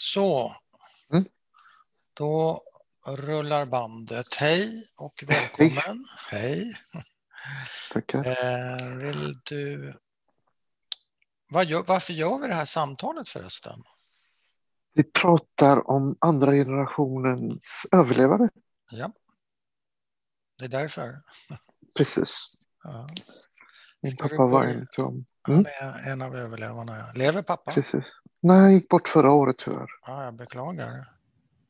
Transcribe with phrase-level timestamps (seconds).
[0.00, 0.56] Så,
[1.12, 1.24] Mm.
[2.14, 2.62] då
[3.06, 4.34] rullar bandet.
[4.36, 6.06] Hej och välkommen.
[6.30, 6.74] Hej.
[7.92, 8.18] Tackar.
[8.18, 9.94] Eh, vill du...
[11.66, 13.82] Gör, varför gör vi det här samtalet förresten?
[14.94, 18.48] Vi pratar om andra generationens överlevare.
[18.90, 19.12] Ja,
[20.58, 21.22] det är därför.
[21.98, 22.62] Precis.
[22.82, 23.06] Ja.
[24.00, 25.64] Min Ska pappa var en av Mm.
[26.06, 27.12] en av överlevarna.
[27.14, 27.72] Lever pappa?
[27.72, 28.04] Precis.
[28.42, 29.86] Nej, han gick bort förra året tyvärr.
[30.06, 31.08] Ja, jag beklagar.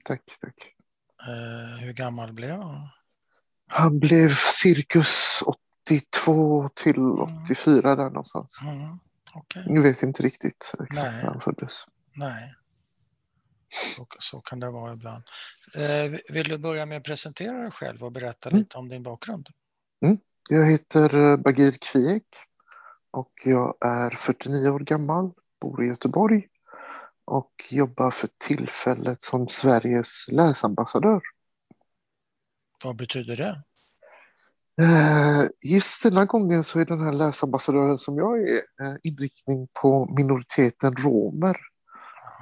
[0.04, 0.74] Tack, tack.
[1.28, 2.88] Eh, hur gammal blev han?
[3.66, 4.28] Han blev
[4.62, 5.42] cirkus
[5.86, 6.98] 82 till
[7.45, 8.59] 84 där någonstans.
[8.62, 8.98] Mm,
[9.34, 11.84] Okej, Jag vet inte riktigt exakt när han föddes.
[12.16, 12.54] nej.
[13.96, 15.23] Så, så kan det vara ibland.
[15.74, 18.59] Eh, vill du börja med att presentera dig själv och berätta Mm.
[18.60, 19.48] lite om din bakgrund?
[20.48, 22.24] Jag heter eh, Bagir Kviek
[23.10, 26.46] och jag är 49 år gammal, bor i Göteborg
[27.30, 31.20] och jobbar för tillfället som Sveriges läsambassadör.
[32.84, 33.62] Vad betyder det?
[34.84, 40.14] Eh, Just denna gången så är den här läsambassadören som jag är eh, inriktning på
[40.16, 41.56] minoriteten romer.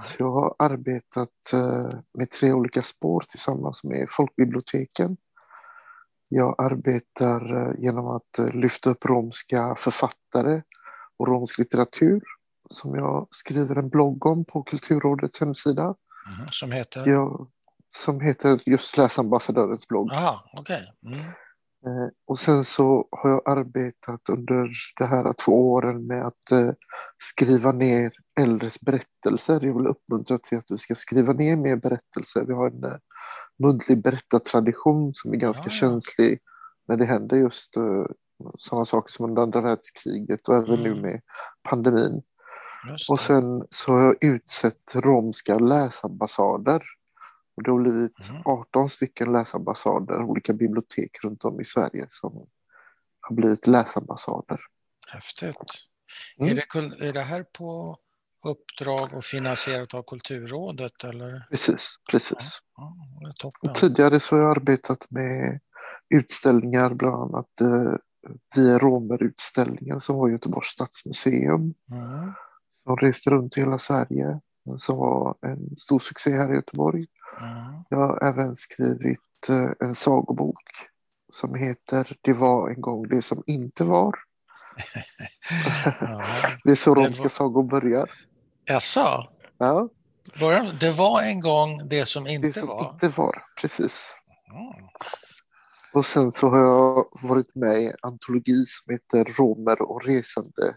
[0.05, 5.17] Så jag har arbetat eh, med tre olika spår tillsammans med folkbiblioteken.
[6.28, 10.62] Jag arbetar genom att lyfta upp romska författare
[11.17, 12.23] och romsk litteratur
[12.70, 15.84] som jag skriver en blogg om på Kulturrådets hemsida.
[15.84, 17.06] Mhm, Som heter?
[17.06, 17.48] Jag,
[17.88, 20.08] som heter just Läsambassadörens blogg.
[20.12, 20.83] Jaha, okej.
[21.06, 21.19] Mm.
[21.86, 26.70] Eh, Och sen så har jag arbetat under de här två åren med att eh,
[27.19, 29.61] skriva ner äldres berättelser.
[29.62, 32.44] Jag vill uppmuntra till att vi ska skriva ner mer berättelser.
[32.44, 32.98] Vi har en eh,
[33.62, 35.80] muntlig berättartradition som är ganska Ja, ja.
[35.80, 36.39] känslig
[36.89, 38.05] när det händer just eh,
[38.58, 41.02] sådana saker som under andra världskriget och även nu Mm.
[41.02, 41.20] med
[41.69, 42.22] pandemin.
[43.09, 46.83] Och sen så har jag utsett romska läsambassader.
[47.57, 48.43] Och det har blivit Mm.
[48.45, 52.47] 18 stycken läsambassader, olika bibliotek runt om i Sverige som
[53.20, 54.61] har blivit läsambassader.
[55.07, 55.57] Häftigt.
[56.39, 56.51] Mm.
[56.51, 57.97] Är, det, är det här på
[58.47, 61.47] uppdrag och finansierat av Kulturrådet eller?
[61.51, 62.61] Precis, precis.
[62.77, 62.97] Ja.
[63.63, 65.61] Och tidigare så har jag arbetat med
[66.14, 67.92] utställningar, bland annat eh,
[68.57, 71.75] Via Romer-utställningen som var Göteborgs stadsmuseum.
[71.91, 72.33] Mm.
[72.89, 74.41] Som reste runt i hela Sverige.
[74.77, 77.07] Som var en stor succé här i Göteborg.
[77.41, 77.83] Mm.
[77.89, 80.63] Jag har även skrivit eh, en sagobok
[81.33, 84.15] som heter Det var en gång det som inte var.
[86.01, 86.23] Ja.
[86.65, 88.11] Det är så Det romska var- sagor börjar.
[88.65, 89.29] Jaså?
[89.59, 89.89] Ja,
[90.41, 92.91] Början, det var en gång det som det inte som var?
[92.93, 94.13] inte var, precis.
[94.53, 94.89] Mm.
[95.95, 100.77] Och sen så har jag varit med i en antologi som heter Romer och resande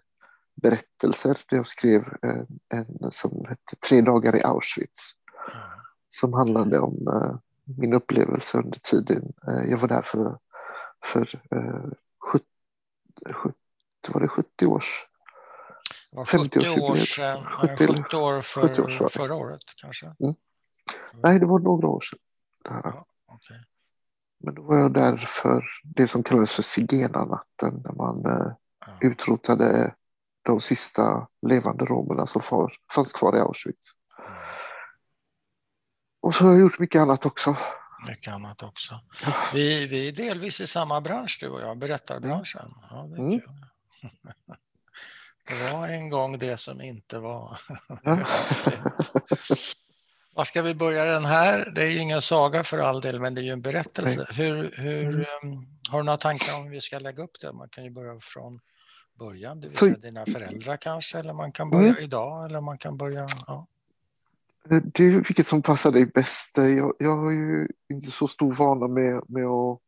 [0.62, 1.38] berättelser.
[1.50, 5.12] Där jag skrev en, en som hette Tre dagar i Auschwitz.
[5.54, 5.62] Mm.
[6.10, 7.36] Som handlade om eh,
[7.78, 9.34] min upplevelse under tiden.
[9.48, 10.38] Eh, jag var där för,
[11.06, 11.92] för eh,
[12.32, 12.46] 70,
[13.34, 13.56] 70,
[14.14, 15.08] var det 70 års?
[16.12, 17.08] Det var 50 70 år årsjubileet.
[17.08, 19.18] sedan, 70 70, eller- 70 år 70 år för, var det.
[19.20, 20.16] förra året kanske?
[21.24, 22.20] Nej, det var några år sedan.
[22.64, 23.66] Ja, okej.
[24.44, 27.82] Men då var jag där för det som kallades för zigenarnatten.
[27.86, 28.54] När man eh,
[28.88, 28.94] Ja.
[29.02, 29.96] utrotade
[30.44, 33.92] de sista levande romerna som far, fanns kvar i Auschwitz.
[36.22, 37.56] Och så har jag gjort mycket annat också.
[38.08, 39.00] Mycket annat också.
[39.54, 42.74] Vi, vi är delvis i samma bransch du och jag, berättarbranschen.
[42.90, 43.42] Ja, det Mm.
[45.48, 47.58] Det var en gång det som inte var.
[48.04, 48.26] Ja.
[50.34, 51.72] Var ska vi börja den här?
[51.76, 54.28] Det är ju ingen saga för all del, men det är ju en berättelse.
[54.30, 55.26] Hur, hur, Mm.
[55.44, 57.54] um, har du några tankar om hur vi ska lägga upp det?
[57.54, 58.60] Man kan ju börja från
[59.20, 62.04] början, det vill Så- dina föräldrar kanske, eller man kan börja Mm.
[62.04, 63.26] idag, eller man kan börja...
[63.48, 63.68] Ja.
[64.70, 66.58] Det är vilket som passar dig bäst.
[66.58, 69.80] Jag, jag har ju inte så stor vana med, med, att,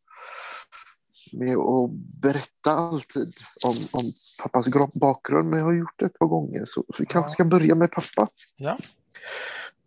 [1.33, 1.91] med att
[2.21, 3.33] berätta alltid
[3.65, 4.03] om, om
[4.43, 6.65] pappas bakgrund, men jag har gjort det ett par gånger.
[6.65, 7.33] Så, så vi kanske Ja.
[7.33, 8.27] ska börja med pappa.
[8.57, 8.77] Ja.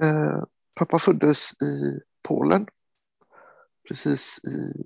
[0.02, 0.42] Eh,
[0.74, 2.66] pappa föddes i Polen
[3.88, 4.82] precis i,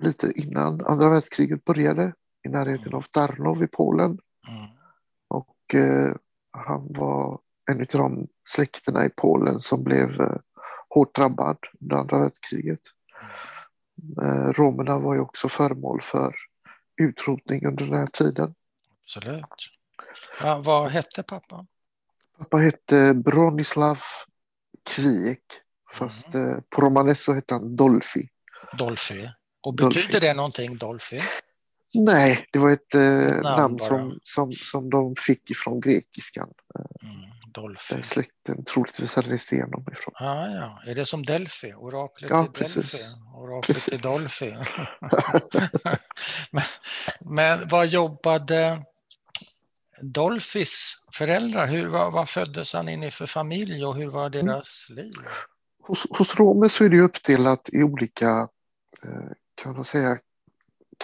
[0.00, 4.18] lite innan andra världskriget började i närheten av Tarnów i Polen.
[4.48, 4.70] Mm.
[5.28, 6.14] Och eh,
[6.50, 7.40] han var
[7.70, 10.36] en av de släkterna i Polen som blev eh,
[10.88, 12.80] hårt drabbad under andra världskriget.
[14.22, 16.34] Eh, romerna var ju också föremål för
[16.96, 18.54] utrotning under den här tiden.
[19.02, 19.70] Absolut.
[20.42, 21.66] Ja, vad hette pappa?
[22.38, 23.98] Pappa hette Bronislav
[24.90, 25.42] Kviek,
[25.92, 28.28] fast eh, på romanes så hette han Dolfi.
[28.78, 29.28] Dolphy.
[29.60, 30.00] Och Dolphy.
[30.00, 31.20] betyder det någonting, Dolphy?
[31.94, 33.88] Nej, det var ett eh, namn bara.
[33.88, 36.48] som, som, som de fick ifrån grekiskan.
[37.02, 37.16] Mm.
[37.54, 38.02] Dolphy.
[38.02, 40.14] släkten troligtvis hade rest igenom ifrån.
[40.16, 40.82] Ah, ja.
[40.86, 41.72] Är det som Delphi?
[41.74, 42.74] Oraklet Ja, i precis.
[42.92, 42.98] Delphi?
[43.34, 44.00] Oraklet i Precis.
[44.02, 44.52] Dolphy?
[46.50, 46.62] men,
[47.20, 48.82] men vad jobbade
[50.00, 51.66] Dolphys föräldrar?
[51.66, 54.46] Hur, vad, vad föddes han in i för familj och hur var Mm.
[54.46, 55.10] deras liv?
[55.82, 58.48] Hos, hos romer så är det uppdelat i olika,
[59.04, 59.30] eh,
[59.62, 60.18] kan man säga,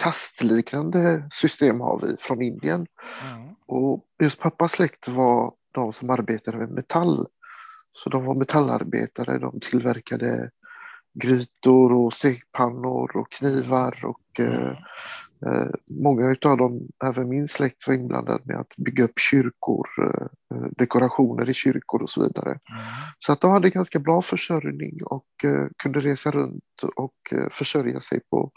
[0.03, 2.87] kastliknande system har vi från Indien.
[3.31, 3.55] Mm.
[3.67, 7.25] Och just pappas släkt var de som arbetade med metall.
[7.91, 10.51] Så de var metallarbetare, de tillverkade
[11.13, 14.67] grytor och stekpannor och knivar och eh, Mm.
[14.67, 14.77] eh,
[15.89, 20.27] många av dem, även min släkt, var inblandade med att bygga upp kyrkor, eh,
[20.77, 22.49] dekorationer i kyrkor och så vidare.
[22.49, 22.85] Mm.
[23.19, 26.63] Så att de hade ganska bra försörjning och eh, kunde resa runt
[26.95, 28.51] och eh, försörja sig på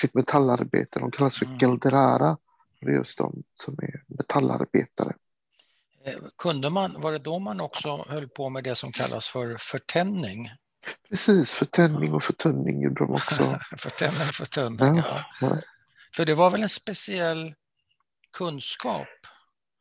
[0.00, 0.98] sitt metallarbete.
[1.00, 1.58] De kallas för Mm.
[1.58, 2.36] gelderara.
[2.80, 5.14] Det är just de som är metallarbetare.
[6.06, 9.56] Eh, Kunde man, var det då man också höll på med det som kallas för
[9.60, 10.50] förtändning?
[11.08, 13.58] Precis, förtändning och förtunning gjorde de också.
[13.78, 15.56] förtändning, förtunning, Ja, ja.
[16.16, 17.54] För det var väl en speciell
[18.32, 19.08] kunskap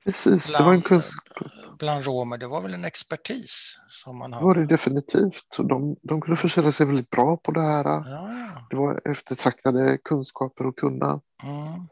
[0.06, 1.48] Precis, det var en kunskap.
[1.80, 4.74] bland romer, det var väl en expertis som man Det var det hade?
[4.74, 5.56] definitivt.
[5.60, 7.86] Och De, de kunde försörja sig väldigt bra på det här.
[7.86, 8.68] Ja.
[8.70, 11.08] Det var eftertraktade kunskaper att kunna.
[11.44, 11.88] Mm.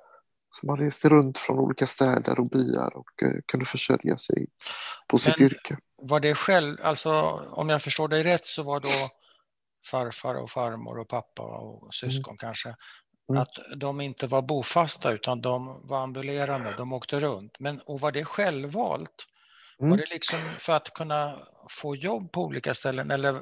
[0.52, 4.48] Så man reste runt från olika städer och byar och eh, kunde försörja sig
[5.08, 5.78] på sitt Men- yrke.
[6.02, 7.12] Var det själv, alltså
[7.52, 8.90] om jag förstår dig rätt så var då
[9.92, 12.76] farfar och farmor och pappa och syskon kanske,
[13.30, 13.42] Mm.
[13.42, 17.60] att de inte var bofasta utan de var ambulerande, de åkte runt.
[17.60, 19.26] Men och var det självvalt?
[19.78, 19.98] Var Mm.
[19.98, 21.38] det liksom för att kunna
[21.70, 23.42] få jobb på olika ställen eller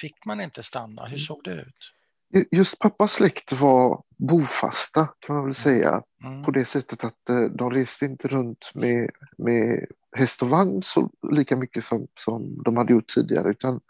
[0.00, 1.02] fick man inte stanna?
[1.02, 1.18] Hur Mm.
[1.26, 1.92] såg det ut?
[2.34, 6.02] Ju- Just pappas släkt var bofasta kan man väl säga.
[6.24, 6.44] Mm.
[6.44, 9.86] På det sättet att eh, de reste inte runt med, med
[10.16, 13.50] häst och vagn så lika mycket som, som de hade gjort tidigare.
[13.50, 13.80] Utan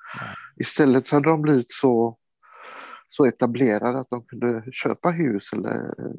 [0.56, 2.16] istället så hade de blivit så,
[3.12, 6.12] så etablerade att de kunde köpa hus eller eh,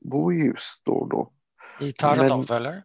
[0.00, 1.32] bo i hus då och då.
[1.80, 2.82] I Tarnov eller?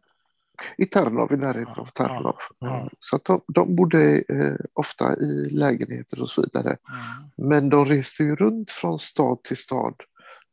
[0.77, 2.35] I Tarnov, i närheten av Tarnov.
[2.59, 2.77] ja.
[2.77, 6.69] Eh, Så att de, de bodde eh, ofta i lägenheter och så vidare.
[6.69, 7.49] Mm.
[7.49, 9.95] Men de reste ju runt från stad till stad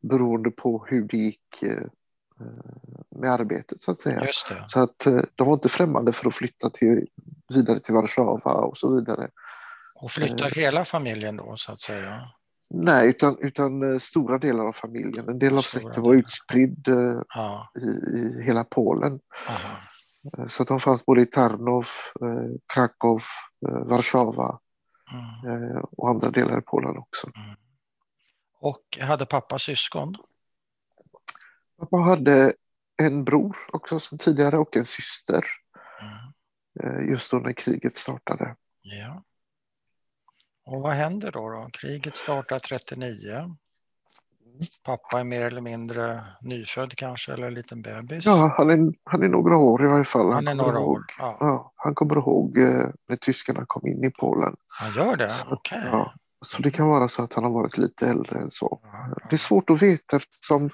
[0.03, 1.87] beroende på hur det gick eh,
[3.17, 4.27] med arbetet så att säga.
[4.67, 7.07] Så att eh, de var inte främmande för att flytta till,
[7.55, 9.31] vidare till Warszawa och så vidare.
[10.01, 12.21] Och flyttar hela familjen då så att säga?
[12.75, 15.29] Nej, utan, utan eh, stora delar av familjen.
[15.29, 16.89] En del av släkten var utspridd
[17.35, 17.73] Ja.
[17.77, 17.87] i,
[18.19, 19.21] i hela Polen.
[19.49, 19.77] Aha.
[20.39, 21.87] Eh, Så de fanns både i Tarnov,
[22.23, 23.23] eh, Krakow,
[23.87, 24.59] Warszawa
[25.45, 25.85] Mm.
[25.97, 27.31] och andra delar i Polen också.
[27.37, 27.57] Mm.
[28.61, 30.15] Och hade pappa syskon?
[31.79, 32.55] Pappa hade
[33.03, 35.45] en bror också som tidigare och en syster
[36.83, 37.11] Mm.
[37.11, 38.57] just då när kriget startade.
[38.83, 39.23] Ja.
[40.71, 41.69] Och vad händer då, då?
[41.73, 43.57] Kriget startar 39.
[44.85, 48.27] Pappa är mer eller mindre nyfödd kanske, eller en liten bebis.
[48.27, 50.33] Ja, han är, han är några år i varje fall.
[50.33, 51.05] Han är kommer några ihåg, år.
[51.19, 51.37] Ja.
[51.41, 54.57] Ja, han kommer ihåg eh, när tyskarna kom in i Polen.
[54.69, 55.35] Han gör det?
[55.51, 55.83] Okej.
[55.85, 56.13] Ja,
[56.47, 58.81] så det kan vara så att han har varit lite äldre än så.
[59.31, 60.71] Det är svårt att veta eftersom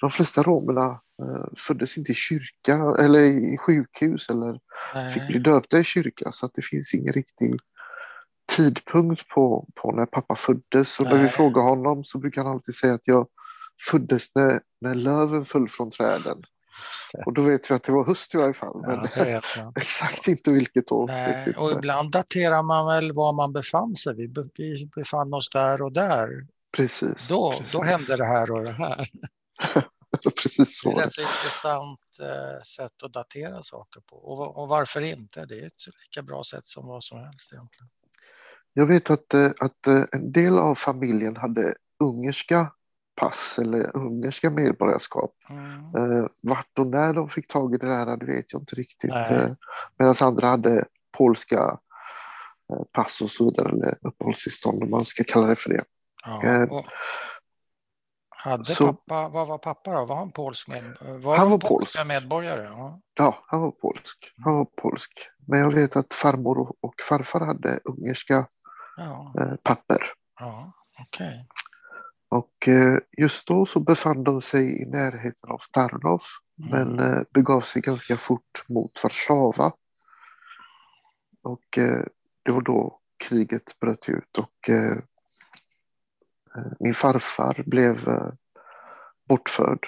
[0.00, 4.60] de flesta romerna eh, föddes inte i kyrka eller i sjukhus eller
[5.14, 5.42] fick bli Nej.
[5.42, 7.60] döpta i kyrka så att det finns ingen riktig
[8.56, 11.00] tidpunkt på, på när pappa föddes.
[11.00, 13.26] Och när vi frågar honom så brukar han alltid säga att jag
[13.90, 16.42] föddes när, när löven föll från träden.
[17.26, 18.80] Och då vet vi att det var höst i varje fall.
[18.86, 21.06] Men Ja, exakt inte vilket år.
[21.06, 21.54] Nej.
[21.56, 21.78] Och inte.
[21.78, 24.14] ibland daterar man väl var man befann sig.
[24.14, 26.28] Vi, be- vi befann oss där och där.
[26.76, 27.28] Precis.
[27.28, 27.72] Då, precis.
[27.72, 29.08] då hände det här och det här.
[30.42, 30.90] precis Det så.
[30.90, 31.02] är det.
[31.04, 34.16] ett intressant eh, sätt att datera saker på.
[34.16, 35.46] Och, och varför inte?
[35.46, 37.88] Det är ett lika bra sätt som vad som helst egentligen.
[38.76, 42.72] Jag vet att, eh, att eh, en del av familjen hade ungerska
[43.16, 45.32] pass eller ungerska medborgarskap.
[45.50, 46.12] Mm.
[46.12, 49.10] Eh, vart och när de fick tag i det där det vet jag inte riktigt.
[49.10, 49.54] Nej.
[49.98, 50.84] Medan andra hade
[51.18, 51.78] polska
[52.92, 55.84] pass och så vidare, eller uppehållstillstånd om man ska kalla det för det.
[56.24, 56.66] Ja.
[56.70, 56.84] Och
[58.28, 60.04] hade så- pappa, vad var pappa då?
[60.04, 62.06] Var han polsk med, var Han var polsk.
[62.06, 62.64] medborgare?
[62.64, 63.00] Ja.
[63.18, 64.32] Ja, han var polsk.
[64.44, 65.12] Han var polsk.
[65.46, 68.46] Men jag vet att farmor och farfar hade ungerska
[68.96, 69.98] Ja, eh, papper.
[70.40, 71.48] ja okej.
[72.28, 76.22] Och eh, just då så befann de sig i närheten av Tarnov
[76.58, 76.70] Mm.
[76.70, 79.72] men eh, begav sig ganska fort mot Warszawa.
[81.42, 81.64] Och
[82.42, 84.70] det var då kriget bröt ut och
[86.80, 88.08] min farfar blev
[89.28, 89.86] bortförd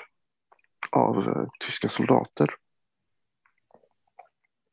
[0.90, 2.54] av tyska soldater.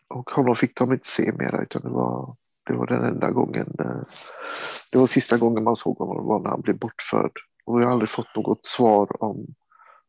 [0.07, 3.75] och honom fick de inte se mera utan det var, det var den enda gången.
[3.79, 4.01] eh,
[4.91, 7.31] Det var sista gången man såg honom var när han blev bortförd.
[7.65, 9.45] Och jag har aldrig fått något svar om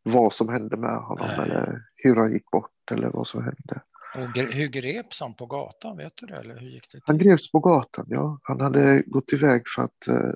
[0.03, 1.41] vad som hände med honom Nej.
[1.51, 3.81] eller hur han gick bort eller vad som hände.
[4.15, 5.97] Och hur greps han på gatan?
[5.97, 6.37] Vet du det?
[6.37, 7.27] Eller hur gick det Han till?
[7.29, 8.39] greps på gatan, ja.
[8.43, 10.31] Han hade gått iväg för att eh,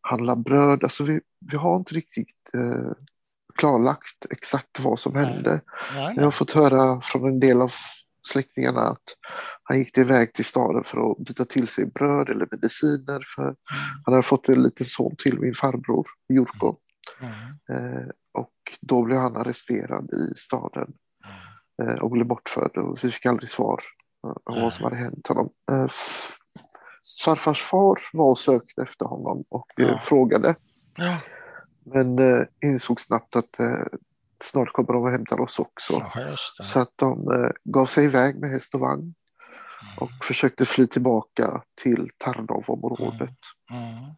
[0.00, 0.84] handla bröd.
[0.84, 1.20] Alltså vi,
[1.50, 2.90] vi har inte riktigt eh,
[3.58, 5.60] klarlagt exakt vad som hände.
[5.94, 7.72] Nej, Jag har fått höra från en del av
[8.26, 9.02] släktingarna att
[9.62, 13.22] han gick iväg till staden för att byta till sig bröd eller mediciner.
[13.36, 13.56] För Mm,
[14.04, 16.76] han hade fått en liten son till min farbror, Jurko.
[17.20, 17.32] mm,
[17.68, 20.92] Eh, och då blev han arresterad i staden
[21.80, 21.90] mm.
[21.94, 22.76] eh, och blev bortförd.
[22.76, 23.82] Och vi fick aldrig svar
[24.24, 24.62] eh, om Nej.
[24.62, 25.50] vad som hade hänt honom.
[25.72, 25.86] Eh,
[27.24, 29.98] farfars far var och sökte efter honom och eh, Ja.
[29.98, 30.54] frågade.
[30.96, 31.16] Ja,
[31.84, 33.86] Men eh, insåg snabbt att eh,
[34.44, 35.92] snart kommer de och hämtar oss också.
[36.14, 36.64] ja, just det.
[36.64, 39.14] Så att de eh, gav sig iväg med häst och vagn
[40.00, 43.36] och försökte fly tillbaka till Tarnov-området.
[43.70, 44.14] Mm.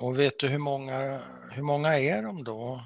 [0.00, 1.20] Och vet du hur många,
[1.50, 2.80] hur många är de då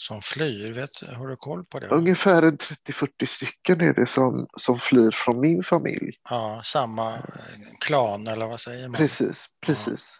[0.00, 0.72] som flyr?
[0.72, 1.86] Vet, har du koll på det?
[1.86, 6.12] Ungefär en 30-40 stycken är det som, som flyr från min familj.
[6.30, 7.18] Ja, samma
[7.80, 8.92] klan eller vad säger man?
[8.92, 10.16] Precis, precis.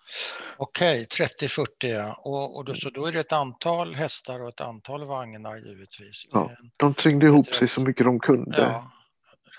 [0.56, 1.06] Okej,
[1.40, 2.14] 30-40 ja.
[2.18, 6.25] Och, och då, så då är det ett antal hästar och ett antal vagnar givetvis.
[6.32, 8.92] Ja, De trängde ihop sig så mycket de kunde ja,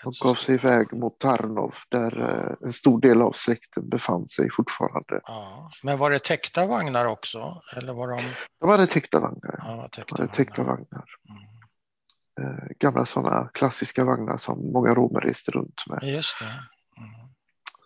[0.03, 4.50] så gav sig iväg mot Tarnov där eh, en stor del av släkten befann sig
[4.51, 5.22] fortfarande.
[5.24, 5.70] Ja.
[5.84, 7.62] Men var det täckta vagnar också?
[7.77, 8.22] Eller var de
[8.60, 9.55] De hade täckta vagnar.
[9.58, 10.75] ja, De täckta hade täckta vagnar?
[10.77, 11.05] vagnar.
[11.29, 12.58] Mm.
[12.60, 16.03] Eh, gamla sådana klassiska vagnar som många romer reste runt med.
[16.03, 16.46] Just det.
[16.46, 17.29] Mm.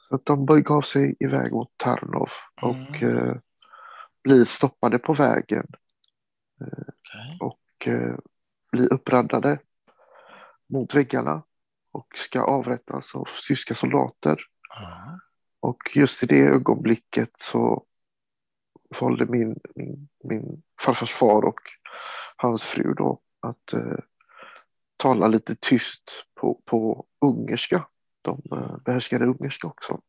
[0.10, 2.30] Så de gav sig iväg mot Tarnov
[2.62, 3.18] och Mm.
[3.30, 3.36] eh,
[4.24, 5.66] blir stoppade på vägen
[6.62, 7.38] Okej.
[7.40, 8.16] och eh,
[8.72, 9.60] blir uppraddade
[10.70, 11.44] mot väggarna
[11.96, 14.40] och ska avrättas av tyska soldater.
[14.70, 15.20] Ja.
[15.60, 17.86] Och just i det ögonblicket så
[19.00, 21.60] valde min, min, min farfars far och
[22.36, 24.00] hans fru då att eh,
[24.98, 27.88] tala lite tyst på, på ungerska.
[28.22, 30.00] De eh, behärskade ungerska också.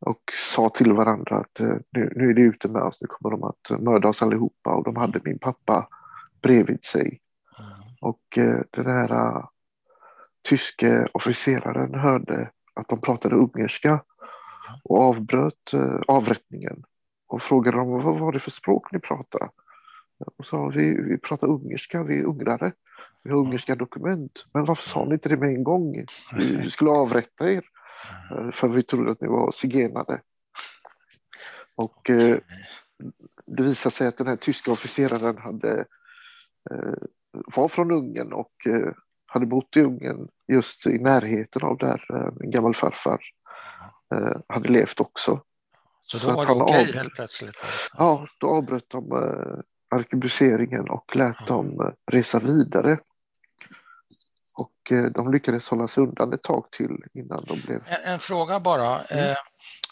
[0.00, 3.36] Och sa till varandra att eh, nu, nu är det ute med oss, nu kommer
[3.36, 4.74] de att mörda oss allihopa.
[4.74, 5.88] Och de hade min pappa
[6.42, 7.20] bredvid sig.
[7.58, 7.96] Mm.
[8.00, 9.44] Och eh, den här eh,
[10.44, 14.02] tyske officeraren hörde att de pratade ungerska
[14.84, 16.84] och avbröt eh, avrättningen
[17.26, 19.50] och frågade dem vad var det för språk ni pratar.
[20.38, 22.72] Och sa vi, vi pratar ungerska, vi är ungrare.
[23.22, 24.46] Vi har ungerska dokument.
[24.52, 26.06] Men varför sa ni inte det med en gång?
[26.36, 27.64] Vi, vi skulle avrätta er.
[28.30, 30.20] Eh, För vi trodde att ni var zigenare.
[31.74, 32.38] Och eh,
[33.46, 35.84] det visade sig att den här tyska officeraren hade,
[36.70, 36.94] eh,
[37.32, 38.92] var från Ungern och eh,
[39.34, 43.20] hade bott i Ungern just i närheten av där eh, min gammal farfar
[44.14, 45.40] eh, hade levt också.
[46.02, 47.54] Så Så då var det okej av- helt plötsligt?
[47.98, 51.46] Ja, då avbröt de eh, arkebuseringen och lät Ja.
[51.46, 52.98] dem resa vidare.
[54.56, 57.82] Och eh, de lyckades hålla sig undan ett tag till innan de blev...
[57.88, 59.00] En, en fråga bara.
[59.00, 59.30] Mm.
[59.30, 59.36] Eh,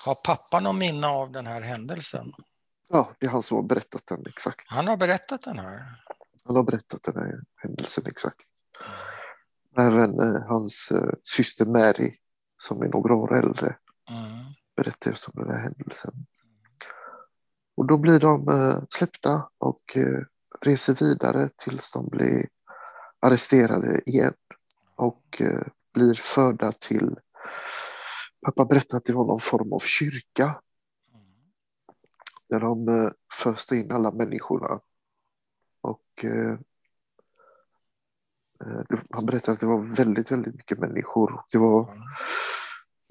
[0.05, 2.33] har pappa någon minne av den här händelsen?
[2.89, 4.65] Ja, det är han som har berättat den exakt.
[4.69, 5.83] Han har berättat den här?
[6.45, 8.41] Han har berättat den här händelsen exakt.
[9.79, 12.17] Även eh, hans eh, syster Mary,
[12.63, 13.77] som är några år äldre,
[14.11, 14.45] Mm.
[14.77, 16.15] berättar just om den här händelsen.
[17.77, 19.97] Och då blir de eh, släppta och
[20.61, 22.49] reser vidare tills de blir
[23.21, 24.35] arresterade igen
[24.97, 25.43] och
[25.95, 27.17] blir förda till
[28.47, 30.61] Pappa berättade att det var någon form av kyrka
[31.15, 31.27] Mm.
[32.49, 34.81] där de föste in alla människorna.
[35.81, 36.25] Och
[39.11, 41.41] han berättade att det var väldigt, väldigt mycket människor.
[41.53, 41.89] Det var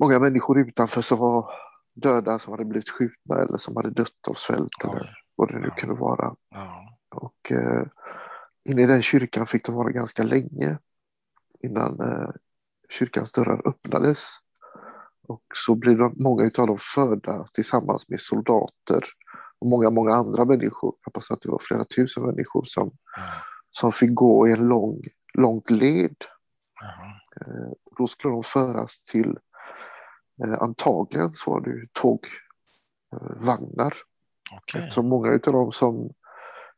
[0.02, 1.52] många människor utanför som var
[1.96, 4.90] döda, som hade blivit skjutna eller som hade dött av svält Oj.
[4.92, 5.74] eller vad det nu Ja.
[5.76, 6.36] kunde vara.
[6.50, 6.98] Ja.
[7.16, 7.84] Och eh,
[8.64, 10.78] inne i den kyrkan fick de vara ganska länge
[11.64, 12.30] innan eh,
[12.90, 14.28] kyrkans dörrar öppnades.
[15.28, 19.04] Och så blir de, många av dem förda tillsammans med soldater
[19.60, 20.94] och många, många andra människor.
[21.02, 23.24] Jag hoppas att det var flera tusen människor som, Ja.
[23.70, 25.02] som fick gå i en lång,
[25.34, 26.16] långt led.
[27.42, 29.38] Eh, och då skulle de föras till,
[30.44, 33.94] eh, antagligen så var det tågvagnar.
[34.58, 34.82] Okej.
[34.82, 36.10] Eftersom många av dem som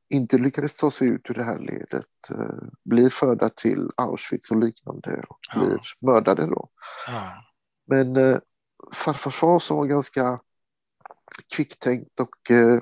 [0.10, 4.58] inte lyckades ta sig ut ur det här ledet eh, blir förda till Auschwitz och
[4.58, 5.60] liknande och Ja.
[5.62, 6.70] blir mördade då.
[7.08, 7.32] Ja.
[7.88, 8.38] Men eh,
[8.94, 10.40] farfars far som var ganska
[11.56, 12.74] kvicktänkt och eh,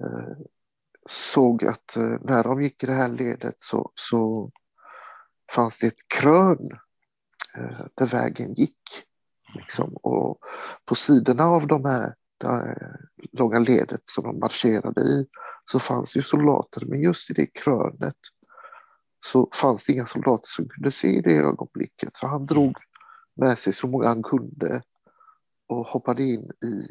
[0.00, 0.36] eh,
[1.08, 4.50] såg att eh, när de gick i det här ledet så, så
[5.52, 6.68] fanns det ett krön
[7.56, 8.82] eh, där vägen gick.
[9.54, 9.96] Liksom.
[9.96, 10.38] Och
[10.84, 15.26] på sidorna av de här det eh, långa ledet som de marscherade i
[15.64, 18.16] så fanns ju soldater, men just i det krönet
[19.24, 22.14] så fanns det inga soldater som kunde se i det ögonblicket.
[22.14, 22.76] Så han drog
[23.36, 24.82] med sig så många han kunde
[25.68, 26.88] och hoppade in i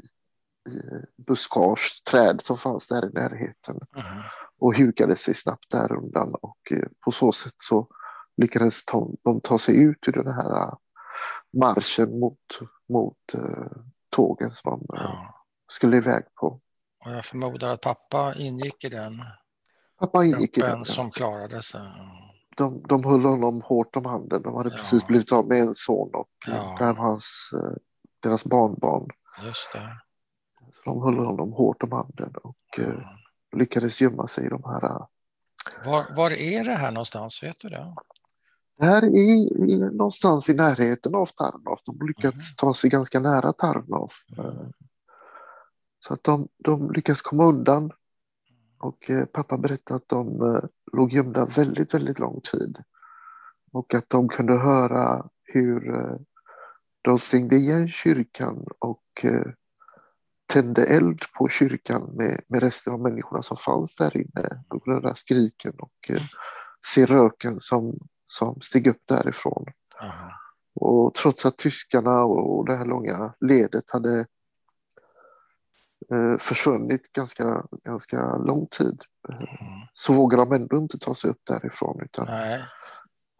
[1.27, 4.21] buskage, träd som fanns där i närheten Mhm.
[4.59, 7.87] och hukade sig snabbt där undan och eh, på så sätt så
[8.37, 10.73] lyckades ta, de ta sig ut ur den här eh,
[11.61, 12.39] marschen mot,
[12.89, 13.67] mot eh,
[14.09, 15.45] tågen som de eh, Ja.
[15.71, 16.47] skulle iväg på.
[17.05, 19.21] Och jag förmodar att pappa ingick i den
[19.99, 20.85] Pappa ingick i den.
[20.85, 21.81] som klarade sig.
[22.57, 24.41] De, de höll honom hårt om handen.
[24.41, 24.75] De hade Ja.
[24.77, 26.93] precis blivit av med en son och eh, Ja.
[26.97, 27.71] hans, eh,
[28.19, 29.07] deras barnbarn.
[29.45, 29.97] Just det.
[30.85, 32.99] De höll honom hårt om handen och eh,
[33.55, 35.05] lyckades gömma sig i de här eh,
[35.85, 37.43] Var, var är det här någonstans?
[37.43, 37.95] Vet du det?
[38.77, 41.79] Det här är i, någonstans i närheten av Tarnov.
[41.85, 44.09] De lyckats ta sig ganska nära Tarnov.
[44.37, 44.67] Eh,
[45.99, 47.91] Så att de, de lyckas komma undan.
[48.79, 50.63] Och eh, pappa berättade att de eh,
[50.93, 52.77] låg gömda väldigt, väldigt lång tid.
[53.71, 56.15] Och att de kunde höra hur eh,
[57.01, 59.51] de stängde igen kyrkan och eh,
[60.45, 64.63] tände eld på kyrkan med, med resten av människorna som fanns där inne.
[64.69, 66.21] De kunde skriken och eh,
[66.85, 67.97] se röken som,
[68.27, 69.65] som steg upp därifrån.
[70.01, 70.31] Aha.
[70.75, 74.19] Och trots att tyskarna och det här långa ledet hade
[76.11, 79.45] eh, försvunnit ganska, ganska lång tid Mm.
[79.93, 82.27] så vågade de ändå inte ta sig upp därifrån utan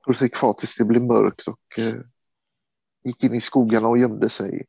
[0.06, 1.96] höll sig kvar tills det blev mörkt och eh,
[3.04, 4.66] gick in i skogarna och gömde sig.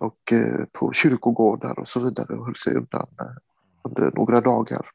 [0.00, 3.26] Och eh, på kyrkogårdar och så vidare och höll sig undan eh,
[3.84, 4.86] under några dagar.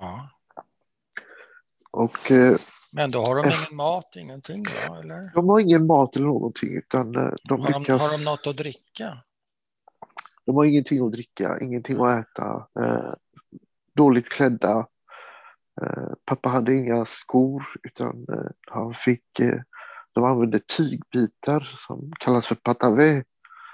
[0.00, 0.28] Ja.
[1.90, 2.56] Och eh,
[2.96, 4.98] Men då har de Eff- ingen mat, ingenting va?
[4.98, 5.30] Eller?
[5.34, 7.20] de har ingen mat eller någonting utan de
[7.60, 8.00] Har de, lyckas...
[8.02, 9.18] har de något att dricka?
[10.46, 13.12] De har ingenting att dricka, ingenting att äta, eh,
[13.94, 14.86] dåligt klädda.
[15.82, 19.24] Eh, pappa hade inga skor utan eh, han fick,
[20.12, 23.24] de använde tygbitar som kallas för patavé.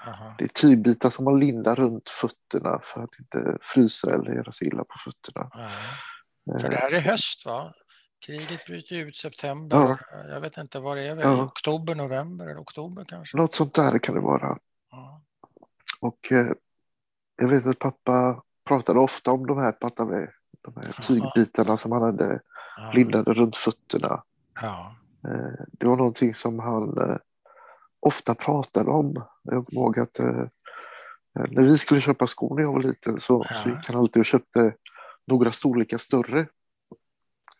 [0.07, 0.35] Aha.
[0.37, 4.67] Det är tygbitar som man lindar runt fötterna för att inte frysa eller göra sig
[4.67, 5.49] illa på fötterna.
[5.53, 6.59] Ja.
[6.59, 7.73] För det Eh, här är höst va?
[8.25, 9.97] Kriget bryter ut september.
[10.29, 11.15] Jag vet inte vad det är.
[11.21, 11.43] Ja.
[11.43, 13.37] Oktober, november eller oktober kanske?
[13.37, 14.57] något sånt där kan det vara.
[14.91, 15.21] Ja.
[15.99, 16.47] Och eh,
[17.35, 20.27] jag vet att pappa pratade ofta om de här patavé,
[20.61, 21.03] de här Ja.
[21.03, 22.39] tygbitarna som han hade
[22.77, 22.91] Ja.
[22.93, 24.23] lindade runt fötterna.
[24.61, 24.95] Ja.
[25.27, 27.17] Eh, Det var någonting som han eh,
[28.01, 29.23] ofta pratade om.
[29.43, 30.43] Jag kommer ihåg att eh,
[31.33, 33.55] när vi skulle köpa skor när jag var liten så, Ja.
[33.55, 34.73] så gick han alltid och köpte
[35.27, 36.39] några storlekar större.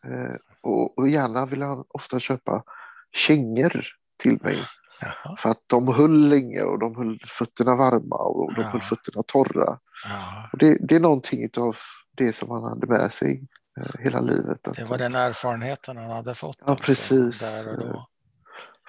[0.08, 2.64] Eh, Och, och gärna ville han ofta köpa
[3.12, 3.86] kängor
[4.20, 4.60] till mig
[5.02, 5.36] Jaha.
[5.38, 8.68] för att de höll länge och de höll fötterna varma och de Ja.
[8.68, 9.80] höll fötterna torra.
[10.10, 10.50] Ja.
[10.52, 11.76] Och det, det är någonting av
[12.18, 13.48] det som han hade med sig
[13.80, 14.60] eh, hela livet.
[14.64, 16.58] Det var den erfarenheten han hade fått.
[16.66, 17.40] Ja, precis.
[17.40, 18.08] Där och då.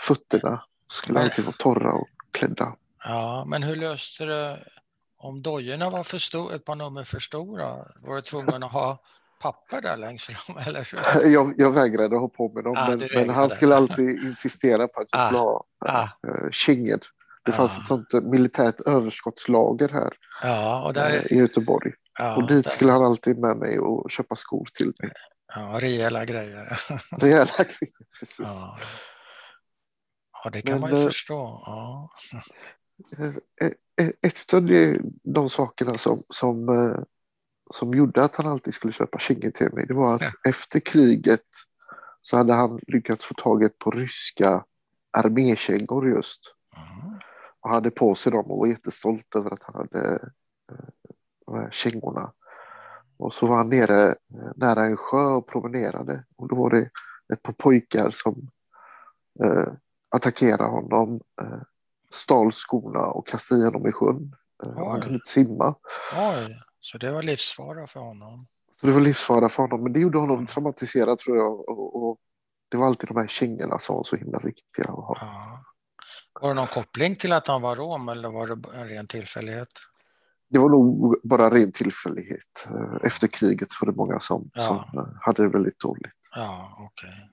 [0.01, 2.77] Fötterna skulle alltid vara torra och klädda.
[3.05, 4.57] Ja, men hur löste du
[5.19, 7.77] om dojorna var för stor, ett par nummer för stora?
[8.01, 8.99] Var du tvungen att ha
[9.41, 10.57] papper där längst fram?
[10.67, 10.97] Eller så?
[11.29, 15.01] Jag, jag vägrade ha på mig dem, Ah, men, men han skulle alltid insistera på
[15.01, 16.09] att jag Ah, skulle ha ah.
[16.29, 17.01] äh, kängor.
[17.45, 17.79] Det fanns Ah.
[17.79, 21.93] ett sånt eh, militärt överskottslager här Ja, och där, eh, i Göteborg.
[22.19, 25.13] ja, och dit där, skulle han alltid med mig och köpa skor till mig.
[25.55, 26.81] ja, rejäla grejer.
[27.11, 28.47] Rejäla grejer, precis.
[30.45, 30.51] Ja.
[30.51, 31.63] det kan Men, man ju eh, förstå.
[31.67, 32.11] Ja.
[33.19, 34.67] Eh, eh, Ett av
[35.23, 36.67] de, sakerna som, som,
[37.75, 40.31] som gjorde att han alltid skulle köpa kängor till mig, det var att Ja.
[40.51, 41.47] efter kriget
[42.23, 44.65] så hade han lyckats få taget på ryska
[45.19, 46.55] armékängor just.
[46.77, 47.19] Mm.
[47.61, 50.31] och hade på sig dem och var jättestolt över att han hade
[51.47, 52.33] de här kängorna.
[53.17, 54.15] Och så var han nere
[54.57, 56.91] nära en sjö och promenerade och då var det
[57.33, 58.49] ett par pojkar som
[59.45, 59.73] eh,
[60.13, 61.61] attackerade honom, eh,
[62.11, 64.37] stal skorna och kastade i honom i sjön.
[64.65, 65.75] Eh, han kunde inte simma.
[66.17, 68.47] Oj, så det var livsfara för honom.
[68.81, 70.47] Så det var livsfara för honom, men det gjorde honom Mm.
[70.47, 71.69] traumatiserad tror jag.
[71.69, 72.19] Och, och
[72.69, 75.17] det var alltid de här kängorna som var så himla viktiga att ha.
[75.21, 75.65] Ja.
[76.41, 79.69] Var det någon koppling till att han var rom eller var det en ren tillfällighet?
[80.51, 82.67] Det var nog bara ren tillfällighet.
[82.71, 84.63] Eh, Efter kriget var det många som, Ja.
[84.63, 86.19] som eh, hade det väldigt dåligt.
[86.35, 87.29] Ja, okej.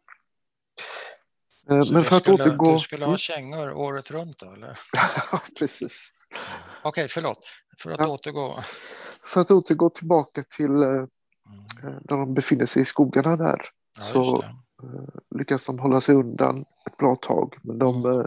[1.71, 2.73] Eh, Så Men för att skulle, återgå...
[2.73, 4.79] Du skulle ha kängor året runt då, eller?
[5.32, 6.10] Ja, precis.
[6.84, 7.39] Okej, förlåt.
[7.84, 8.08] För att Ja.
[8.08, 8.53] återgå.
[9.25, 11.05] För att återgå tillbaka till eh, Mm.
[11.84, 13.62] eh, när de befinner sig i skogarna där.
[13.97, 17.58] Ja, Så- eh, lyckas de hålla sig undan ett bra tag.
[17.63, 18.19] Men de Mm.
[18.19, 18.25] eh,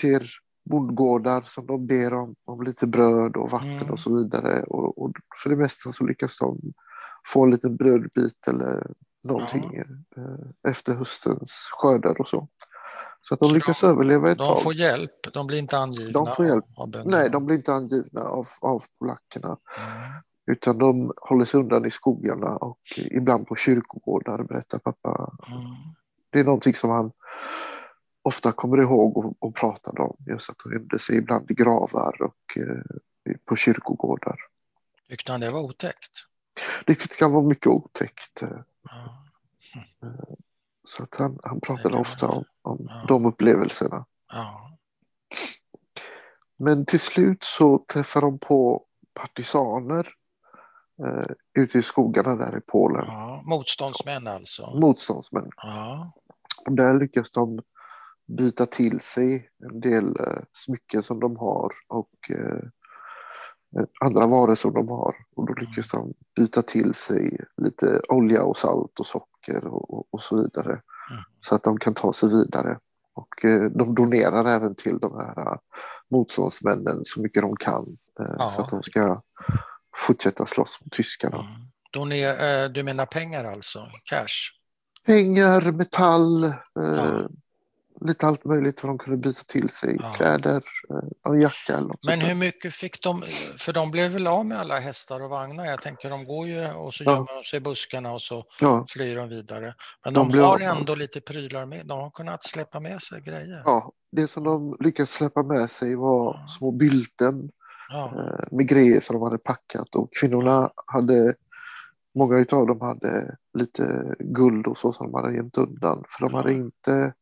[0.00, 0.28] ser
[0.70, 3.90] bondgårdar som de ber om, om lite bröd och vatten Mm.
[3.90, 4.62] och så vidare.
[4.62, 6.60] Och, och för det mesta så lyckas de
[7.28, 8.86] få en liten brödbit eller
[9.22, 9.74] någonting
[10.16, 12.48] eh, efter höstens skördar och så.
[13.20, 14.62] Så att de Så lyckas de- överleva ett De tag.
[14.62, 16.64] får hjälp, de blir inte angivna De får hjälp.
[17.04, 19.48] Nej, de blir inte angivna av, av polackerna.
[19.48, 20.12] Mm.
[20.46, 25.32] Utan de håller sig undan i skogarna och ibland på kyrkogårdar, berättar pappa.
[25.48, 25.62] Mm.
[26.30, 27.12] Det är någonting som han
[28.22, 30.16] ofta kommer ihåg och, och pratar om.
[30.26, 34.36] Just att de gömde sig ibland i gravar och eh, på kyrkogårdar.
[35.08, 36.10] Tyckte han det var otäckt?
[36.86, 38.42] Det kan vara mycket otäckt.
[40.84, 44.06] Så att han, han pratade ofta om, om de upplevelserna.
[46.56, 50.08] Men till slut så träffar de på partisaner
[51.04, 53.04] eh, ute i skogarna där i Polen.
[53.06, 53.42] ja.
[53.46, 54.78] Motståndsmän alltså?
[54.80, 55.50] Motståndsmän.
[55.56, 56.12] Ja.
[56.66, 57.60] Och där lyckas de
[58.26, 62.62] byta till sig en del eh, smycken som de har och eh,
[64.00, 65.14] andra varor som de har.
[65.36, 70.22] Och då lyckas de byta till sig lite olja och salt och socker och, och,
[70.22, 70.72] så vidare.
[70.72, 71.22] Mm.
[71.40, 72.78] Så att de kan ta sig vidare.
[73.14, 75.58] Och eh, de donerar även till de här eh,
[76.10, 77.96] motståndsmännen så mycket de kan.
[78.20, 78.50] Eh, Ja.
[78.50, 79.22] Så att de ska
[79.96, 81.36] fortsätta slåss mot tyskarna.
[81.36, 81.50] Mm.
[81.92, 83.78] Doner, eh, du menar pengar alltså?
[84.04, 84.50] Cash?
[85.06, 87.28] Pengar, metall, eh, Ja.
[88.00, 89.96] Lite allt möjligt vad de kunde byta till sig.
[90.00, 90.12] Ja.
[90.16, 93.22] Kläder, eh, en jacka eller något Men hur mycket fick de?
[93.58, 95.64] För de blev väl av med alla hästar och vagnar.
[95.66, 97.12] Jag tänker de går ju och så Ja.
[97.12, 99.74] gömmer de sig i buskarna och så Ja, flyr de vidare.
[100.04, 101.86] Men De de, blev har med ändå lite prylar med.
[101.86, 103.62] De har kunnat släppa med sig grejer.
[103.64, 106.46] ja, det som de lyckades släppa med sig var Ja.
[106.58, 107.50] små bylten
[107.94, 111.34] eh, med grejer som de hade packat och kvinnorna hade
[112.14, 116.34] Många utav dem hade lite guld och så som de hade gömt undan för de
[116.34, 117.14] hade inte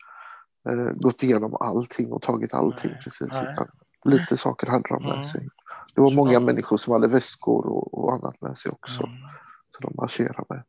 [0.68, 3.57] eh, gått igenom allting och tagit allting Nej, precis nej.
[4.04, 5.24] lite saker hade de med Mm.
[5.24, 5.48] sig.
[5.94, 9.07] Det var många människor som hade väskor och, och annat med sig också.
[9.07, 9.18] Mm.
[9.72, 10.62] Så de marscherade med.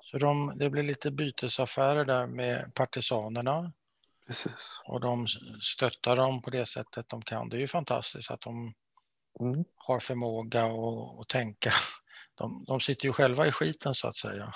[0.00, 3.72] Så de, det blir lite bytesaffärer där med partisanerna
[4.26, 4.80] Precis.
[4.86, 5.26] och de
[5.62, 7.48] stöttar dem på det sättet de kan.
[7.48, 8.74] Det är ju fantastiskt att de
[9.40, 9.64] Mm.
[9.76, 10.64] har förmåga
[11.20, 11.72] att tänka.
[12.34, 14.52] De, de sitter ju själva i skiten så att säga.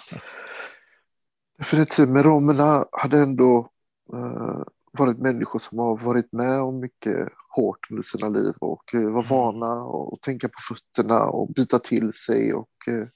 [1.58, 3.68] Definitivt, men romerna hade ändå
[4.12, 9.00] eh, varit människor som har varit med om mycket hårt under sina liv och eh,
[9.02, 9.28] var Mm.
[9.28, 13.06] vana att tänka på fötterna och byta till sig och eh,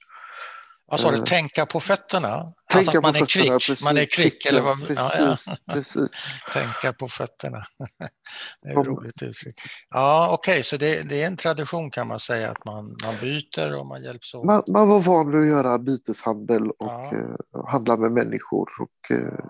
[0.93, 2.29] Vad sa du, Eh, tänka på fötterna?
[2.69, 3.27] tänka alltså att man är fötterna.
[3.43, 4.79] kvick, Precis, man är kvick eller vad?
[4.87, 5.35] Precis, Ja,
[5.67, 5.73] ja.
[5.73, 6.09] precis.
[6.53, 7.57] Tänka på fötterna.
[8.61, 9.55] Det är ett roligt uttryck.
[9.89, 13.75] Ja, okej, så det, det är en tradition kan man säga att man, man byter
[13.75, 14.45] och man hjälps åt.
[14.45, 17.11] Man, man var van vid att göra byteshandel och Ja.
[17.13, 19.45] eh, handla med människor och eh,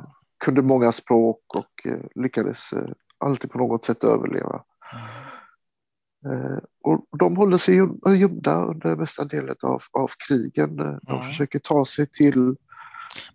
[0.45, 2.69] kunde många språk och eh, lyckades
[3.25, 4.62] alltid på något sätt överleva.
[4.93, 5.06] Mm.
[6.25, 10.79] Eh, och de håller sig göm- gömda under mesta delen av, av krigen.
[10.79, 11.21] Eh, De Mm.
[11.21, 12.55] försöker ta sig till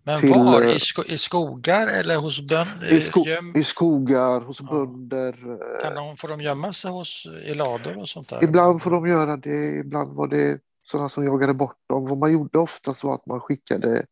[0.04, 0.62] Men till, var?
[0.62, 2.92] eh, I, sko, I skogar eller hos bönder?
[2.92, 3.24] i, sko
[3.54, 4.66] i skogar, hos Ja.
[4.70, 5.28] bönder.
[5.32, 8.44] eh, kan de, får de gömma sig hos, i lador och sånt där?
[8.44, 12.06] Ibland får de göra det, ibland var det sådana som jagade bort dem.
[12.08, 14.06] Vad man gjorde oftast var att man skickade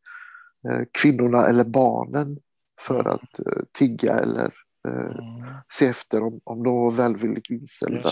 [0.69, 2.39] eh, kvinnorna eller barnen
[2.81, 3.13] för Mm.
[3.13, 4.51] att eh, tigga eller eh,
[4.91, 8.11] Mm, se efter om, om de var välvilligt inställda.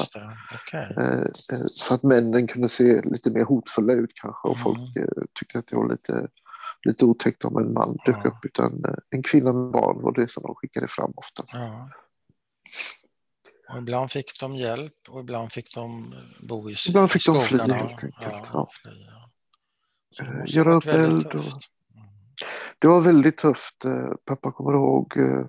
[0.54, 0.94] okej.
[0.96, 1.26] Eh, eh,
[1.66, 4.62] så att männen kunde se lite mer hotfulla ut kanske och Mm.
[4.62, 6.28] folk eh, tyckte att det var lite,
[6.84, 8.28] lite otäckt om en man dök Ja.
[8.30, 11.54] upp utan eh, en kvinna med barn var det som de skickade fram oftast.
[11.54, 11.88] Ja.
[13.72, 16.14] Och ibland fick de hjälp och ibland fick de
[16.48, 18.14] bo i s- Ibland fick de fly, helt enkelt,
[18.52, 18.68] ja.
[18.82, 19.30] fly, ja.
[20.24, 21.34] Eh, måste göra upp eld och-.
[21.34, 21.48] Mm.
[22.80, 23.84] Det var väldigt tufft.
[23.84, 25.46] Eh, Pappa kommer ihåg eh,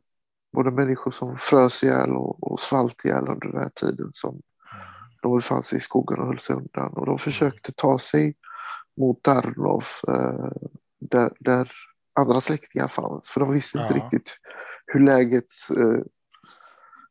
[0.55, 4.87] både människor som frös ihjäl och, och svalt ihjäl under den här tiden som Mm.
[5.21, 6.93] de befann sig i skogen och höll sig undan.
[6.93, 8.35] Och de försökte ta sig
[8.97, 10.51] mot Darnov eh,
[10.99, 11.71] där, där
[12.19, 13.29] andra släktingar fanns.
[13.29, 14.03] För de visste inte Ja.
[14.03, 14.37] riktigt
[14.85, 15.45] hur läget
[15.77, 16.01] eh,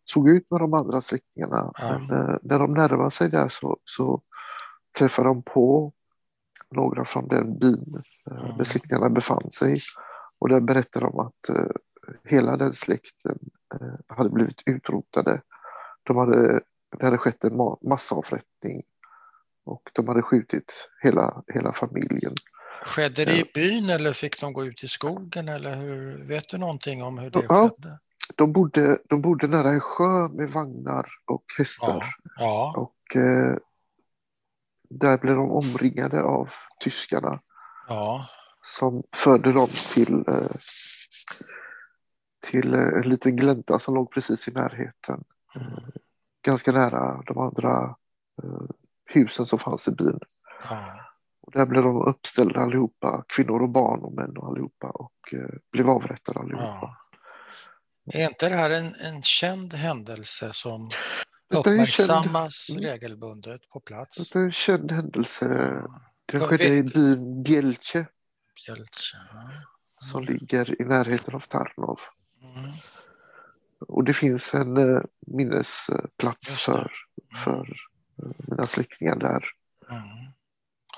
[0.05, 1.73] såg ut med de andra släktingarna.
[1.79, 1.99] Ja.
[1.99, 4.23] Men eh, när de närmade sig där så, så
[4.99, 5.93] träffade de på
[6.71, 7.95] några från den byn
[8.31, 8.57] eh, Mm.
[8.57, 9.81] där släktingarna befann sig.
[10.39, 11.71] Och där berättade de att eh,
[12.25, 13.38] hela den släkten
[13.75, 15.43] eh, hade blivit utrotade.
[16.03, 16.61] De hade,
[16.99, 18.83] det hade skett en ma- massavrättning
[19.64, 22.35] och de hade skjutit hela, hela familjen.
[22.83, 26.25] Skedde det i byn eller fick de gå ut i skogen eller hur?
[26.25, 27.69] Vet du någonting om hur det Ja.
[27.69, 27.99] skedde?
[28.35, 32.07] De bodde, de bodde nära en sjö med vagnar och hästar.
[32.37, 33.57] Ja, Och eh,
[34.90, 37.40] där blev de omringade av tyskarna.
[37.88, 38.29] ja,
[38.62, 40.51] som förde dem till, eh,
[42.55, 45.25] till en liten glänta som låg precis i närheten.
[45.57, 45.73] Mm.
[46.47, 47.97] Ganska nära de andra
[49.11, 50.21] husen som fanns i byn.
[50.71, 50.95] Ja.
[51.40, 55.35] Och där blev de uppställda allihopa, kvinnor och barn och män och allihopa och
[55.73, 56.97] blev avrättade allihopa.
[58.05, 58.21] Ja.
[58.21, 62.83] Är inte det här en, en känd händelse som en känd- uppmärksammas Mm.
[62.83, 64.31] regelbundet på plats?
[64.31, 65.47] Det är en känd händelse.
[66.33, 68.07] Det skedde i byn Bjelce
[68.67, 70.07] Bjältje, ja.
[70.11, 71.99] som ligger i närheten av Tarnov.
[72.55, 72.71] Mm.
[73.88, 76.73] Och det finns en eh, minnesplats Just det.
[76.73, 76.93] för,
[77.45, 77.77] för
[78.23, 79.45] eh, mina släktingar där.
[79.90, 80.03] Mm.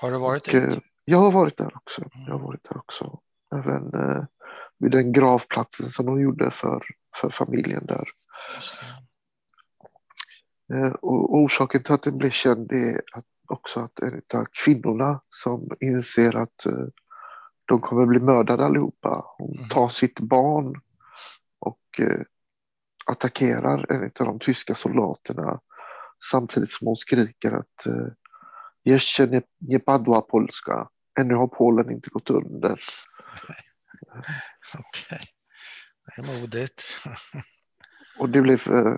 [0.01, 2.01] Har du varit eh, jag har varit där också.
[2.13, 2.41] Jag har Mm.
[2.47, 3.19] varit där också.
[3.55, 4.23] Även eh,
[4.77, 6.83] vid den gravplatsen som de gjorde för,
[7.21, 8.03] för familjen där.
[10.73, 15.21] Eh, och orsaken till att den blev känd är att också att en av kvinnorna
[15.29, 16.85] som inser att eh,
[17.65, 19.69] de kommer bli mördade allihopa, hon Mhm.
[19.69, 20.81] tar sitt barn
[23.05, 25.59] attackerar en av de tyska soldaterna
[26.31, 28.07] samtidigt som hon skriker att eh,
[28.87, 30.89] Jeszcze nie, nie padła Polska.
[31.19, 32.71] Ännu har Polen inte gått under.
[34.73, 35.19] Okej.
[36.05, 36.83] Det är modigt.
[38.19, 38.93] Och det blev eh,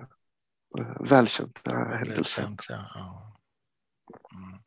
[0.78, 2.56] eh, välkänt, den här händelsen.
[2.68, 3.36] ja.
[4.34, 4.60] Mm.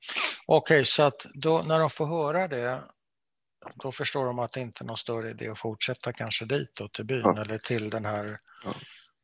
[0.46, 2.84] Okej, så att då, när de får höra det,
[3.76, 6.88] då förstår de att det inte är någon större idé att fortsätta kanske dit då,
[6.88, 7.41] till byn Ja.
[7.41, 8.73] eller till den här Ja.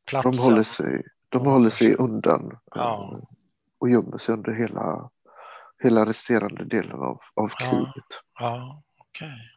[0.06, 0.32] platsen.
[0.32, 3.10] De håller sig, de håller sig undan Ja.
[3.14, 3.28] eh,
[3.78, 5.10] och gömmer sig under hela,
[5.82, 7.70] hela resterande delen av, av Ja.
[7.70, 8.20] kriget.
[8.38, 9.56] Ja, okej.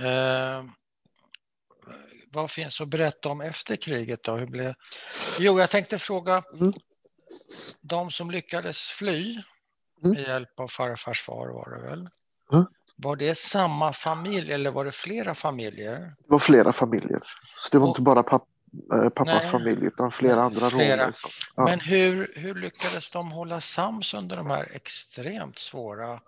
[0.00, 0.64] Eh,
[2.32, 4.36] vad finns att berätta om efter kriget då?
[4.36, 4.74] Hur blev...
[5.38, 6.72] Jo, jag tänkte fråga Mm.
[7.82, 9.42] de som lyckades fly
[10.04, 10.14] Mm.
[10.16, 12.08] med hjälp av farfars far var det väl?
[12.52, 12.64] Mm.
[12.96, 15.98] Var det samma familj eller var det flera familjer?
[15.98, 17.22] Det var flera familjer.
[17.56, 18.44] Så det var Och- inte bara papp,
[18.92, 19.50] eh, pappas Nej.
[19.50, 21.02] familj utan flera andra flera.
[21.02, 21.12] romer.
[21.16, 21.64] som- Ja.
[21.64, 26.20] Men hur, hur lyckades de hålla sams under de här extremt svåra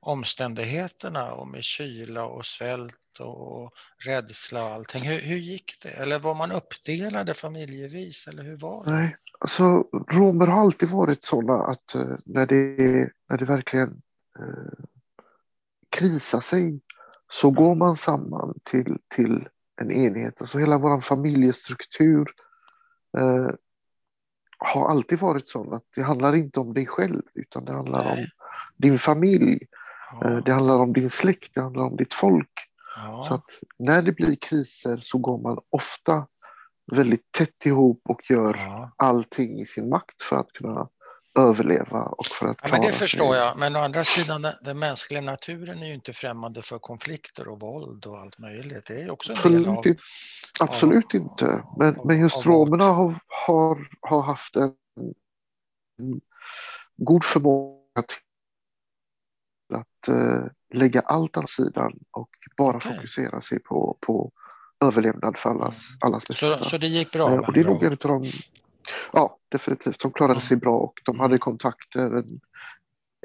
[0.00, 5.10] omständigheterna och med kyla och svält och rädsla och allting?
[5.10, 5.88] Hur, hur gick det?
[5.88, 8.90] Eller var man uppdelade familjevis eller hur var det?
[8.92, 14.02] Nej, alltså romer har alltid varit sådana att eh, när, det, när det verkligen
[14.38, 14.84] eh,
[15.90, 16.80] krisar sig
[17.32, 19.48] så går man samman till, till
[19.80, 20.40] en enhet.
[20.40, 22.28] Alltså hela vår familjestruktur
[23.18, 23.50] eh,
[24.58, 28.20] har alltid varit sån att det handlar inte om dig själv utan det handlar Nej.
[28.20, 28.26] om
[28.76, 29.52] din familj,
[30.24, 32.52] eh, Ja, det handlar om din släkt, det handlar om ditt folk.
[32.94, 36.26] Så ja, att när det blir kriser så går man ofta
[36.92, 38.92] väldigt tätt ihop och gör ja.
[38.96, 40.88] allting i sin makt för att kunna
[41.38, 43.42] överleva och för att Ja, klara men det förstår sig.
[43.42, 43.58] jag.
[43.58, 48.06] Men å andra sidan, den, mänskliga naturen är ju inte främmande för konflikter och våld
[48.06, 48.86] och allt möjligt.
[48.86, 49.78] Det är också en del av...
[49.78, 50.02] Absolut, inte,
[50.60, 51.64] absolut av- inte.
[51.78, 54.74] Men, av- men just romerna har, har, har haft en,
[55.98, 56.20] en
[56.96, 58.16] god förmåga till
[59.76, 62.96] att eh, lägga allt åt sidan och bara Okej.
[62.96, 64.32] fokusera sig på, på
[64.82, 65.98] överlevnad för allas, Mm.
[66.00, 66.56] allas bästa.
[66.56, 67.32] Så, så det gick bra?
[67.32, 68.24] Eh, och det är nog en av de...
[69.12, 70.00] Ja, definitivt.
[70.00, 71.38] De klarade sig bra och de hade Mm.
[71.38, 72.24] kontakter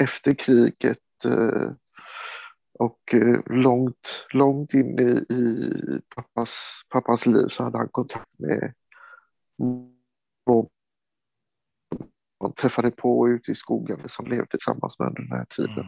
[0.01, 1.71] efter kriget eh,
[2.79, 5.71] och eh, långt, långt in i, i
[6.15, 8.73] pappas, pappas liv så hade han kontakt med
[12.43, 15.85] man träffade på ute i skogen som levde tillsammans med under den här tiden.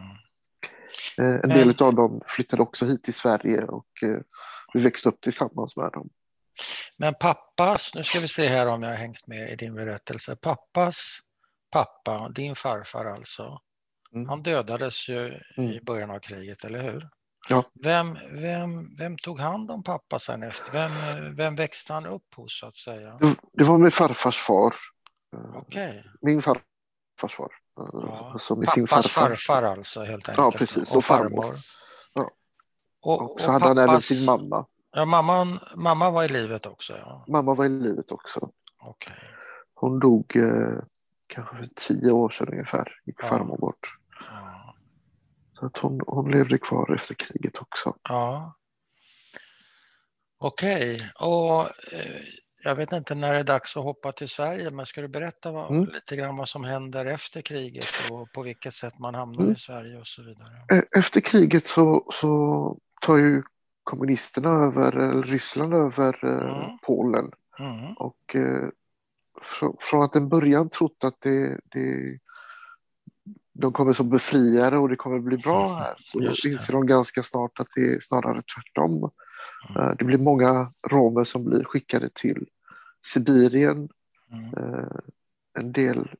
[1.18, 1.40] Mm.
[1.42, 3.86] En del av dem flyttade också hit till Sverige och
[4.74, 6.08] vi växte upp tillsammans med dem.
[6.96, 10.36] Men pappas, nu ska vi se här om jag har hängt med i din berättelse.
[10.36, 11.18] Pappas
[11.72, 13.58] pappa, din farfar alltså,
[14.14, 14.28] Mm.
[14.28, 15.84] han dödades ju i Mm.
[15.84, 17.08] början av kriget, eller hur?
[17.48, 17.64] Ja.
[17.82, 20.72] Vem, vem, vem tog hand om pappa sen efter?
[20.72, 23.16] Vem, vem växte han upp hos så att säga?
[23.20, 24.74] Det, det var med farfars far.
[25.54, 26.64] Okej, Min farfars
[27.36, 27.52] far.
[27.76, 28.30] Ja.
[28.32, 29.02] Alltså pappas farfar.
[29.28, 30.38] farfar alltså helt enkelt.
[30.54, 30.90] Ja, precis.
[30.90, 31.54] Och, Och farmor.
[33.02, 34.66] Och, Och så hade han även sin mamma.
[34.92, 37.24] Ja, mamman, mamma var i livet också, ja.
[37.28, 38.50] Mamma var i livet också.
[38.82, 39.12] Okej.
[39.74, 40.78] Hon dog eh,
[41.26, 42.92] kanske för tio år sedan ungefär.
[43.06, 43.26] Gick Ja.
[43.26, 43.88] farmor bort.
[44.30, 44.74] Ja.
[45.58, 47.94] Så att hon, hon levde kvar efter kriget också.
[48.08, 48.56] ja.
[50.42, 52.20] Okej, och eh,
[52.64, 55.50] jag vet inte när det är dags att hoppa till Sverige, men ska du berätta
[55.50, 55.84] vad, Mm.
[55.90, 59.52] lite grann vad som händer efter kriget och på vilket sätt man hamnar Mm.
[59.54, 60.80] i Sverige och så vidare?
[60.82, 63.42] E- Efter kriget så, så tar ju
[63.84, 66.78] kommunisterna över, eller Ryssland över eh, Mm.
[66.82, 67.30] Polen.
[67.58, 67.92] Mm.
[67.96, 68.68] Och eh,
[69.42, 72.18] fr- från att en början trott att det, det,
[73.52, 75.94] de kommer som befriare och det kommer bli bra här.
[76.00, 76.48] Så Just det.
[76.50, 79.10] inser de ganska snart att det är snarare tvärtom.
[79.70, 79.82] Mm.
[79.82, 82.46] Eh, Det blir många romer som blir skickade till
[83.06, 83.88] Sibirien.
[84.32, 84.44] Mm.
[84.56, 84.86] Eh,
[85.58, 86.10] En del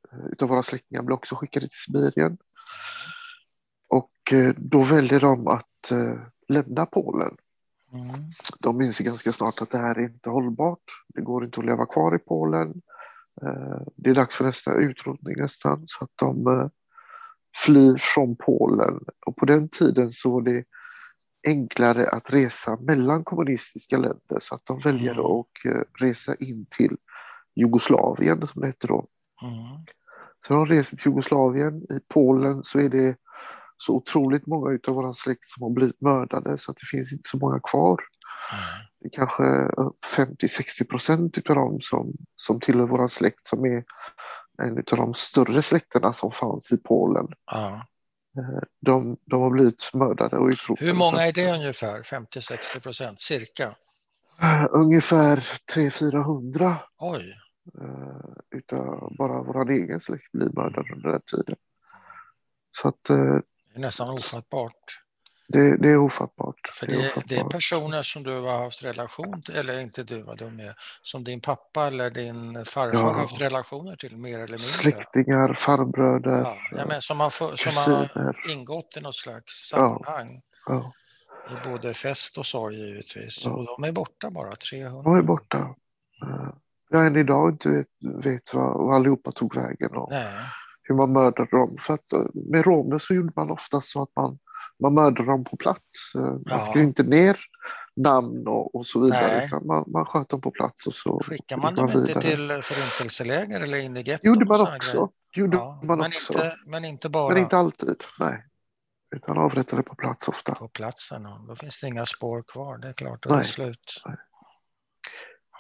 [0.43, 2.39] av våra släktingar blir också skickade till Sibirien.
[3.89, 6.15] Och eh, då väljer de att eh,
[6.51, 7.37] lämna Polen.
[7.93, 8.07] Mm.
[8.61, 10.85] De inser ganska snart att det här är inte hållbart.
[11.15, 12.83] Det går inte att leva kvar i Polen.
[13.43, 15.85] Eh, Det är dags för nästa utrotning nästan.
[15.87, 16.69] Så att de eh,
[17.65, 19.01] flyr från Polen.
[19.27, 20.65] Och på den tiden så var det
[21.47, 24.39] enklare att resa mellan kommunistiska länder.
[24.41, 25.25] Så att de väljer Mm.
[25.25, 26.97] att eh, resa in till
[27.55, 29.07] Jugoslavien som det heter då.
[29.43, 29.85] Mm.
[30.47, 31.83] Så de reser till Jugoslavien.
[31.83, 33.17] I Polen så är det
[33.81, 37.29] så otroligt många utav våra släkt som har blivit mördade så att det finns inte
[37.29, 38.01] så många kvar.
[38.53, 38.87] Mm.
[39.01, 39.43] Det är kanske
[40.17, 43.85] 50-60 procent utav dem som, som tillhör vår släkt som är
[44.63, 47.27] en utav de större släkterna som fanns i Polen.
[47.53, 47.81] Eh,
[48.81, 50.91] De, de har blivit mördade och utrotade.
[50.91, 52.03] Hur många är det ungefär?
[52.03, 53.75] 50-60 procent cirka?
[54.43, 55.37] Eh, Ungefär
[55.75, 57.35] 300-400 Oj,
[57.81, 61.57] eh, utav bara vår egen släkt blir mördade under den tiden.
[62.81, 63.39] Så att eh,
[63.73, 64.99] det är nästan ofattbart.
[65.49, 66.69] det, det är ofattbart.
[66.75, 67.53] För Det är det, det är ofattbart.
[67.53, 71.41] personer som du har haft relation till, eller inte du, vad de är, som din
[71.41, 73.01] pappa eller din farfar Ja.
[73.01, 74.59] har haft relationer till mer eller mindre.
[74.59, 80.41] Släktingar, farbröder, Ja, ja, men som, har, som har ingått i något slags sammanhang.
[80.67, 80.93] Ja,
[81.51, 83.47] I både fest och sorg givetvis.
[83.47, 85.03] Och de är borta bara, 300.
[85.03, 85.59] de är borta.
[86.23, 86.49] Eh,
[86.93, 87.87] Jag än idag inte vet,
[88.25, 90.35] vet vad, vad allihopa tog vägen och Nej,
[90.91, 91.77] hur man mördade dem.
[91.81, 94.39] För att eh, med romer så gjorde man oftast så att man,
[94.83, 96.15] man mördade dem på plats.
[96.15, 96.61] Eh, Man Ja.
[96.61, 97.37] skrev inte ner
[97.97, 101.57] namn och, och så vidare utan man, man sköt dem på plats och så skickar
[101.57, 102.21] gick man dem inte vidare.
[102.23, 104.29] till förintelseläger eller in i getton?
[104.33, 105.11] Gjorde man också.
[105.37, 106.33] gjorde Ja, man men, också.
[106.33, 108.47] inte, men inte bara Men inte alltid, nej.
[109.17, 110.55] Utan avrättade på plats ofta.
[110.55, 111.27] på platsen.
[111.27, 113.23] och Då finns det inga spår kvar, det är klart.
[113.23, 114.03] Då är slut.
[114.07, 114.17] Nej.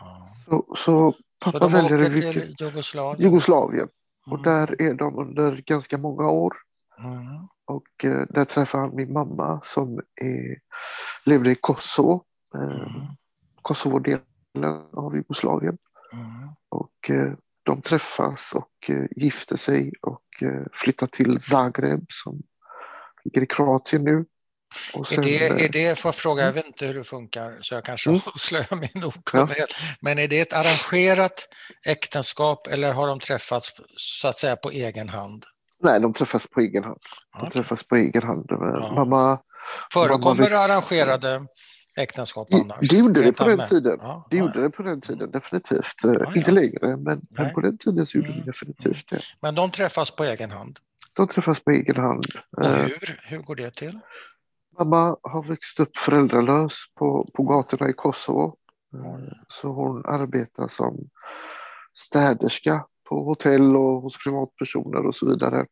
[0.00, 0.28] Ja.
[0.44, 1.14] Så, så Så
[1.44, 2.32] pappa de väljer vilket...
[2.32, 3.22] till Jugoslavien?
[3.22, 3.88] Jugoslavien.
[4.32, 6.56] Och där är de under ganska många år.
[6.98, 7.48] Mm.
[7.64, 10.58] Och eh, där träffar han min mamma som är,
[11.24, 12.24] levde i Kosovo.
[12.54, 13.06] Eh, Mm.
[13.62, 15.78] Kosovo-delen av Jugoslavien.
[16.12, 16.48] Mm.
[16.68, 20.22] Och eh, de träffas och eh, gifter sig och
[20.72, 22.42] flyttar till Zagreb som
[23.24, 24.24] ligger i Kroatien nu.
[24.94, 27.59] Och Är sen, det, eh, är det, får fråga, jag vet inte hur det funkar
[27.61, 28.20] så jag kanske Mm.
[28.35, 29.74] avslöjar min okunnighet.
[30.00, 31.48] Men är det ett arrangerat
[31.87, 35.44] äktenskap eller har de träffats så att säga på egen hand?
[35.83, 36.98] Nej, de träffas på egen hand.
[37.38, 37.50] De Ja.
[37.50, 38.50] träffas på egen hand.
[38.52, 38.92] Eh, Ja.
[38.94, 39.38] Mamma,
[39.92, 41.46] Förekommer det arrangerade
[41.96, 42.88] äktenskap annars?
[42.90, 43.98] det gjorde det på den tiden.
[44.00, 44.42] Ja, det ja.
[44.44, 46.04] gjorde det på den tiden definitivt.
[46.04, 46.33] Eh, ja.
[46.37, 48.40] Inte längre, men, men på den tiden så gjorde Mm.
[48.40, 49.20] det definitivt det.
[49.42, 50.78] Men de träffas på egen hand.
[51.12, 52.26] De träffas på egen hand.
[52.56, 53.20] Och hur?
[53.24, 53.98] Hur går det till?
[54.78, 58.56] Mamma har växt upp föräldralös på, på gatorna i Kosovo.
[58.92, 59.33] Oj.
[59.48, 61.09] Så hon arbetar som
[61.94, 65.66] städerska på hotell och hos privatpersoner och så vidare.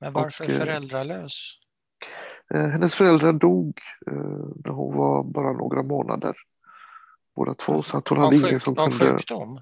[0.00, 1.32] Men varför och, eh, föräldralös?
[2.54, 3.80] Eh, Hennes föräldrar dog
[4.10, 4.14] eh,
[4.64, 6.36] när hon var bara några månader.
[7.36, 9.16] Båda två, så att hon Av, hade ingen sjuk, som av kunde...
[9.16, 9.60] sjukdom?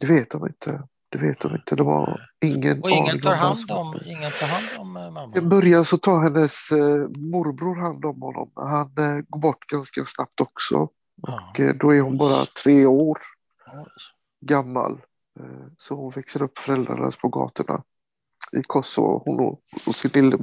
[0.00, 0.82] Det vet de inte.
[1.14, 1.76] Det vet de inte.
[1.76, 5.40] De har ingen Och ingen tar hand om, ingen tar hand om eh, I mamma?
[5.40, 8.52] början så tar hennes eh, morbror hand om honom.
[8.54, 10.88] Han eh, går bort ganska snabbt också.
[11.16, 11.50] Ja.
[11.50, 13.18] Och, då är hon bara tre år
[13.74, 13.84] Oj.
[14.40, 15.00] gammal.
[15.78, 17.82] Så hon växer upp föräldralös på gatorna
[18.52, 19.22] i Kosovo.
[19.24, 20.38] Hon och, och sin, lille,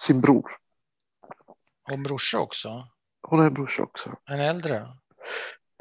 [0.00, 0.50] sin bror.
[1.86, 2.88] Och en brorsa också?
[3.28, 4.16] Hon har en brorsa också.
[4.30, 4.86] En äldre?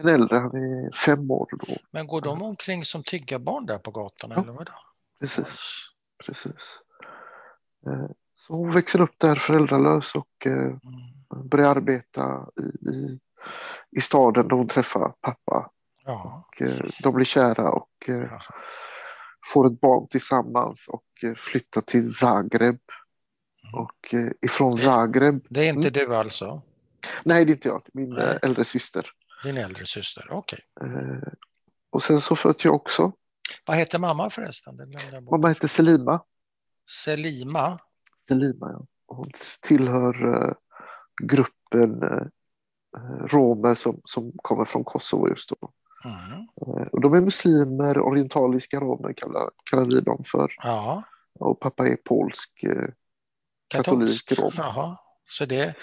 [0.03, 1.75] En äldre, han är fem år då.
[1.91, 4.31] Men går de omkring som tiggarbarn där på gatan?
[4.35, 4.41] Ja.
[4.43, 4.71] Eller vadå?
[5.19, 5.59] Precis.
[6.25, 6.79] precis.
[7.87, 10.51] Eh, Så hon växer upp där föräldralös och eh,
[11.33, 11.49] Mm.
[11.49, 13.19] börjar arbeta i, i,
[13.97, 15.69] i staden där hon träffar pappa.
[16.05, 16.45] Ja.
[16.47, 18.39] Och, eh, de blir kära och Ja.
[19.53, 21.03] får ett barn tillsammans och
[21.37, 22.61] flyttar till Zagreb.
[23.63, 23.83] Mm.
[23.83, 26.09] Och ifrån Zagreb, Det är inte Mm.
[26.09, 26.61] du alltså?
[27.23, 28.39] nej det är inte jag, min Nej.
[28.41, 29.05] äldre syster.
[29.43, 30.27] Din äldre syster?
[30.31, 30.59] Okej.
[30.81, 31.31] Eh,
[31.89, 33.11] Och sen så föds jag också.
[33.65, 34.77] Vad heter mamma förresten?
[35.31, 36.23] Mamma heter Selima.
[37.05, 37.79] Selima?
[38.27, 38.85] Selima ja.
[39.07, 39.31] Hon
[39.61, 40.53] tillhör eh,
[41.23, 42.27] gruppen eh,
[42.97, 45.71] eh, romer som, som kommer från Kosovo just då.
[46.05, 46.47] Mm.
[46.67, 50.51] Eh, Och de är muslimer, orientaliska romer kallar, kallar vi dem för.
[50.57, 51.03] Ja.
[51.39, 52.87] Och pappa är polsk eh,
[53.67, 54.51] katolik rom.
[54.57, 54.97] Jaha.
[55.25, 55.75] Så det,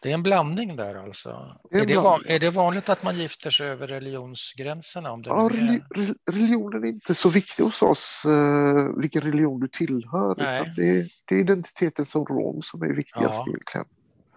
[0.00, 1.56] det är en blandning där alltså.
[1.70, 5.12] Det är Är det, van, är det vanligt att man gifter sig över religionsgränserna?
[5.12, 5.50] Om det Ja, är...
[5.50, 10.34] reli- re- religionen är inte så viktig hos oss, eh, vilken religion du tillhör.
[10.76, 13.44] Det, det är identiteten som rom som är viktigast Ja.
[13.48, 13.86] egentligen.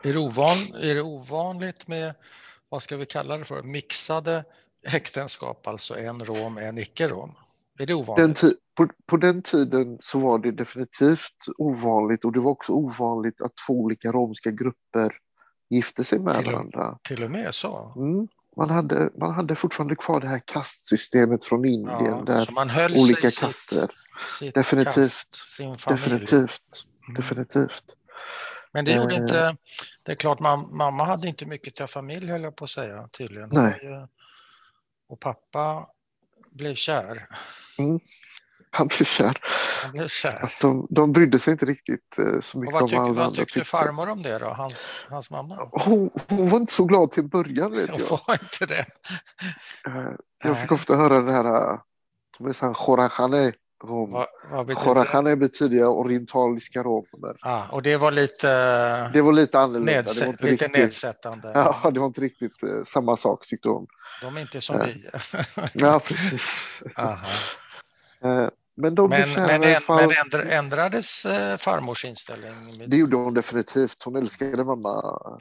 [0.03, 2.16] Är det, ovan, är det ovanligt med,
[2.70, 4.43] vad ska vi kalla det för, mixade
[4.88, 7.36] äktenskap, alltså en rom, en icke-rom?
[7.80, 8.38] Är det Den ovanligt?
[8.43, 13.41] ti- på, på den tiden så var det definitivt ovanligt och det var också ovanligt
[13.41, 15.13] att två olika romska grupper
[15.69, 16.97] gifte sig med Till och- varandra.
[17.03, 17.93] Till och med så?
[17.97, 18.28] Mm.
[18.57, 23.39] Man, hade, man hade fortfarande kvar det här kastsystemet från Indien Ja, där olika sitt,
[23.39, 23.91] kaster.
[24.39, 24.95] sitt Definitivt.
[24.95, 25.88] kast.
[25.88, 26.86] Definitivt.
[27.07, 27.15] Mm.
[27.15, 27.84] Definitivt.
[28.71, 29.21] Men det gjorde Eh.
[29.21, 29.55] inte,
[30.05, 33.07] det är klart mam, mamma hade inte mycket till familj höll jag på att säga
[33.07, 33.49] tydligen.
[33.53, 33.80] Nej.
[35.09, 35.88] Och pappa
[36.51, 37.28] blev kär.
[38.71, 39.38] Han blev kär.
[39.84, 40.43] Han blev kär.
[40.43, 43.25] Att de, de brydde sig inte riktigt eh, så mycket vad, om vad alla vad
[43.25, 45.69] andra tyckte farmor om det då, hans, hans mamma?
[45.71, 48.19] Hon, hon var inte så glad till början vet Hon jag.
[48.28, 48.86] var inte det.
[49.88, 49.93] Eh,
[50.43, 50.55] Jag Nej.
[50.55, 51.80] fick ofta höra det här, eh,
[52.38, 53.51] de är sån Khorajane
[53.84, 54.11] rom.
[54.11, 57.36] Vad, vad betyder betyder orientaliska romer.
[57.41, 58.47] Ah, och det var lite,
[59.13, 60.01] Det var lite annorlunda.
[60.01, 61.51] det var inte lite riktigt, nedsättande.
[61.84, 63.88] ja, det var inte riktigt eh, samma sak tyckte hon.
[64.21, 64.84] De är inte som Ja.
[64.86, 65.09] vi.
[65.73, 66.82] Ja, precis.
[66.97, 67.17] Aha.
[68.24, 68.49] Eh,
[68.80, 69.97] Men de Men, men, en, fall.
[70.07, 72.51] men ändra- ändrades eh, farmors inställning?
[72.88, 74.03] Det gjorde hon definitivt.
[74.03, 74.89] Hon älskade mamma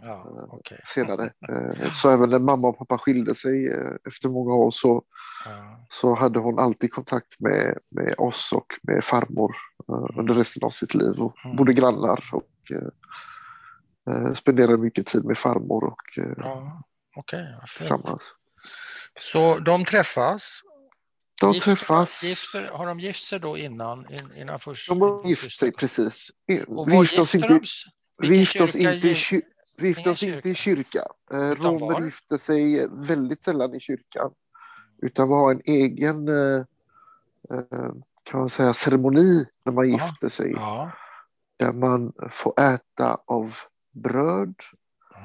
[0.03, 0.81] ja, okej.
[0.85, 1.33] senare.
[1.49, 5.03] Eh, Så även när mamma och pappa skilde sig eh, efter många år så,
[5.45, 5.87] Ja.
[5.89, 9.57] så hade hon alltid kontakt med, med oss och med farmor
[9.89, 11.21] eh, under resten av sitt liv.
[11.21, 11.57] Och Mm.
[11.57, 16.83] bodde grannar och eh, eh, spenderade mycket tid med farmor och eh, Ja,
[17.17, 17.77] fint.
[17.77, 18.23] tillsammans.
[19.21, 20.61] Så de träffas.
[21.41, 22.23] De Gifter- träffas.
[22.23, 23.99] Gifter, har de gift sig då innan?
[24.11, 26.31] In, innan först, De har gift sig precis.
[26.47, 27.61] Vi gifte oss inte,
[28.21, 29.43] vi oss inte i gift- ky-
[29.79, 31.03] vi oss inte i kyrka.
[31.33, 34.31] Eh, Romer gifte sig väldigt sällan i kyrkan.
[35.03, 36.65] Utan vi har en egen eh,
[37.51, 40.53] eh, kan man säga, ceremoni när man gifter sig.
[40.57, 40.91] Ja.
[41.57, 43.57] Där man får äta av
[43.93, 44.55] bröd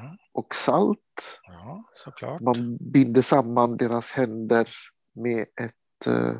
[0.02, 0.16] Mm.
[0.32, 1.40] och salt.
[2.20, 2.38] ja.
[2.40, 4.68] Man binder samman deras händer
[5.14, 5.74] med ett
[6.06, 6.32] eh,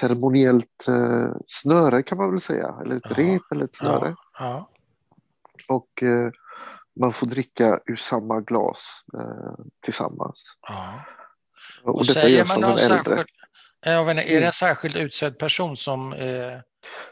[0.00, 2.74] ceremoniellt eh, snöre kan man väl säga.
[2.84, 3.14] Eller ett Ja.
[3.16, 4.14] rep eller ett snöre.
[4.38, 4.68] Ja.
[5.68, 6.30] Och eh,
[7.00, 10.44] man får dricka ur samma glas eh, tillsammans.
[10.68, 11.04] Ja.
[11.82, 13.02] Och, Och detta säger man av en någon äldre.
[13.16, 13.28] särskild,
[13.84, 14.46] inte, är det Mm.
[14.46, 16.62] en särskild utsedd person som är,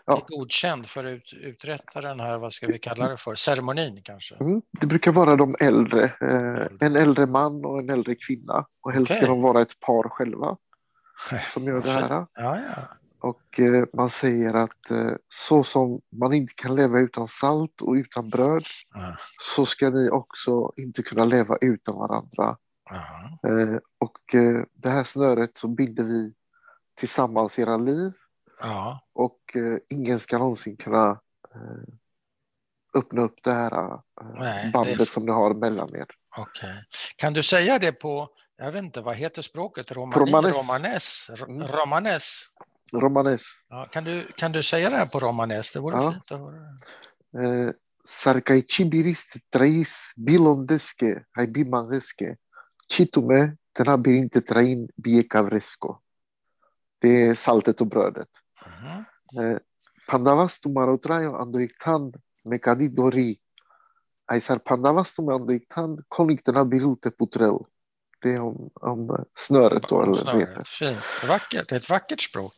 [0.07, 0.17] Ja.
[0.17, 4.01] är godkänd för att ut, uträtta den här, vad ska vi kalla det för, ceremonin
[4.03, 4.35] kanske?
[4.35, 6.05] Mm, det brukar vara de äldre.
[6.05, 8.67] Eh, en äldre man och en äldre kvinna.
[8.83, 9.29] Och helst ska Okej.
[9.29, 10.57] de vara ett par själva
[11.53, 12.11] som gör det här.
[12.11, 12.83] Ja, ja.
[13.21, 17.93] Och eh, man säger att eh, så som man inte kan leva utan salt och
[17.93, 18.65] utan bröd
[18.95, 19.17] ja.
[19.41, 22.57] så ska ni också inte kunna leva utan varandra.
[23.49, 26.33] Eh, och eh, det här snöret så binder vi
[26.99, 28.13] tillsammans era liv
[28.61, 29.01] ja.
[29.13, 31.11] och eh, ingen ska någonsin kunna
[31.55, 31.95] eh,
[32.99, 33.99] öppna upp det här eh,
[34.35, 36.07] Nej, bandet det är- som ni har mellan er.
[36.39, 36.85] Okej.
[37.17, 39.93] Kan du säga det på, jag vet inte, vad heter språket?
[39.93, 40.55] Romani, romanes.
[40.57, 41.31] romanes?
[41.49, 41.69] Mm.
[41.69, 42.43] Romanes?
[42.93, 43.43] Romanes.
[43.69, 45.73] Ja, kan, du, kan du säga det här på romanes?
[45.73, 46.13] Det vore Ja.
[46.13, 47.67] fint att höra.
[47.67, 47.71] Eh,
[48.05, 52.37] Sarkaichibiris trais bilondeske hai bimangeske
[52.93, 55.99] chitume tenabirinte train biekavresko.
[57.01, 58.29] Det är saltet och brödet.
[58.67, 59.05] Mhm.
[59.45, 59.59] Eh,
[60.09, 62.13] Pandavas tumarotrayo andoiktan
[62.45, 63.39] mekadidori.
[64.33, 67.67] Aisar pandavas tumandoiktan koniktena birute putreu.
[68.25, 70.69] Det är om, om snöret då, eller Snöret.
[70.69, 70.99] Fint.
[71.29, 71.69] Vackert.
[71.69, 72.55] Det är ett vackert språk.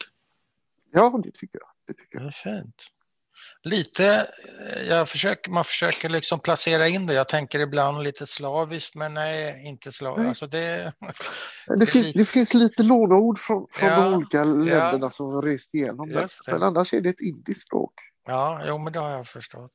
[0.92, 1.68] Ja, det tycker jag.
[1.86, 2.54] Det tycker Det jag.
[2.54, 2.82] är fint.
[3.62, 4.26] Lite,
[4.76, 7.14] eh, jag försöker, man försöker liksom placera in det.
[7.14, 10.28] Jag tänker ibland lite slaviskt, men nej, inte slaviskt.
[10.28, 10.92] Alltså det,
[11.66, 15.26] Det, är finns, lite- det finns lite låneord från, från Ja, de olika länderna som
[15.26, 16.10] har rest igenom.
[16.10, 16.52] Just det.
[16.52, 17.92] men annars är det ett indiskt språk.
[18.26, 19.72] ja, jo, men det har jag förstått.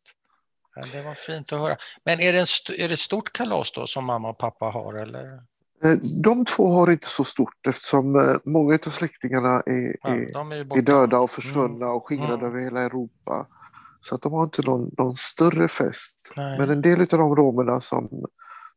[0.75, 1.77] Ja, det var fint att höra.
[2.05, 4.93] Men är det, en är det ett stort kalas då som mamma och pappa har?
[4.93, 5.43] Eller?
[5.83, 10.77] Eh, De två har inte så stort eftersom eh, många av släktingarna är, Ja, är,
[10.77, 12.45] är döda och försvunna och skingrade Mm.
[12.45, 13.47] över hela Europa.
[14.01, 16.31] Så att de har inte någon, någon större fest.
[16.37, 16.59] Nej.
[16.59, 18.09] Men en del av de romerna som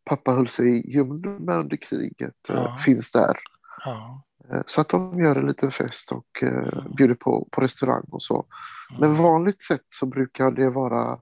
[0.04, 2.76] pappa höll sig gömd med under kriget eh, Ja.
[2.84, 3.36] finns där.
[3.84, 4.22] Ja.
[4.66, 8.46] Så att de gör en liten fest och eh, bjuder på, på restaurang och så.
[8.90, 9.00] Mm.
[9.00, 11.18] Men vanligt sett så brukar det vara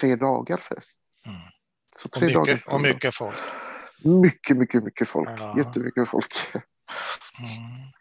[0.00, 1.00] tre dagar fest.
[1.26, 1.38] Mm.
[1.96, 2.54] Så Och, tre dagar.
[2.54, 3.36] mycket, och mycket folk.
[4.04, 5.28] Mycket, mycket, mycket folk.
[5.38, 5.54] Ja.
[5.58, 6.32] Jättemycket folk.
[7.40, 7.92] Mm.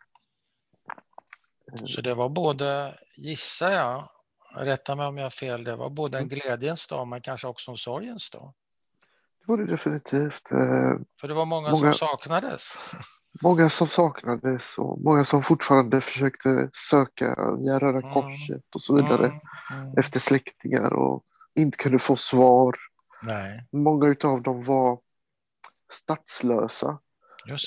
[1.87, 4.09] Så det var både, gissar jag,
[4.57, 7.71] rätta mig om jag har fel, det var både en glädjens dag men kanske också
[7.71, 8.53] en sorgens dag.
[9.39, 10.47] Det var det definitivt.
[11.21, 12.63] För det var många, Många- som saknades.
[13.43, 18.13] Många som saknades och många som fortfarande försökte söka via Röda Mm.
[18.13, 19.39] Korset och så vidare Mm,
[19.83, 19.97] mm.
[19.97, 21.23] efter släktingar och
[21.55, 22.75] inte kunde få svar.
[23.23, 24.99] Nej, Många utav dem var
[25.95, 26.99] statslösa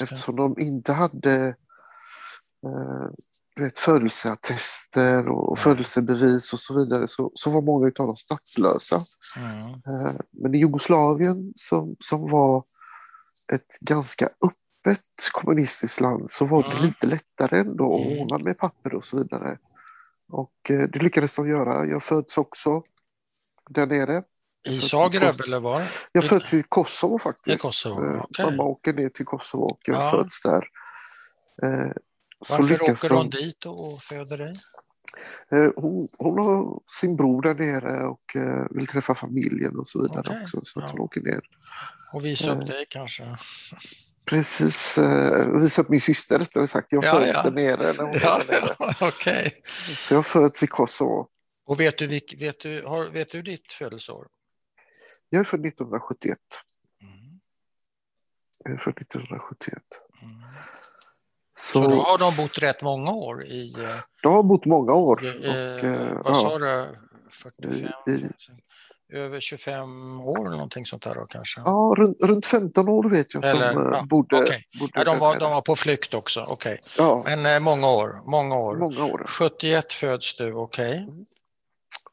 [0.00, 1.46] eftersom de inte hade
[2.66, 3.06] eh,
[3.60, 5.62] vet, födelseattester och Nej.
[5.62, 8.98] födelsebevis och så vidare så, så var många utav dem statslösa.
[9.36, 9.70] Mm.
[10.06, 12.64] Eh, Men i Jugoslavien som, som var
[13.52, 16.82] ett ganska öppet kommunistiskt land så var det Mm.
[16.82, 18.18] lite lättare ändå att Mm.
[18.18, 19.58] ordna med papper och så vidare.
[20.28, 21.86] Och eh, det lyckades de göra.
[21.86, 22.82] Jag föds också
[23.70, 24.22] där nere.
[24.68, 25.82] I Zagreb eller var?
[26.12, 27.48] Jag föds i Kosovo faktiskt.
[27.56, 28.44] I Kosovo, Eh, okej.
[28.44, 30.10] Mamma åker ner till Kosovo och jag Ja.
[30.10, 30.64] föds där.
[31.62, 31.92] Eh,
[32.46, 34.54] så Varför åker de- hon dit och föder dig?
[35.52, 38.36] Eh, Hon, hon har sin bror där nere och
[38.70, 40.60] vill träffa familjen och så vidare Okej, också.
[40.64, 40.90] Så att ja.
[40.92, 41.40] hon åker ner.
[42.14, 43.36] Och visa upp dig kanske?
[44.24, 44.98] Precis,
[45.60, 46.86] visa upp min syster rättare sagt.
[46.92, 47.42] Jag Ja, föds ja.
[47.42, 48.74] där nere när hon Ja, nere.
[49.00, 49.62] okej.
[49.98, 51.26] Så jag föds i Kosovo.
[51.66, 52.06] Och vet du,
[52.38, 54.26] vet, du, har, vet du ditt födelseår?
[55.30, 56.38] Jag är född 1971.
[57.02, 57.40] Mm.
[58.64, 59.82] Jag är född 1971.
[60.22, 60.34] Mm.
[61.58, 63.88] Så, Så då har de bott rätt många år i, eh,
[64.22, 65.24] de har bott många år.
[65.24, 66.98] i Och, eh, eh, vad ja, sa du,
[67.30, 67.74] 45,
[68.06, 68.28] I- i-
[69.16, 71.60] över 25 år eller någonting sånt där då kanske?
[71.64, 74.64] ja, runt, runt 15 år vet jag att Eller, de eh, ja, bodde, okej.
[74.80, 76.78] bodde Ja, de, var, de var på flykt också, okej.
[76.98, 78.76] Ja, Men eh, många år, många år.
[78.76, 79.24] många år.
[79.28, 81.08] 71 föds du, okej.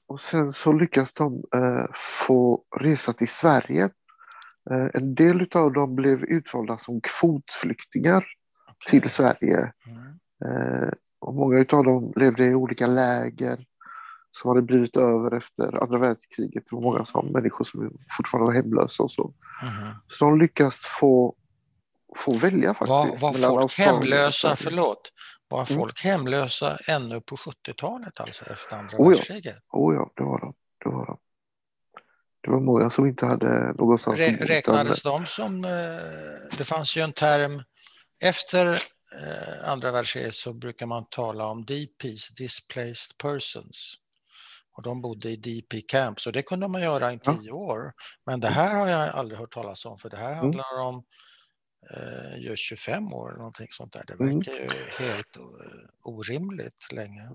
[0.08, 3.84] Och sen så lyckas de eh, få resa till Sverige.
[4.72, 8.26] Eh, en del av dem blev utvalda som kvotflyktingar
[8.72, 9.02] okej.
[9.02, 9.72] till Sverige.
[9.88, 10.04] Mm.
[10.46, 10.90] Eh,
[11.20, 13.66] och många av dem levde i olika läger
[14.32, 16.64] som hade blivit över efter andra världskriget.
[16.70, 19.34] Det var många som människor som fortfarande var hemlösa och så.
[19.64, 19.94] Mhm.
[20.08, 21.36] Så de lyckas få,
[22.16, 23.22] få välja faktiskt.
[23.22, 25.12] Var, var folk hemlösa, förlåt,
[25.48, 25.80] var Mm.
[25.82, 29.10] folk hemlösa ännu på 70-talet alltså efter andra Oh ja.
[29.18, 29.58] världskriget?
[29.72, 30.54] Oh ja, det var de.
[30.84, 31.18] Det var de.
[32.42, 36.98] Det var många som inte hade någonstans Rä, räknades utan- de som, eh, det fanns
[36.98, 37.64] ju en term,
[38.22, 38.68] efter
[39.22, 43.94] eh, andra världskriget så brukar man tala om DPs, Displaced Persons.
[44.78, 47.94] Och de bodde i DP camps och det kunde man göra i tio år.
[48.26, 50.38] Men det här har jag aldrig hört talas om för det här Mm.
[50.44, 51.04] handlar om
[51.92, 54.04] eh, just 25 år eller någonting sånt där.
[54.08, 54.36] Det Mm.
[54.36, 55.44] verkar ju helt eh,
[56.04, 57.30] orimligt länge.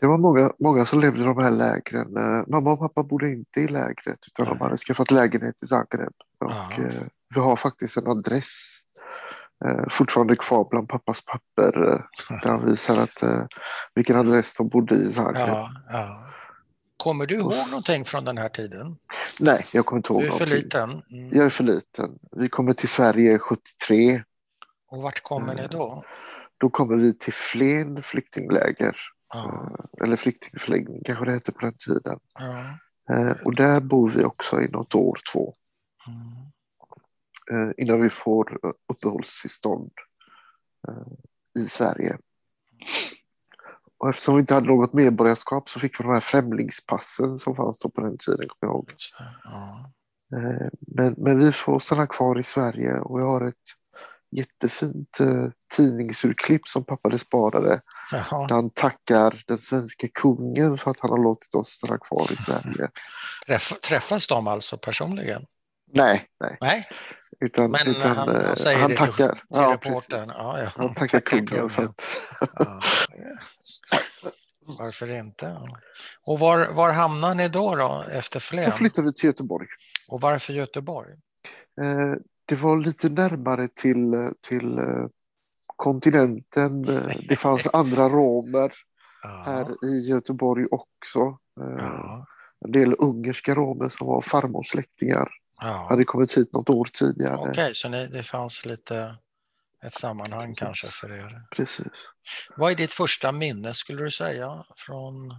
[0.00, 2.16] Det var många, många som levde i de här lägren.
[2.16, 4.58] Eh, Mamma och pappa bodde inte i lägret utan de Nej.
[4.58, 6.12] hade skaffat lägenhet i Zagreb.
[6.38, 7.02] Och, eh,
[7.34, 8.80] vi har faktiskt en adress
[9.64, 12.00] eh, fortfarande kvar bland pappas papper eh,
[12.42, 13.46] där han visar att, eh,
[13.94, 15.48] vilken adress de bodde i Zagreb.
[15.48, 16.24] Ja, ja.
[17.08, 18.96] Kommer du ihåg någonting från den här tiden?
[19.40, 20.56] Nej, jag kommer inte ihåg Du är för någonting.
[20.64, 20.90] liten.
[21.10, 21.30] Mm.
[21.36, 22.18] Jag är för liten.
[22.36, 24.22] Vi kommer till Sverige 73.
[24.90, 25.56] Och vart kommer Mm.
[25.56, 26.04] ni då?
[26.58, 28.96] Då kommer vi till Flen flyktingläger.
[29.34, 32.18] Ja, eh, Eller flyktingförläggning kanske det hette på den tiden.
[32.38, 32.78] ja.
[33.14, 35.54] Eh, Och där bor vi också i något år, två.
[36.08, 37.68] Mm.
[37.68, 39.90] eh, innan vi får eh, uppehållstillstånd
[40.88, 42.18] eh, i Sverige.
[43.98, 47.78] Och eftersom vi inte hade något medborgarskap så fick vi de här främlingspassen som fanns
[47.78, 48.92] då på den tiden, kommer jag ihåg.
[49.44, 49.92] Ja.
[50.38, 53.54] Eh, Men, men vi får stanna kvar i Sverige och jag har ett
[54.36, 55.46] jättefint eh,
[55.76, 57.80] tidningsurklipp som pappa sparade där
[58.12, 58.46] Jaha.
[58.50, 62.88] han tackar den svenska kungen för att han har låtit oss stanna kvar i Sverige.
[63.46, 65.46] Träff, träffas de alltså personligen?
[65.92, 66.88] Nej, nej, Nej,
[67.40, 69.32] utan, men utan han, eh, han säger han det till, tackar.
[69.32, 70.30] till Ja, reportern.
[70.38, 70.70] Ja, ja.
[70.76, 72.80] Han tackar kungen Ja.
[74.78, 75.58] Varför inte?
[76.28, 78.72] Och var, var hamnar ni då, då efter Flen?
[78.72, 79.66] flyttar vi till Göteborg.
[80.08, 81.12] Och varför Göteborg?
[81.80, 82.14] Eh,
[82.44, 85.06] det var lite närmare till, eh, till eh,
[85.76, 86.88] kontinenten.
[86.88, 88.72] Eh, det fanns andra romer
[89.22, 91.20] Ja, här i Göteborg också.
[91.60, 92.26] Eh, ja,
[92.64, 95.28] en del ungerska romer som var farmors släktingar
[95.60, 95.86] ja.
[95.88, 97.36] hade kommit hit något år tidigare.
[97.36, 99.16] Okej, så ni, det fanns lite
[99.84, 101.42] ett sammanhang kanske för er.
[101.56, 101.86] Precis.
[102.56, 105.34] Vad är ditt första minne skulle du säga från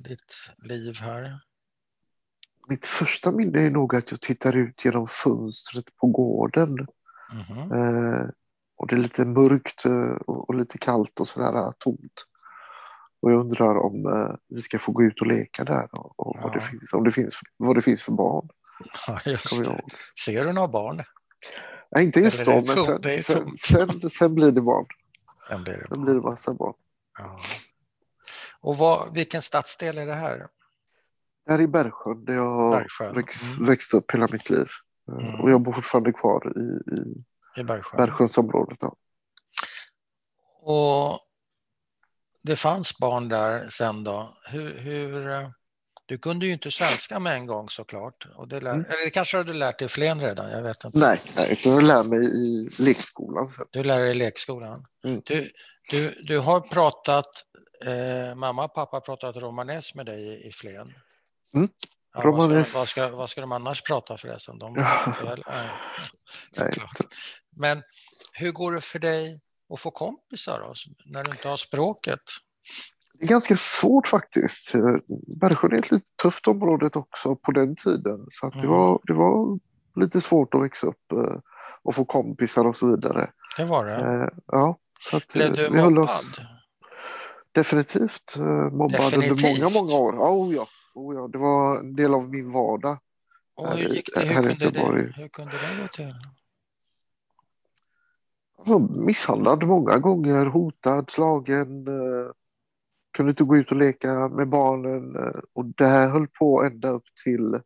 [0.00, 1.40] ditt liv här?
[2.68, 6.70] Mitt första minne är nog att jag tittar ut genom fönstret på gården.
[7.32, 7.72] Mhm.
[7.72, 8.28] Eh,
[8.76, 9.92] och det är lite mörkt eh,
[10.26, 12.24] och, och lite kallt och sådär eh, tomt.
[13.22, 16.36] Och jag undrar om eh, vi ska få gå ut och leka där och, och
[16.42, 16.70] vad, det Ja.
[16.70, 18.48] finns, om det finns, vad det finns för barn.
[19.06, 19.80] Ja, just det.
[20.24, 21.02] Ser du några barn?
[21.90, 23.00] Nej, inte just då, men?
[23.00, 24.86] Det sen, sen, sen, sen blir det barn.
[25.50, 25.86] Vem blir det?
[25.88, 26.74] Sen blir det massa barn.
[27.18, 27.40] Ja.
[28.60, 30.46] Och vad, vilken stadsdel är det här?
[31.46, 33.14] Det här är Bergsjön där jag har Bergsjön.
[33.14, 33.68] växt, Mm.
[33.68, 34.66] växt upp hela mitt liv.
[35.08, 35.40] Mm.
[35.40, 36.60] Och jag bor fortfarande kvar i,
[36.96, 37.24] i
[37.60, 37.96] I Bergsjön.
[38.06, 38.78] Bergsjönsområdet.
[38.80, 38.96] Ja.
[40.60, 41.18] Och
[42.42, 44.32] det fanns barn där sen då.
[44.50, 45.50] Hur, hur, eh,
[46.08, 48.26] du kunde ju inte svenska med en gång såklart.
[48.34, 48.84] Och det lär, Mm.
[48.84, 50.98] Eller kanske har du lärt dig i Flen redan, jag vet inte.
[50.98, 53.48] Nej, nej, jag lär mig i lekskolan.
[53.70, 54.86] Du lär dig i lekskolan.
[55.04, 55.22] Mm.
[55.24, 55.50] Du,
[55.90, 57.26] du, du har pratat,
[57.86, 60.94] eh, mamma och pappa har pratat romanes med dig i, i Flen.
[61.54, 61.68] Mm.
[62.14, 64.58] Ja, vad, ska, vad, ska, vad ska de annars prata förresten?
[64.58, 64.74] De.
[64.74, 64.84] Väl,
[65.48, 65.68] nej,
[66.56, 66.98] Nej, såklart.
[67.56, 67.82] Men
[68.32, 69.40] hur går det för dig
[69.74, 72.20] att få kompisar då, när du inte har språket?
[73.18, 74.72] Det är ganska svårt faktiskt.
[75.40, 78.26] Bergsjön är ett lite tufft område också på den tiden.
[78.30, 78.70] Så att det, Mm.
[78.70, 79.58] var, det var
[79.96, 81.38] lite svårt att växa upp eh,
[81.82, 83.30] och få kompisar och så vidare.
[83.56, 84.22] Det var det.
[84.22, 84.76] Eh, Ja,
[85.10, 85.98] så att, Blev eh, du vi mobbad?
[85.98, 86.40] oss
[87.52, 88.36] definitivt
[88.72, 89.30] mobbad Definitivt.
[89.32, 90.12] under många, många år.
[90.12, 90.66] Oh, ja.
[90.94, 91.28] Oh, ja.
[91.28, 92.98] Det var en del av min vardag.
[93.54, 94.20] Och hur gick det?
[94.20, 96.14] Hur kunde det, hur kunde det gå till?
[98.64, 101.86] Jag var misshandlad många gånger, hotad, slagen.
[103.16, 105.16] Kunde inte gå ut och leka med barnen.
[105.16, 107.60] eh, Och det här höll på ända upp till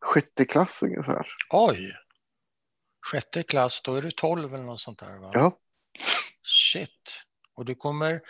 [0.00, 1.26] sjätte klass ungefär.
[1.50, 1.92] Oj!
[3.10, 5.30] Sjätte klass, då är du 12 eller något sånt där va?
[5.32, 5.58] Ja,
[6.42, 7.24] Shit!
[7.56, 8.20] Och du kommer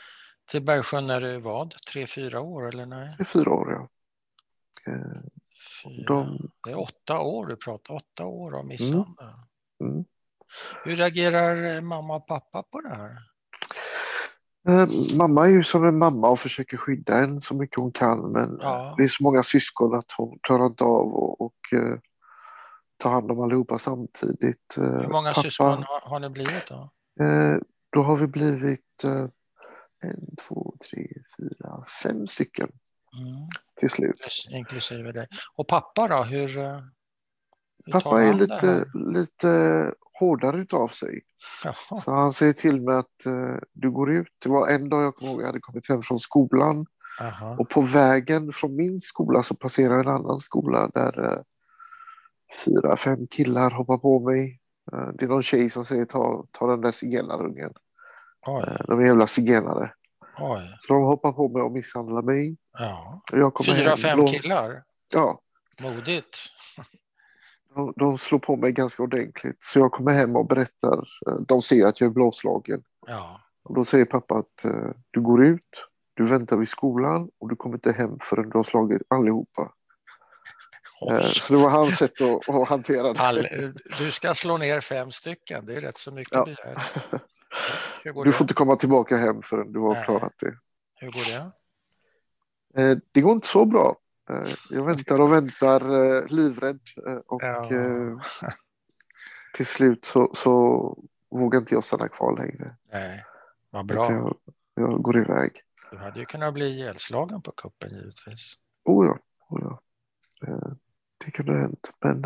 [0.50, 1.74] till Bergsjön när du är vad?
[1.92, 3.16] Tre, fyra år eller nej?
[3.18, 3.72] är fyra år.
[3.72, 3.88] Ja.
[5.84, 6.04] Fyra.
[6.06, 9.26] De, Det är åtta år du pratar, åtta år av misshandel.
[9.80, 10.04] mm.
[10.84, 13.16] Hur reagerar mamma och pappa på det här?
[14.68, 14.88] Eh,
[15.18, 18.58] Mamma är ju som en mamma och försöker skydda en så mycket hon kan men
[18.60, 18.94] Ja.
[18.96, 21.98] det är så många syskon att hon klarar inte av och, och eh,
[22.96, 24.76] ta hand om allihopa samtidigt.
[24.78, 26.90] Eh, Hur många pappa, syskon har, har ni blivit då?
[27.24, 27.56] Eh,
[27.92, 29.26] då har vi blivit eh,
[30.02, 31.08] en, två, tre,
[31.38, 32.68] fyra, fem stycken
[33.22, 33.48] Mm.
[33.80, 34.46] till slut.
[34.50, 35.26] Inklusive dig.
[35.56, 36.80] Och pappa då, hur, eh,
[37.84, 41.20] hur Pappa är lite, lite hårdare utav sig.
[41.64, 42.00] Jaha.
[42.00, 44.28] Så han säger till mig att eh, du går ut.
[44.44, 46.86] Det var en dag jag kommer ihåg jag hade kommit hem från skolan
[47.20, 47.56] Aha.
[47.58, 51.38] och på vägen från min skola så passerar en annan skola där eh,
[52.64, 54.60] fyra, fem killar hoppar på mig.
[54.92, 57.72] Eh, det är någon tjej som säger ta, ta den där zigenarungen.
[58.46, 59.92] Eh, de är jävla zigenare.
[60.38, 60.76] oj.
[60.80, 62.56] Så de hoppar på mig och misshandlar mig.
[62.78, 63.22] Ja.
[63.64, 64.82] Fyra, hem, fem blå- killar.
[65.12, 65.40] Ja,
[65.82, 66.38] Modigt.
[67.74, 69.56] De, de slår på mig ganska ordentligt.
[69.60, 70.98] Så jag kommer hem och berättar.
[71.26, 72.82] eh, De ser att jag är blåslagen.
[73.06, 73.40] Ja.
[73.64, 75.68] Och då säger pappa att eh, du går ut,
[76.14, 79.72] du väntar vid skolan och du kommer inte hem förrän du har slagit allihopa.
[81.10, 81.34] Eh, Oj.
[81.34, 83.20] så det var hans sätt att, att hantera det.
[83.20, 83.46] All,
[83.98, 86.44] du ska slå ner fem stycken, det är rätt så mycket Ja.
[86.44, 86.94] begärt.
[88.02, 88.32] Du det?
[88.32, 90.04] får inte komma tillbaka hem förrän du har Nej.
[90.04, 90.54] klarat det.
[90.94, 91.40] Hur går
[92.74, 93.00] det?
[93.12, 93.96] Det går inte så bra.
[94.30, 95.80] Eh, jag väntar och väntar
[96.14, 98.20] eh, livrädd eh, och Ja.
[99.54, 100.98] till slut så, så
[101.30, 102.76] vågar inte jag stanna kvar längre.
[102.92, 103.24] Nej,
[103.70, 104.12] vad bra.
[104.12, 104.36] Jag,
[104.74, 105.62] jag går iväg.
[105.90, 108.54] Du hade ju kunnat bli ihjälslagen på kuppen givetvis.
[108.84, 109.18] Oh ja,
[109.48, 109.80] oh ja.
[111.24, 111.92] Det kunde ha hänt.
[112.00, 112.22] Men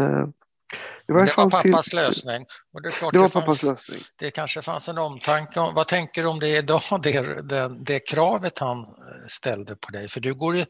[1.09, 2.46] Men varje det var fall till, pappas lösning.
[2.74, 3.98] Och det, är klart Det var det, fanns, pappas lösning.
[4.18, 8.00] det kanske fanns en omtanke om, vad tänker du om det idag, det, det, det
[8.00, 8.86] kravet han eh,
[9.28, 10.09] ställde på dig?
[10.09, 10.66] För du går i,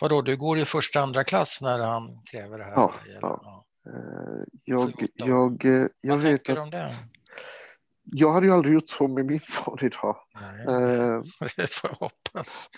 [0.00, 2.72] vadå, du går i första andra klass när han kräver det här?
[2.76, 3.64] Ja, ja.
[3.86, 6.88] Eh, jag, Sju, åtta jag, eh, jag Vad vet att du om det?
[8.12, 10.16] jag hade ju aldrig gjort så med min son idag.
[10.40, 11.22] Nej,
[11.56, 12.68] det får jag hoppas.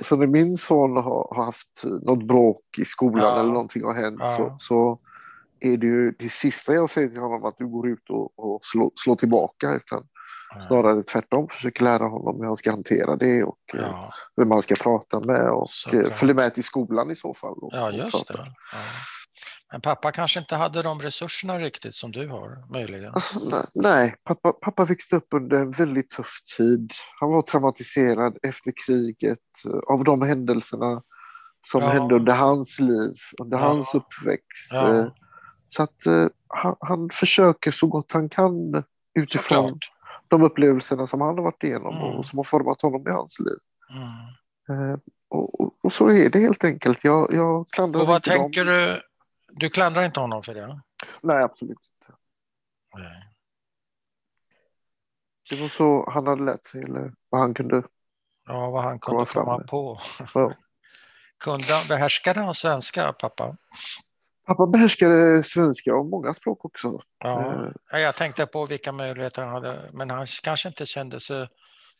[0.00, 3.40] så- när min son har, har haft något bråk i skolan Ja.
[3.40, 4.36] eller någonting har hänt Ja.
[4.36, 4.98] så, så
[5.60, 8.60] är det ju det sista jag säger till honom att du går ut och, och
[8.62, 10.02] slår, slår tillbaka utan
[10.68, 14.62] snarare tvärtom försöker lära honom hur han ska hantera det och eh, Ja, vem man
[14.62, 16.04] ska prata med och Såklart.
[16.06, 17.52] eh, följa med till skolan i så fall.
[17.58, 18.34] Och, ja just det.
[18.38, 18.46] Ja.
[19.72, 23.14] Men pappa kanske inte hade de resurserna riktigt som du har, möjligen.
[23.14, 24.14] Alltså, nej, nej.
[24.24, 26.92] Pappa, pappa växte upp under en väldigt tuff tid.
[27.20, 31.02] Han var traumatiserad efter kriget eh, av de händelserna
[31.70, 31.88] som Ja.
[31.88, 33.64] hände under hans liv, under Ja.
[33.66, 34.70] hans uppväxt.
[34.72, 35.10] Ja.
[35.70, 39.92] Så att eh, han, han försöker så gott han kan utifrån Såklart.
[40.28, 42.16] de upplevelserna som han har varit igenom Mm.
[42.18, 43.58] och som har format honom i hans liv.
[44.68, 44.90] Mm.
[44.92, 44.98] Eh,
[45.28, 47.04] Och, och, och så är det helt enkelt.
[47.04, 48.38] Jag, jag klandrar Och vad inte dem.
[48.42, 49.02] tänker du?
[49.48, 50.80] Du klandrar inte honom för det?
[51.22, 52.18] Nej, absolut inte.
[52.96, 53.26] Nej.
[55.50, 57.82] Det var så han hade lärt sig, eller vad han kunde.
[58.46, 60.00] Ja, vad han kunde Komma fram komma på.
[60.34, 60.52] Ja.
[61.38, 63.56] Kunde behärskade han svenska, pappa?
[64.50, 67.00] Pappa behärskade svenska och många språk också.
[67.24, 67.40] Ja.
[67.54, 71.48] Eh, Ja, Jag tänkte på vilka möjligheter han hade, men han kanske inte kände sig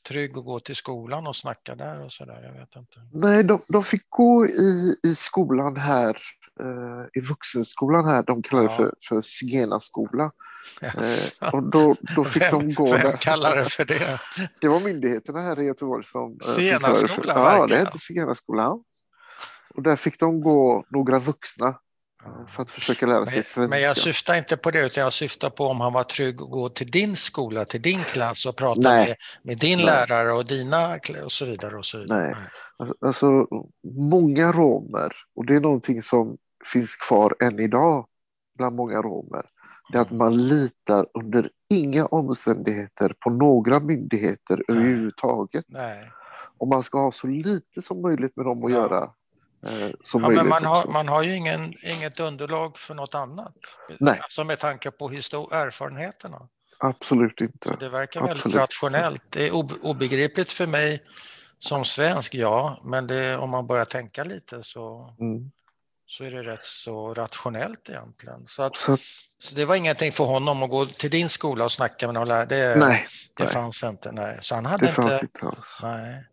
[0.09, 2.41] trygg att gå till skolan och snacka där och sådär?
[2.43, 3.27] Jag vet inte.
[3.27, 6.17] Nej, de, de fick gå i, i skolan här,
[6.61, 8.77] eh, i vuxenskolan här, de kallar det Ja.
[8.77, 10.31] för, för zigenarskola.
[10.83, 11.43] Yes.
[11.43, 13.17] Eh, och då, då fick vem, de gå vem där.
[13.17, 14.21] kallar det för det?
[14.61, 17.99] Det var myndigheterna här i Göteborg som, som Zigenarskola, kallade det för Ja, det hette
[17.99, 18.85] zigenarskolan.
[19.75, 21.75] Och där fick de gå några vuxna
[22.49, 23.69] för att försöka lära sig Men, svenska.
[23.71, 26.51] men jag syftar inte på det, utan jag syftar på om han var trygg att
[26.51, 29.09] gå till din skola, till din klass och prata Nej.
[29.09, 29.87] med, med din Nej.
[29.87, 31.77] lärare och dina och så vidare.
[31.77, 32.21] Och så vidare.
[32.21, 32.35] Nej.
[33.01, 33.47] Alltså,
[34.11, 36.37] många romer, och det är någonting som
[36.73, 38.07] finns kvar än idag
[38.59, 39.47] bland många romer,
[39.93, 44.79] det är att man litar under inga omständigheter på några myndigheter Nej.
[44.79, 45.65] överhuvudtaget.
[45.69, 46.11] Nej.
[46.59, 48.77] Och man ska ha så lite som möjligt med dem att Ja.
[48.77, 49.11] göra.
[49.67, 53.55] Eh, Ja, men man har, man har ju ingen, inget underlag för något annat.
[54.01, 54.19] Nej.
[54.23, 56.49] Alltså med tanke på erfarenheterna.
[56.79, 57.77] Absolut inte.
[57.81, 58.57] Det verkar väldigt Absolut.
[58.57, 59.23] rationellt.
[59.31, 61.03] Det är ob- obegripligt för mig
[61.59, 65.51] som svensk, ja, men det, om man börjar tänka lite så, Mm.
[66.07, 68.47] så är det rätt så rationellt egentligen.
[68.47, 68.97] Så, att, Så,
[69.39, 72.29] så det var ingenting för honom att gå till din skola och snacka med någon
[72.29, 72.47] lärare.
[72.47, 73.07] Det, nej,
[73.37, 74.13] det nej, fanns inte.
[74.13, 74.39] Nej.
[74.41, 75.25] Så han hade det fanns inte...
[75.25, 75.79] inte alls.
[75.83, 76.25] Nej.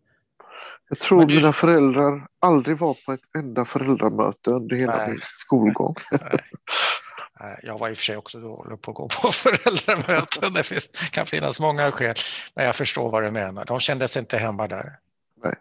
[0.88, 5.08] Jag tror du- mina föräldrar aldrig var på ett enda föräldramöte under hela Nej.
[5.10, 5.94] min skolgång.
[7.40, 10.52] Nej, Jag var i och för sig också dålig på att gå på föräldramöten.
[10.52, 12.14] Det finns, kan finnas många skäl.
[12.54, 13.64] Men jag förstår vad du menar.
[13.64, 14.98] De kände sig inte hemma där.
[15.44, 15.54] Nej.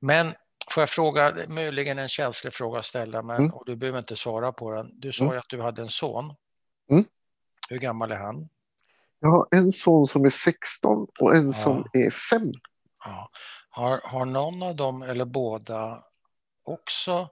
[0.00, 0.34] Men
[0.74, 3.50] får jag fråga, möjligen en känslig fråga att ställa, men, Mm.
[3.50, 5.00] och du behöver inte svara på den.
[5.00, 5.34] Du sa Mm.
[5.34, 6.34] ju att du hade en son.
[6.90, 7.04] Mm.
[7.68, 8.48] Hur gammal är han?
[9.20, 11.52] Jag har en son som är 16 och en Ja.
[11.52, 12.52] som är 5.
[13.04, 13.30] Ja.
[13.76, 16.02] Har, har någon av dem eller båda
[16.64, 17.28] också,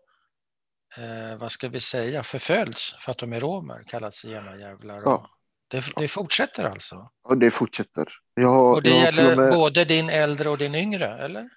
[0.98, 5.00] eh, vad ska vi säga, förföljts för att de är romer, kallats zigenarjävlar?
[5.04, 5.26] Ja.
[5.68, 7.10] Det, det fortsätter alltså?
[7.28, 8.08] Och det fortsätter.
[8.40, 11.48] Har- Och det gäller med, både din äldre och din yngre, eller?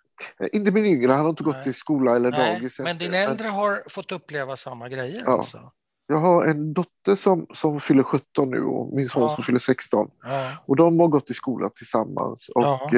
[0.54, 1.70] Inte min yngre, han har inte gått Nej.
[1.70, 2.80] i skola eller Nej, dagis.
[2.80, 5.32] men din äldre har fått uppleva samma grejer Ja.
[5.32, 5.72] alltså?
[6.08, 9.30] Jag har en dotter som, som fyller 17 nu och min son Ja.
[9.30, 10.08] som fyller 16.
[10.24, 10.52] Ja.
[10.66, 12.50] Och de har gått i skola tillsammans.
[12.50, 12.90] Och Ja.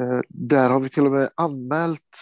[0.00, 2.18] Eh, där har vi till och med anmält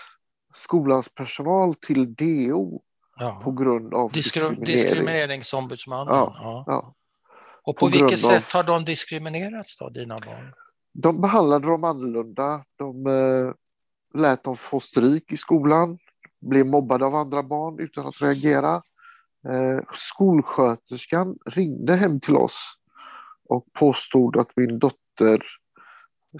[0.55, 2.83] skolans personal till DO
[3.19, 3.41] ja.
[3.45, 4.65] på grund av Diskri- diskriminering.
[4.65, 6.15] diskrimineringsombudsmannen.
[6.15, 6.37] Ja.
[6.43, 6.65] Ja.
[6.67, 6.95] Ja.
[7.63, 10.53] Och på på vilket av- sätt har de diskriminerats då, dina barn?
[10.93, 12.65] De behandlade dem annorlunda.
[12.77, 13.53] De eh,
[14.21, 15.99] lät dem få stryk i skolan,
[16.41, 18.83] blev mobbade av andra barn utan att reagera.
[19.49, 22.75] Eh, skolsköterskan ringde hem till oss
[23.49, 25.41] och påstod att min dotter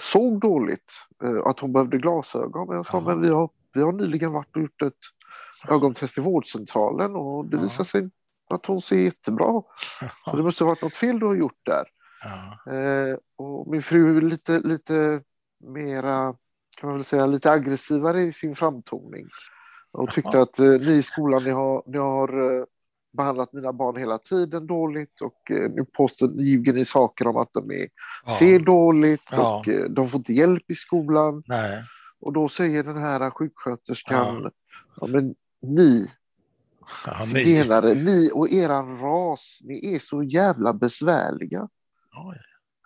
[0.01, 0.93] såg dåligt,
[1.25, 2.69] eh, att hon behövde glasögon.
[2.69, 3.05] Men jag sa, Ja.
[3.09, 4.93] men vi har, vi har nyligen varit och gjort ett
[5.71, 8.11] ögontest i vårdcentralen och det visar sig
[8.51, 9.63] att hon ser jättebra.
[10.25, 11.85] Så det måste ha varit något fel du har gjort där.
[12.75, 15.21] Eh, och min fru är lite, lite
[15.65, 16.35] mera,
[16.81, 19.27] kan man väl säga, lite aggressivare i sin framtoning.
[19.93, 22.65] Och tyckte att eh, ni i skolan, ni har, ni har eh,
[23.17, 27.53] behandlat mina barn hela tiden dåligt och eh, nu påstår, ljuger ni saker om att
[27.53, 27.89] de är,
[28.27, 28.33] Ja.
[28.39, 29.59] ser dåligt Ja.
[29.59, 31.43] och eh, de får inte hjälp i skolan.
[31.47, 31.83] Nej.
[32.21, 34.51] Och då säger den här sjuksköterskan,
[35.01, 35.07] ja.
[35.07, 36.11] men ni
[37.07, 37.27] Ja, ni.
[37.27, 41.69] zigenare, ni och eran ras, ni är så jävla besvärliga,
[42.29, 42.37] Oj,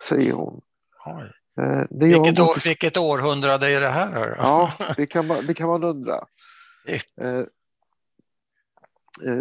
[0.09, 0.61] säger hon.
[1.05, 1.31] oj.
[1.65, 4.35] Eh, Vilket, år, vilket århundrade är det här?
[4.37, 6.15] Ja, det kan man, det kan man undra.
[7.21, 7.41] Eh,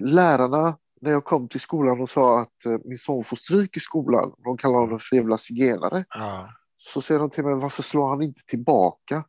[0.01, 3.81] lärarna, när jag kom till skolan och sa att eh, min son får stryk i
[3.81, 6.49] skolan, de kallar honom för jävla zigenare, Ja.
[6.77, 9.25] så säger de till mig, varför slår han inte tillbaka?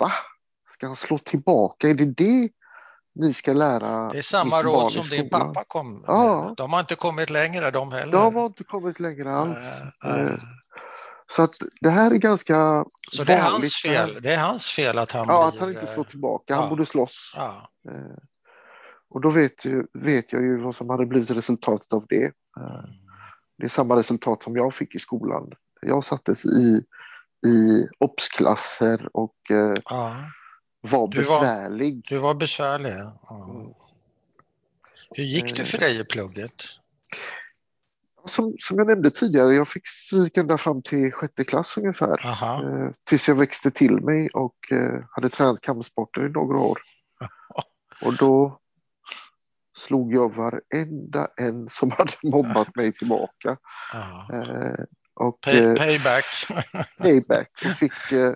[0.00, 0.12] Va?
[0.68, 1.88] Ska han slå tillbaka?
[1.88, 2.48] Är det det
[3.14, 6.04] ni ska lära Det är samma råd som din pappa kom med.
[6.06, 6.54] Ja.
[6.56, 8.12] De har inte kommit längre de heller.
[8.12, 9.80] De har inte kommit längre alls.
[10.04, 10.20] Äh, äh.
[10.22, 10.36] Eh,
[11.28, 13.74] Så att det här är ganska Så det är hans vanligt.
[13.74, 14.22] fel.
[14.22, 15.54] Det är hans fel att han Ja, blir...
[15.54, 16.54] att han inte eh, slår tillbaka.
[16.54, 16.70] Han ja.
[16.70, 17.32] borde slåss.
[17.36, 17.70] Ja.
[19.16, 22.24] Och då vet, ju, vet jag ju vad som hade blivit resultatet av det.
[22.24, 22.84] Eh,
[23.58, 25.52] Det är samma resultat som jag fick i skolan.
[25.80, 26.84] Jag sattes i,
[27.46, 30.16] i obsklasser och eh, ja.
[30.80, 32.04] var Du var- besvärlig.
[32.08, 32.92] Du var besvärlig.
[32.92, 33.50] Ja.
[33.54, 33.72] Mm.
[35.10, 36.54] Hur gick det för dig i plugget?
[38.24, 42.26] Som, som jag nämnde tidigare, jag fick stryk ända fram till sjätte klass ungefär.
[42.26, 42.62] Aha.
[42.62, 44.56] Eh, tills jag växte till mig och
[45.10, 46.78] hade tränat kampsporter i några år.
[48.04, 48.58] Och då
[49.76, 53.56] slog jag varenda en som hade mobbat mig tillbaka.
[53.92, 54.28] Ja.
[54.32, 54.84] Eh,
[55.20, 56.24] och, Pay, eh, payback.
[56.98, 58.32] payback och fick, eh,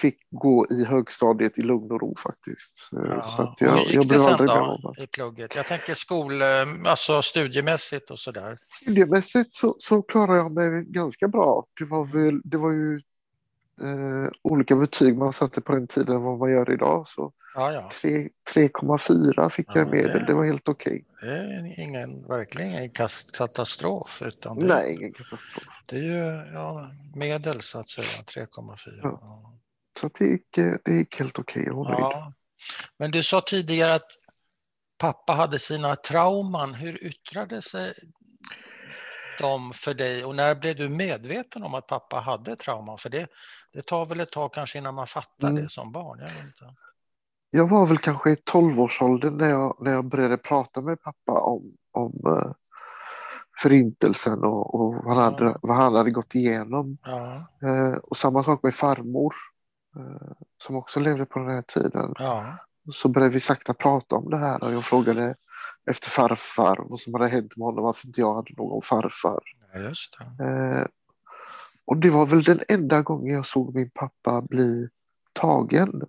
[0.00, 2.90] fick gå i högstadiet i lugn och ro faktiskt.
[2.92, 3.22] Eh, Ja.
[3.22, 5.56] Så att Och hur jag, gick jag det blev sen då i plugget?
[5.56, 6.48] Jag tänker skol, eh,
[6.84, 8.58] alltså studiemässigt och sådär.
[8.82, 11.64] Studiemässigt så, så klarade jag mig ganska bra.
[11.78, 13.00] Det var, väl, det var ju
[13.82, 17.06] eh, olika betyg man satte på den tiden än vad man gör idag.
[17.06, 17.88] Så Ja, ja.
[18.00, 21.04] tre- 3,4 fick Ja, jag men det- medel, det var helt okej.
[21.20, 22.90] Det är ingen, verkligen ingen
[23.38, 24.22] katastrof.
[24.22, 25.82] Utan det, Nej, ingen katastrof.
[25.86, 29.00] det är ju ja, medel så att säga, 3,4.
[29.02, 29.18] Ja.
[29.22, 29.58] Ja.
[30.00, 31.62] Så det, gick, eh, det gick helt okej.
[31.66, 31.98] Jag var nöjd.
[32.00, 32.32] Ja.
[32.98, 34.10] Men du sa tidigare att
[34.98, 36.74] pappa hade sina trauman.
[36.74, 37.92] Hur yttrade sig
[39.38, 42.98] de för dig och när blev du medveten om att pappa hade trauman?
[42.98, 43.26] För det,
[43.74, 45.62] det tar väl ett tag kanske innan man fattar Mm.
[45.62, 46.18] det som barn.
[46.18, 46.74] Jag vet inte.
[47.50, 51.76] Jag var väl kanske i 12-årsåldern när jag, när jag började prata med pappa om,
[51.92, 52.52] om eh,
[53.62, 56.98] förintelsen och, och vad, han hade, vad han hade gått igenom.
[57.04, 59.34] Ja, Eh, och samma sak med farmor
[59.96, 62.14] eh, som också levde på den här tiden.
[62.18, 62.56] ja,
[62.92, 65.34] Så började vi sakta prata om det här och jag frågade
[65.90, 69.40] efter farfar och vad som hade hänt med honom, varför inte jag hade någon farfar.
[69.72, 70.88] ja, just det.
[71.86, 74.88] Och det var väl den enda gången jag såg min pappa bli
[75.32, 76.02] tagen.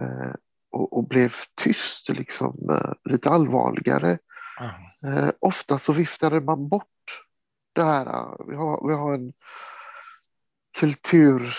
[0.00, 0.34] Eh,
[0.70, 4.18] och, och blev tyst, liksom, eh, lite allvarligare.
[4.58, 4.70] Ja,
[5.04, 6.86] Eh, ofta så viftade man bort
[7.72, 8.06] det här.
[8.06, 9.32] eh, Vi har, vi har en
[10.78, 11.54] kultur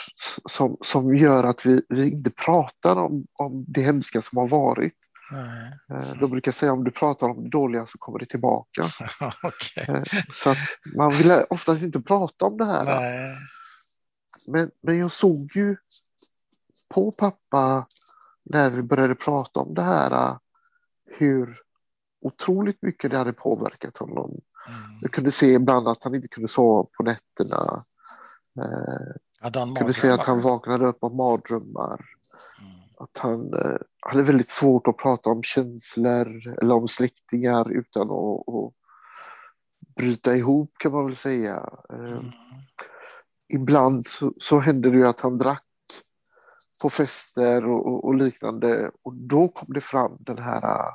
[0.50, 4.98] som, som gör att vi, vi inte pratar om, om det hemska som har varit.
[5.32, 5.80] Nej.
[5.92, 8.90] Eh, de brukar säga om du pratar om det dåliga så kommer det tillbaka.
[9.44, 9.86] Okej.
[9.88, 10.04] Eh,
[10.34, 10.58] så att
[10.96, 12.86] man vill oftast inte prata om det här.
[12.86, 13.38] Nej.
[14.48, 15.78] Men, men jag såg ju
[16.90, 17.88] på pappa
[18.44, 20.38] när vi började prata om det här
[21.06, 21.60] hur
[22.22, 24.42] otroligt mycket det hade påverkat honom.
[24.68, 24.80] Mm.
[25.02, 27.86] Jag kunde se ibland att han inte kunde sova på nätterna.
[28.60, 32.06] Eh, han kunde se att han vaknade upp av mardrömmar.
[32.62, 32.73] Mm.
[33.04, 38.48] Att han eh, hade väldigt svårt att prata om känslor eller om släktingar utan att,
[38.50, 38.74] att
[39.96, 41.70] bryta ihop kan man väl säga.
[41.90, 42.32] Eh, Mm.
[43.48, 45.64] ibland så, så hände det ju att han drack
[46.82, 48.92] på fester och, och, liknande.
[49.04, 50.94] Och då kom det fram den här uh,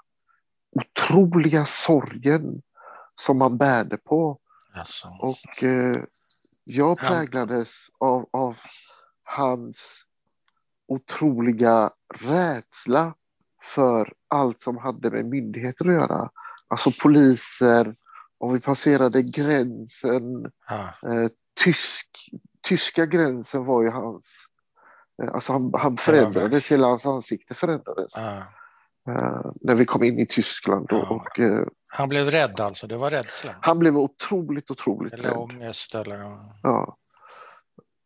[0.76, 2.62] otroliga sorgen
[3.20, 4.38] som man bärde på.
[4.74, 5.08] Alltså.
[5.20, 6.02] Och eh,
[6.64, 7.08] jag Ja.
[7.08, 8.56] präglades av, av
[9.24, 10.04] hans
[10.88, 13.14] otroliga rädsla
[13.62, 16.30] för allt som hade med myndigheter att göra.
[16.68, 17.94] Alltså poliser,
[18.38, 20.22] om vi passerade gränsen,
[20.68, 21.10] Ja.
[21.12, 21.28] eh,
[21.64, 22.08] tysk,
[22.68, 24.34] tyska gränsen var ju hans...
[25.22, 28.36] Eh, alltså han, han förändrades, hela hans ansikte förändrades Ja.
[29.12, 30.92] eh, när vi kom in i Tyskland.
[30.92, 33.54] Och, och, eh, Han blev rädd alltså, det var rädsla?
[33.60, 35.36] han blev otroligt, otroligt Eller rädd.
[35.38, 36.18] ångest eller?
[36.62, 36.96] Ja.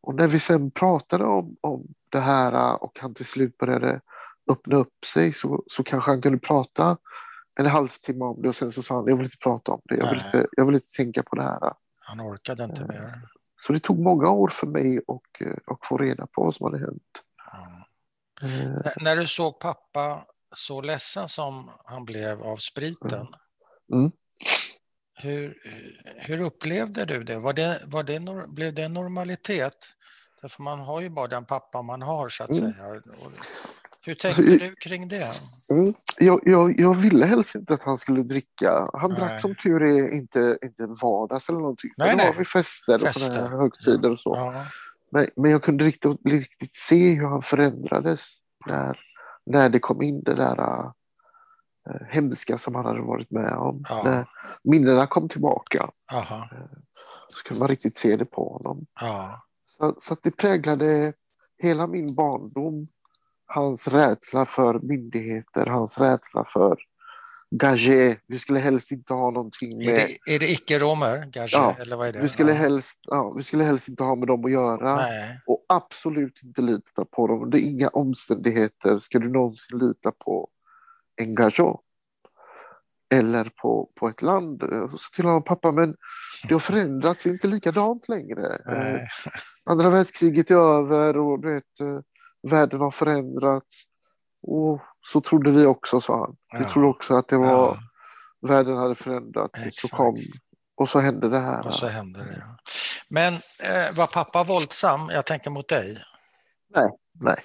[0.03, 4.01] Och när vi sen pratade om, om det här eh, och han till slut började
[4.51, 6.97] öppna upp sig så, så kanske han kunde prata
[7.59, 9.97] en halvtimme om det och sen så sa han jag vill inte prata om det,
[9.97, 10.27] jag vill Nej.
[10.27, 11.73] inte, jag vill inte tänka på det här.
[12.01, 13.23] Han orkade inte mer.
[13.61, 16.79] Så det tog många år för mig att och få reda på vad som hade
[16.79, 17.23] hänt.
[17.53, 17.87] Ja.
[18.49, 20.23] Eh, N- När du såg pappa
[20.55, 23.27] så ledsen som han blev av spriten.
[23.95, 24.11] Mm.
[25.23, 25.55] Hur,
[26.17, 27.39] hur upplevde du det?
[27.39, 29.77] Var det, var det blev det normalitet?
[30.43, 32.73] Därför man har ju bara den pappa man har så att Mm.
[32.73, 32.89] säga.
[32.91, 33.33] Och
[34.05, 35.29] Hur tänkte du kring det?
[35.71, 35.95] Mm.
[36.19, 38.89] Jag, jag, jag ville helst inte att han skulle dricka.
[38.93, 39.21] Han Nej.
[39.21, 41.91] drack som tur är inte, inte vardags eller någonting.
[41.97, 42.35] Nej, det var nej.
[42.39, 43.31] vid fester och Fester.
[43.37, 44.33] här högtider och så.
[44.37, 44.67] Ja,
[45.11, 48.27] Men, men jag kunde riktigt, riktigt se hur han förändrades
[48.67, 49.01] när,
[49.47, 50.93] när det kom in det där
[52.09, 53.85] hemska som han hade varit med om.
[53.89, 54.03] Ja.
[54.05, 54.27] När
[54.65, 56.49] minnena kom tillbaka aha,
[57.29, 58.87] så kunde man riktigt se det på honom.
[59.01, 59.43] ja,
[59.79, 61.13] Så, så det präglade
[61.63, 62.89] hela min barndom.
[63.47, 66.77] Hans rädsla för myndigheter, hans rädsla för
[67.51, 68.17] gagé.
[68.27, 69.95] Vi skulle helst inte ha någonting Är med...
[70.27, 71.31] det, är det icke-romer?
[71.33, 72.21] Ja, Eller vad är det?
[72.21, 72.59] Vi skulle, ja.
[72.59, 74.97] helst, ja, vi skulle helst inte ha med dem att göra.
[74.97, 77.43] Nej, och absolut inte lita på dem.
[77.43, 80.49] Under inga omständigheter ska du någonsin lita på
[81.21, 81.81] engagement
[83.15, 84.63] eller på, på ett land.
[84.63, 85.97] Och Så till honom, pappa, men
[86.49, 88.55] det har förändrats, inte likadant längre.
[88.55, 89.09] Eh, nej.
[89.71, 91.99] Andra världskriget är över och du vet, eh,
[92.51, 93.83] världen har förändrats.
[94.43, 94.81] Och
[95.13, 96.37] så trodde vi också, sa han.
[96.59, 96.71] Vi Ja.
[96.71, 97.79] trodde också att det var, Ja,
[98.49, 99.61] världen hade förändrats.
[99.73, 100.17] Så kom,
[100.77, 101.67] och så hände det här.
[101.67, 102.37] och så hände det.
[102.47, 102.57] ja.
[103.09, 105.09] Men eh, var pappa våldsam?
[105.11, 105.99] Jag tänker mot dig.
[107.21, 107.37] nej.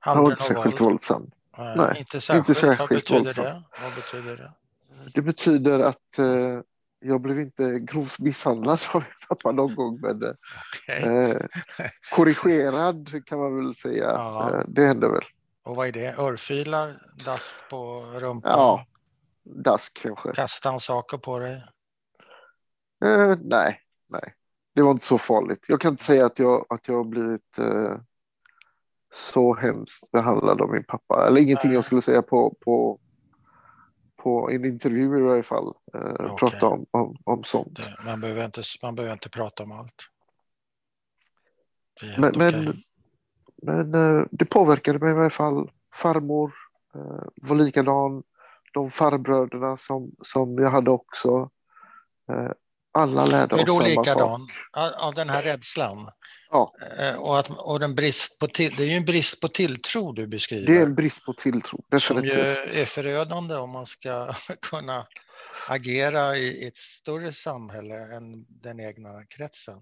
[0.00, 0.90] Han Hade var inte särskilt våld?
[0.90, 1.30] våldsam.
[1.58, 2.48] Nej, inte särskilt.
[2.48, 3.44] inte Vad särskilt betyder våldsam.
[3.44, 3.62] det?
[3.82, 4.52] Vad betyder det?
[5.14, 6.60] Det betyder att eh,
[7.00, 10.22] jag blev inte grovt misshandlad av min pappa någon gång, men
[10.88, 11.40] eh, eh,
[12.14, 14.04] korrigerad kan man väl säga.
[14.04, 14.50] Ja.
[14.54, 15.24] Eh, det hände väl.
[15.64, 16.18] Och vad är det?
[16.18, 17.02] Örfilar?
[17.24, 18.52] Dask på rumpan?
[18.52, 18.86] Ja.
[19.44, 20.32] Dask kanske.
[20.32, 21.64] Kastade han saker på dig?
[23.04, 23.80] Eh, nej,
[24.10, 24.34] nej.
[24.74, 25.66] Det var inte så farligt.
[25.68, 27.96] Jag kan inte säga att jag, att jag har blivit eh,
[29.14, 31.26] så hemskt behandlad av min pappa.
[31.26, 32.98] Eller ingenting jag skulle säga på, på,
[34.16, 35.72] på en intervju i varje fall.
[35.94, 36.36] Eh, Okej.
[36.38, 37.80] Prata om, om, om sånt.
[38.04, 39.94] Man, behöver inte, man behöver inte prata om allt.
[42.18, 42.74] Men, helt men,
[43.62, 45.70] men eh, det påverkade mig i varje fall.
[45.94, 46.52] Farmor
[46.94, 48.22] eh, var likadan.
[48.72, 51.50] De farbröderna som, som jag hade också.
[52.32, 52.50] Eh,
[52.98, 54.40] alla lärde oss samma likadan?
[54.74, 55.02] sak.
[55.02, 56.10] Av den här rädslan?
[56.50, 56.72] Ja.
[57.00, 60.12] Eh, Och, att, och den brist på till, det är ju en brist på tilltro
[60.12, 60.66] du beskriver.
[60.66, 62.76] Det är en brist på tilltro, som ju definitivt.
[62.76, 65.06] är förödande om man ska kunna
[65.68, 69.78] agera i ett större samhälle än den egna kretsen.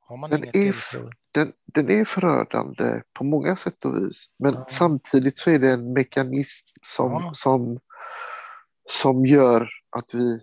[0.00, 1.10] Har man Den är tilltro?
[1.32, 4.26] Den, den är förödande på många sätt och vis.
[4.38, 4.66] Men Ja.
[4.70, 7.32] samtidigt så är det en mekanism som, Ja.
[7.34, 7.78] som,
[8.90, 10.40] som gör att vi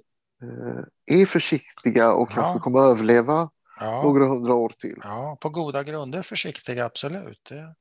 [1.05, 2.35] är försiktiga och Ja.
[2.35, 4.99] kanske kommer att överleva Ja, några hundra år till.
[5.03, 7.41] ja, på goda grunder försiktiga, absolut.
[7.49, 7.75] Det,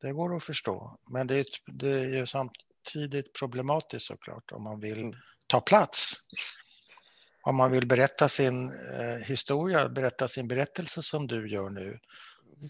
[0.00, 0.98] det går att förstå.
[1.10, 5.14] Men det är, det är ju samtidigt problematiskt såklart om man vill Mm.
[5.46, 6.12] ta plats.
[7.42, 11.98] Om man vill berätta sin eh, historia, berätta sin berättelse som du gör nu,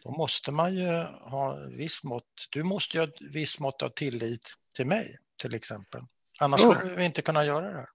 [0.05, 0.88] då måste man ju
[1.30, 5.55] ha viss mått, du måste ju ha ett visst mått av tillit till mig till
[5.55, 6.01] exempel.
[6.40, 6.74] Annars Ja.
[6.74, 7.88] skulle vi inte kunna göra det här.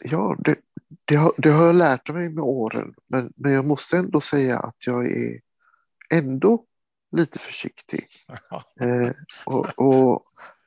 [0.00, 0.56] Ja, det,
[1.04, 2.94] det, har, det har jag lärt mig med åren.
[3.08, 5.40] Men, men jag måste ändå säga att jag är
[6.10, 6.64] ändå
[7.16, 8.06] lite försiktig.
[8.80, 9.10] Eh,
[9.46, 10.22] och, och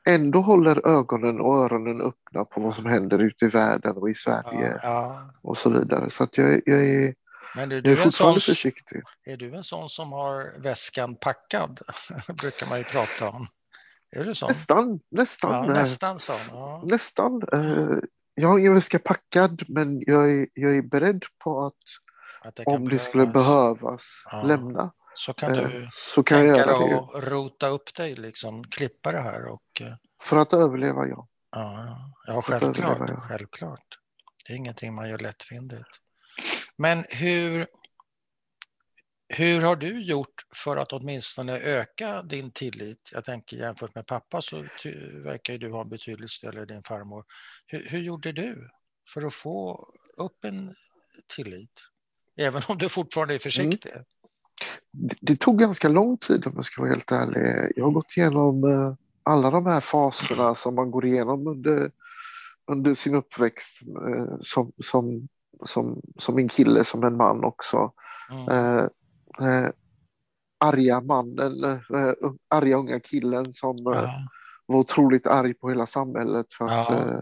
[0.05, 4.13] ändå håller ögonen och öronen öppna på vad som händer ute i världen och i
[4.13, 5.31] Sverige Ja, ja.
[5.41, 6.09] och så vidare.
[6.09, 7.15] Så att jag, jag, är,
[7.55, 9.01] Men du, jag är är, en sån, fortfarande försiktig.
[9.25, 11.79] är du en sån som har väskan packad?
[12.41, 13.47] brukar man ju prata om.
[14.15, 14.47] Är du sån?
[14.47, 15.51] Nästan, nästan.
[15.51, 16.87] Ja, eh, nästan sån.
[16.87, 17.41] Nästan.
[17.53, 17.97] Eh,
[18.35, 21.73] jag har ingen väska packad men jag är, jag är beredd på att
[22.41, 24.23] Att det om det skulle behövas.
[24.31, 24.43] Ja.
[24.43, 28.15] lämna Så kan eh, du så kan jag tänka göra dig att rota upp dig,
[28.15, 31.27] liksom, klippa det här och eh, För att överleva, ja.
[31.51, 33.15] ja, ja att överleva, självklart, ja.
[33.27, 33.97] självklart.
[34.45, 35.89] Det är ingenting man gör lättvindigt.
[36.77, 37.67] Men hur,
[39.33, 43.09] hur har du gjort för att åtminstone öka din tillit?
[43.13, 44.55] Jag tänker jämfört med pappa så
[45.23, 47.25] verkar ju du ha betydligt större, din farmor.
[47.67, 48.69] Hur, hur gjorde du
[49.13, 50.75] för att få upp en
[51.35, 51.71] tillit?
[52.37, 53.91] Även om du fortfarande är försiktig.
[54.91, 57.71] Det, det tog ganska lång tid om jag ska vara helt ärlig.
[57.75, 61.91] Jag har gått igenom eh, alla de här faserna som man går igenom under,
[62.71, 65.27] under sin uppväxt eh, som, som,
[65.65, 67.91] som, som en kille, som en man också.
[68.31, 68.89] Mm.
[69.41, 69.69] Eh, eh,
[70.63, 71.79] arga mannen, eh,
[72.49, 74.13] arga unga killen som eh, Ja.
[74.65, 76.95] var otroligt arg på hela samhället för att Ja.
[76.95, 77.21] eh,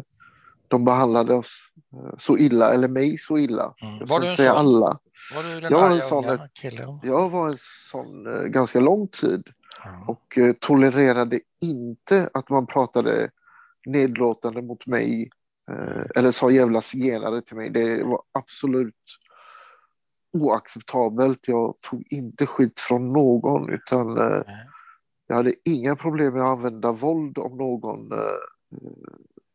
[0.67, 1.53] de behandlade oss
[1.93, 3.73] eh, så illa, eller mig så illa.
[3.81, 3.97] Mm.
[3.99, 4.59] Jag Var du en säga sån?
[4.59, 4.99] alla.
[5.35, 6.99] Var du den Jag var en sån- unga killen?
[7.03, 7.57] Jag var en
[7.91, 9.43] sån eh, ganska lång tid
[9.83, 10.05] Ja.
[10.07, 13.29] och eh, tolererade inte att man pratade
[13.85, 15.29] nedlåtande mot mig
[15.71, 17.69] eh, eller sa jävla zigenare till mig.
[17.69, 18.95] Det var absolut
[20.33, 21.47] oacceptabelt.
[21.47, 24.43] Jag tog inte skit från någon utan Nej.
[25.27, 28.17] jag hade inga problem med att använda våld om någon eh,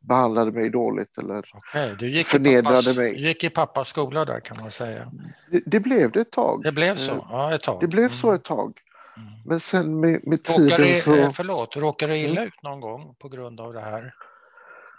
[0.00, 1.18] behandlade mig dåligt.
[1.18, 1.44] Eller...
[1.54, 3.12] Okej, du gick, Förnedrade pappas, mig.
[3.14, 5.12] du gick i pappas skola där kan man säga.
[5.50, 6.62] Det, det blev det ett tag.
[6.62, 7.12] Det blev så?
[7.12, 7.80] Eh, Ja, ett tag.
[7.80, 8.14] Det blev Mm.
[8.14, 8.80] så ett tag.
[9.16, 9.28] Mm.
[9.46, 11.32] Men sen med, med Råkade, tiden det- så...
[11.32, 14.14] förlåt, råkade det illa ut någon gång på grund av det här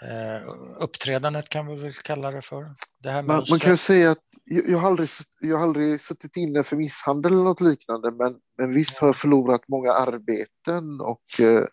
[0.01, 2.65] eh, uppträdandet kan vi väl kalla det för?
[3.03, 6.01] Det här Man, man kan ju säga att jag, jag, har aldrig, jag har aldrig
[6.01, 11.01] suttit inne för misshandel eller något liknande men, men visst har jag förlorat många arbeten
[11.01, 11.63] och eh,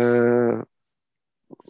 [0.00, 0.58] eh,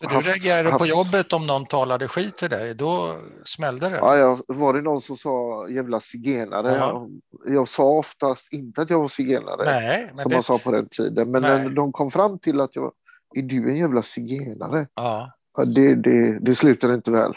[0.01, 3.89] För du haft- reagerade på haft- jobbet om någon talade skit till dig, då smällde
[3.89, 3.97] det?
[3.97, 6.73] Ja, ja, var det någon som sa jävla zigenare?
[6.73, 7.09] Ja.
[7.47, 10.89] Jag sa oftast inte att jag var zigenare Nej, som det, man sa på den
[10.89, 12.93] tiden men när de kom fram till att jag
[13.35, 14.89] är du en jävla zigenare?
[14.95, 15.33] ja.
[15.57, 17.35] Ja, det, det, det slutade inte väl.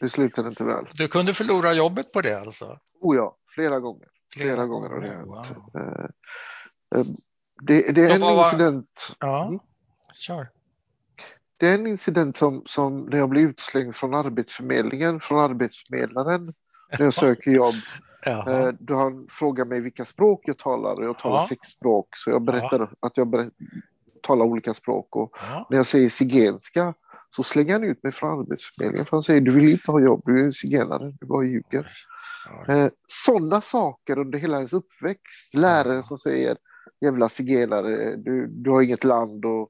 [0.00, 0.84] Det slutade inte väl.
[0.94, 2.78] Du kunde förlora jobbet på det alltså?
[3.00, 4.08] Oh ja, flera gånger.
[4.34, 5.52] Flera, gånger har det hänt.
[5.74, 7.06] Eh, eh,
[7.62, 8.86] Det, det är en var- incident,
[9.20, 9.58] Ja, Mm.
[10.14, 10.48] kör.
[11.56, 16.54] det är en incident som, som när jag blev utslängd från Arbetsförmedlingen, från arbetsförmedlaren,
[16.98, 17.74] när jag söker jobb.
[18.24, 18.68] Jaha.
[18.68, 21.46] Eh, Då han frågar mig vilka språk jag talar och jag talar Ja.
[21.48, 22.08] sex språk.
[22.16, 23.50] Så jag berättar att jag
[24.22, 25.16] talar olika språk.
[25.16, 25.36] Och
[25.70, 26.94] när jag säger zigenska
[27.36, 29.06] så slänger han ut mig från Arbetsförmedlingen.
[29.06, 31.88] För han säger du vill inte ha jobb, du är en zigenare, du bara ljuger.
[32.68, 35.54] Eh, Sådana saker under hela ens uppväxt.
[35.54, 36.56] Lärare som säger
[37.04, 39.68] jävla zigenare, du, du har inget land och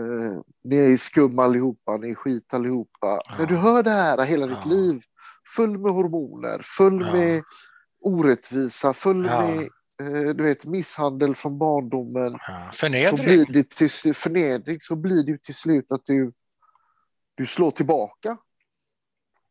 [0.00, 2.88] eh, ni är skum allihopa, ni är skit allihopa.
[3.02, 3.22] Ja.
[3.38, 5.02] När du hör det här hela ditt liv,
[5.56, 7.42] full med hormoner, full med
[8.04, 9.58] orättvisa, full med
[10.02, 13.24] eh, du vet, misshandel från barndomen, Ja, så förnedring.
[13.24, 16.32] blir det till förnedring, så blir det till slut att du,
[17.34, 18.36] du slår tillbaka.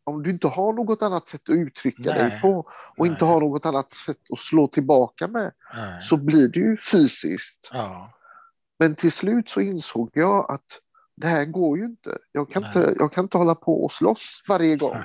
[0.03, 3.33] Om du inte har något annat sätt att uttrycka dig Nej, på och inte nej.
[3.33, 6.01] har något annat sätt att slå tillbaka med, Nej.
[6.01, 7.69] så blir det ju fysiskt.
[7.73, 8.13] Ja,
[8.79, 10.65] Men till slut så insåg jag att
[11.17, 12.17] det här går ju inte.
[12.31, 14.97] Jag kan, inte, jag kan inte hålla på och slåss varje gång.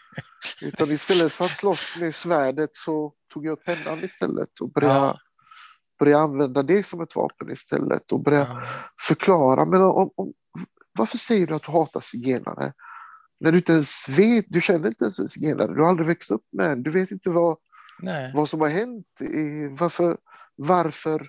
[0.62, 4.94] Utan istället för att slåss med svärdet så tog jag upp pennan istället och började,
[4.94, 5.18] Ja.
[5.98, 8.62] började använda det som ett vapen istället och började ja,
[9.06, 9.64] förklara.
[9.64, 10.32] Men om, om,
[10.98, 12.72] varför säger du att du hatar zigenare?
[13.40, 16.30] När du inte ens vet, du känner inte ens en zigenare, du har aldrig växt
[16.30, 17.56] upp med en, du vet inte vad,
[17.98, 19.06] nej, vad som har hänt,
[19.78, 20.16] varför,
[20.56, 21.28] varför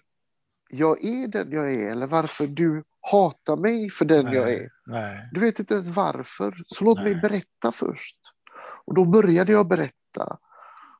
[0.69, 4.59] jag är den jag är eller varför du hatar mig för den jag är.
[4.59, 5.29] nej, nej.
[5.31, 7.21] Du vet inte ens varför, så låt mig Nej.
[7.21, 8.17] berätta först.
[8.85, 10.37] Och då började jag berätta.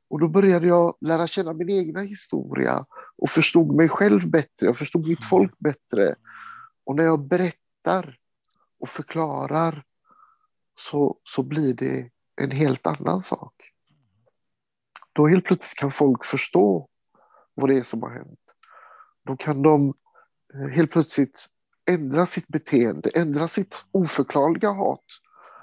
[0.10, 2.86] Och då började jag lära känna min egna historia
[3.18, 5.30] och förstod mig själv bättre, jag förstod mitt Mm.
[5.30, 6.16] folk bättre.
[6.86, 8.16] Och när jag berättar
[8.80, 9.84] och förklarar
[10.80, 12.10] så, så blir det
[12.42, 13.54] en helt annan sak.
[15.14, 16.88] Då helt plötsligt kan folk förstå
[17.54, 18.40] vad det är som har hänt.
[19.26, 19.94] Då kan de
[20.54, 21.46] eh, helt plötsligt
[21.90, 25.04] ändra sitt beteende, ändra sitt oförklarliga hat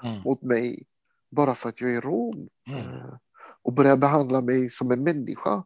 [0.03, 0.83] Mm, mot mig
[1.31, 2.47] bara för att jag är rom.
[2.69, 3.13] mm, Eh,
[3.61, 5.63] Och börja behandla mig som en människa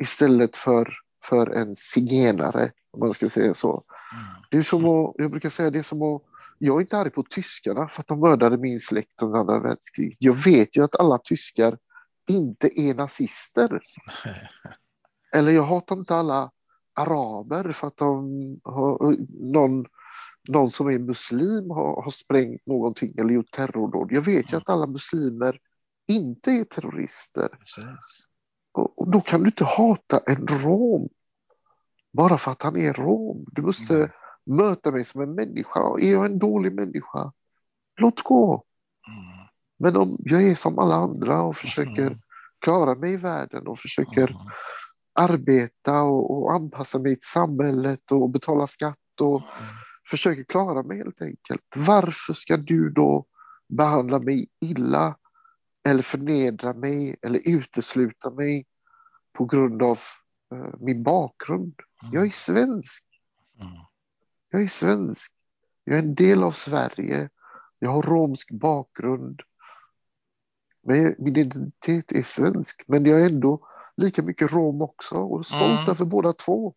[0.00, 0.92] istället för,
[1.24, 3.70] för en zigenare, om man ska säga så.
[3.72, 4.42] mm.
[4.50, 6.22] Det är som att, jag brukar säga det är som att,
[6.64, 10.16] jag är inte arg på tyskarna för att de mördade min släkt under andra världskriget.
[10.20, 11.78] Jag vet ju att alla tyskar
[12.28, 13.80] inte är nazister.
[15.34, 16.50] Eller jag hatar inte alla
[16.94, 18.24] araber för att de
[18.64, 19.16] har,
[19.52, 19.84] någon,
[20.48, 24.08] någon som är muslim har, har sprängt någonting eller gjort terrordåd.
[24.12, 25.58] Jag vet ju att alla muslimer
[26.08, 27.48] inte är terrorister.
[27.48, 28.26] Precis.
[28.72, 31.08] Och, och då kan du inte hata en rom
[32.12, 33.46] bara för att han är rom.
[33.52, 34.10] Du måste.
[34.46, 35.80] Möta mig som en människa.
[36.00, 37.32] Är jag en dålig människa?
[37.96, 38.64] Låt gå.
[39.08, 42.18] Mm, Men om jag är som alla andra och försöker mm,
[42.58, 44.46] klara mig i världen och försöker mm,
[45.14, 49.74] arbeta och, och anpassa mig till samhället och betala skatt och mm.
[50.10, 51.62] försöker klara mig helt enkelt.
[51.76, 53.26] Varför ska du då
[53.68, 55.16] behandla mig illa
[55.88, 58.66] eller förnedra mig eller utesluta mig
[59.32, 59.98] på grund av
[60.52, 61.74] eh, min bakgrund?
[62.12, 63.04] Jag är svensk.
[64.54, 65.32] Jag är svensk.
[65.84, 67.28] Jag är en del av Sverige.
[67.78, 69.40] Jag har romsk bakgrund.
[70.86, 72.82] Men min identitet är svensk.
[72.86, 75.90] Men jag är ändå lika mycket rom också och stolt Mm.
[75.90, 76.74] över båda två.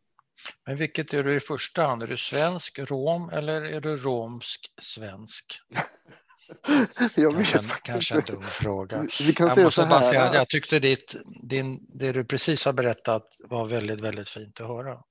[0.66, 2.04] Men vilket är du i första hand?
[2.04, 5.46] Är du svensk, rom eller är du romsk, svensk?
[7.16, 9.06] Jag vet Kanske, faktiskt kanske en dum fråga.
[9.20, 13.24] Vi- kan Jag måste bara säga jag tyckte ditt, din, det du precis har berättat
[13.40, 15.04] var väldigt, väldigt fint att höra.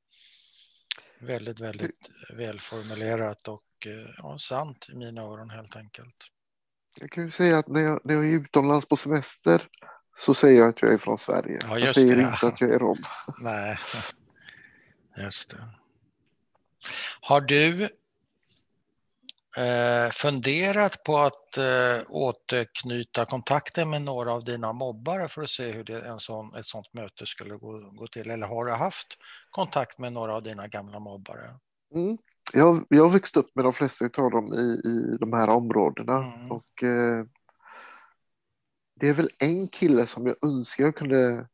[1.27, 6.16] Väldigt, väldigt välformulerat och eh, ja, sant i mina öron helt enkelt.
[7.01, 9.62] Jag kan ju säga att när jag, när jag är utomlands på semester
[10.16, 11.61] så säger jag att jag är från Sverige.
[11.62, 12.22] Ja, jag säger det.
[12.22, 12.97] inte att jag är rom.
[13.41, 13.79] Nej,
[15.16, 15.68] just det.
[17.20, 17.89] Har du
[19.57, 25.73] eh, funderat på att eh, återknyta kontakten med några av dina mobbare för att se
[25.73, 28.31] hur det, en sån, ett sånt möte skulle gå, gå till?
[28.31, 29.07] Eller har du haft
[29.51, 31.59] kontakt med några av dina gamla mobbare?
[31.95, 32.19] Mm.
[32.53, 36.17] Jag, jag har växt upp med de flesta av dem i, i de här områdena.
[36.17, 36.53] Mm.
[36.53, 37.25] Och, eh,
[39.01, 41.49] det är väl en kille som jag önskar jag kunde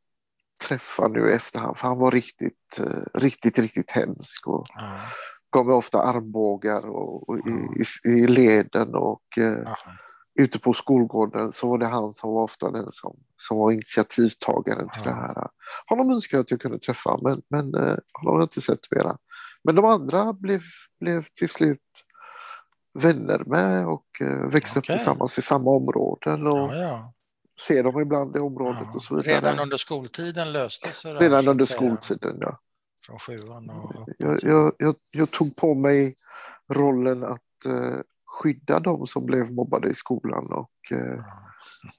[0.68, 1.76] träffa nu i efterhand.
[1.76, 4.46] För han var riktigt, eh, riktigt, riktigt hemsk.
[4.46, 5.00] Och Ja,
[5.52, 7.68] gav mig ofta armbågar och, och Mm.
[8.04, 8.94] i, i, leden.
[8.94, 9.68] Och eh,
[10.40, 14.88] ute på skolgården så var det han som var ofta den som, som var initiativtagaren
[14.88, 15.10] till Ja.
[15.10, 15.48] det här.
[15.86, 18.90] Honom önskar jag att jag kunde träffa, men, men eh, honom har jag inte sett
[18.90, 19.16] mera.
[19.64, 20.60] Men de andra blev,
[21.00, 21.78] blev till slut
[22.98, 24.94] vänner med och eh, växte Okej.
[24.94, 27.12] upp tillsammans i samma områden och ja, ja.
[27.66, 28.92] ser dem ibland i området ja.
[28.94, 29.34] och så vidare.
[29.34, 31.14] Redan under skoltiden löstes det?
[31.14, 32.58] Redan under skoltiden, ja.
[33.06, 34.08] Från sjuan och.
[34.18, 36.14] Jag, jag, jag, jag tog på mig
[36.72, 37.98] rollen att eh,
[38.42, 41.18] skydda de som blev mobbade i skolan och eh,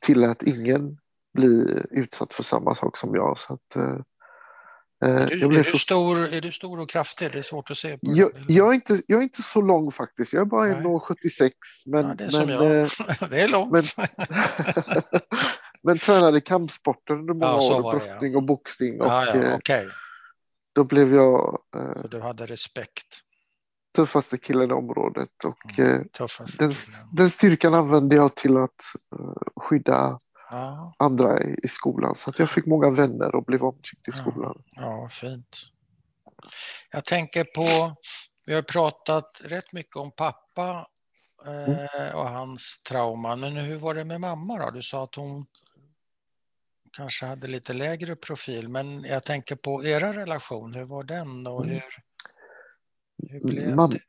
[0.05, 0.97] tillät ingen
[1.33, 3.39] bli utsatt för samma sak som jag.
[3.39, 3.83] Så att, eh,
[5.05, 7.31] eh, Är du, är, du så, stor, är du stor och kraftig?
[7.31, 9.91] Det är svårt att se på jag, jag, är inte, jag är inte så lång
[9.91, 10.73] faktiskt, jag är bara Nej.
[10.83, 11.51] 1,76
[11.85, 12.81] men, Ja, det är som men, jag.
[12.81, 12.89] eh,
[13.29, 13.71] det är långt.
[13.71, 14.07] men-
[15.83, 18.09] men tränade kampsporter under många Ja, år, det, ja.
[18.11, 19.87] brottning och boxning och ja, ja, eh, okej.
[20.73, 23.07] Då blev jag eh, Så du hade respekt.
[23.95, 26.01] tuffaste killen i området och Mm.
[26.01, 26.25] eh,
[26.57, 26.73] den,
[27.11, 28.81] den styrkan använde jag till att
[29.19, 30.17] eh, skydda
[30.49, 32.15] Ja, andra i, i skolan.
[32.15, 34.17] Så att jag fick många vänner och blev omtyckt i Ja.
[34.17, 34.63] skolan.
[34.75, 35.57] ja, fint.
[36.91, 37.95] Jag tänker på,
[38.45, 40.85] vi har pratat rätt mycket om pappa
[41.45, 44.71] eh, och hans trauma, men hur var det med mamma då?
[44.71, 45.45] Du sa att hon
[46.93, 51.63] kanske hade lite lägre profil, men jag tänker på era relation, hur var den och
[51.65, 51.75] Mm.
[51.75, 51.83] hur,
[53.29, 53.99] hur blev Mam- det?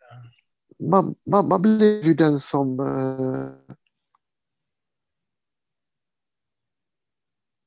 [0.79, 3.75] Mam, mamma blev ju den som eh,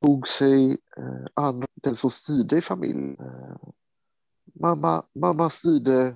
[0.01, 3.17] tog sig eh, an den som styrde i familjen.
[4.53, 6.15] Mamma, mamma styrde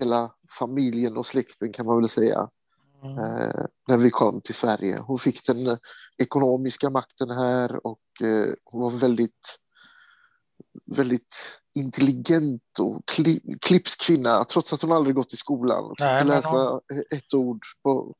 [0.00, 2.50] hela familjen och släkten kan man väl säga
[3.02, 3.18] Mm.
[3.18, 4.98] eh, när vi kom till Sverige.
[4.98, 5.78] Hon fick den
[6.18, 9.58] ekonomiska makten här och eh, hon var väldigt
[10.86, 16.24] väldigt intelligent och kli, klipsk kvinna trots att hon aldrig gått i skolan och kunde
[16.24, 16.80] läsa hon-
[17.10, 18.14] ett ord på,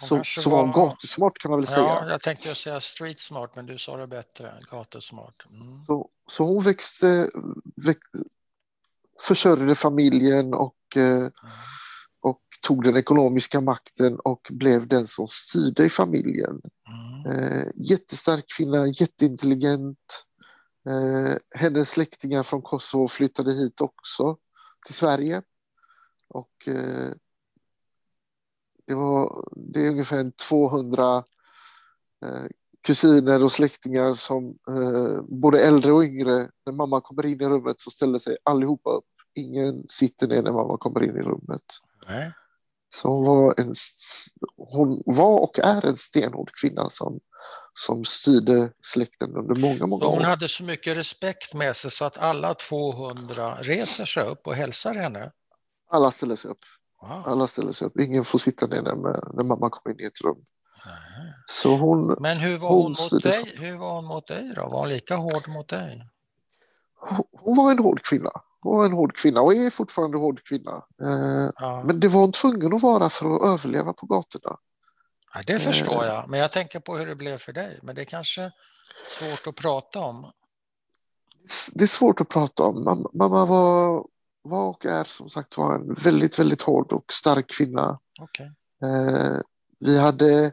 [0.00, 2.10] så, så var hon gatusmart kan man väl Ja, säga.
[2.10, 5.46] jag tänkte ju säga street smart, men du sa det bättre, gatusmart.
[5.50, 5.84] Mm.
[5.86, 7.30] Så, så hon växte,
[7.76, 8.00] väx,
[9.20, 11.28] försörjde familjen och, eh,
[12.22, 16.60] och tog den ekonomiska makten och blev den som styrde i familjen.
[16.88, 17.36] Mm.
[17.36, 20.24] Eh, jättestark kvinna, jätteintelligent.
[20.88, 24.36] Eh, hennes släktingar från Kosovo flyttade hit också
[24.86, 25.42] till Sverige.
[26.28, 27.10] Och eh,
[28.86, 31.24] det, var, det är ungefär en 200
[32.24, 32.44] eh,
[32.82, 34.58] kusiner och släktingar som
[35.28, 39.11] både äldre och yngre, när mamma kommer in i rummet så ställer sig allihopa upp.
[39.34, 41.62] Ingen sitter ner när mamma kommer in i rummet.
[42.08, 42.32] Nej.
[42.94, 43.74] Så hon var, en,
[44.56, 47.20] hon var och är en stenhård kvinna som,
[47.74, 50.24] som styrde släkten under många, många Så hon år.
[50.24, 54.94] hade så mycket respekt med sig så att alla 200 reser sig upp och hälsar
[54.94, 55.32] henne.
[55.90, 56.58] Alla ställer sig upp.
[57.02, 57.22] Wow.
[57.26, 57.98] Alla ställer sig upp.
[58.00, 58.94] Ingen får sitta ner när,
[59.36, 60.36] när mamma kommer in i ett rum.
[60.86, 61.32] Nej.
[61.46, 63.52] Så hon, Men hur var Hon hon mot dig?
[63.56, 64.62] Hur var hon mot dig då?
[64.68, 66.08] Var hon lika hård mot dig?
[67.00, 68.30] hon- hon var en hård kvinna.
[68.62, 70.84] Var en hård kvinna och är fortfarande en hård kvinna.
[71.02, 74.56] Eh, Ja, men det var hon tvungen att vara för att överleva på gatorna.
[75.34, 76.08] ja, det förstår eh.
[76.08, 76.28] jag.
[76.28, 77.80] Men jag tänker på hur det blev för dig.
[77.82, 78.52] Men det är kanske
[79.18, 80.32] svårt att prata om.
[81.72, 82.76] Det är svårt att prata om.
[82.88, 84.06] Mam- Mamma var,
[84.42, 87.98] var och är som sagt var en väldigt, väldigt hård och stark kvinna.
[88.20, 88.52] Okej.
[88.82, 89.38] Eh,
[89.78, 90.52] vi hade...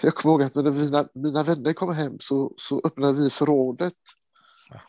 [0.00, 3.94] Jag kommer ihåg att när mina, mina vänner kom hem så, så öppnade vi förrådet.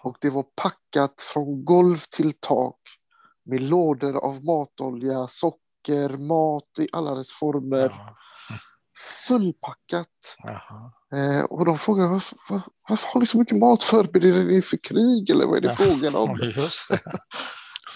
[0.04, 2.80] Och det var packat från golv till tak
[3.46, 7.90] med lådor av matolja, socker, mat i alla dess former.
[7.90, 8.16] Ja,
[9.28, 10.08] Fullpackat.
[10.44, 10.92] jaha.
[11.14, 13.84] Eh, och de frågade varför, var, varför har ni så mycket mat?
[13.84, 15.76] Förbereder ni för krig eller vad är det Ja.
[15.76, 16.38] frågan om?
[16.90, 17.00] Det.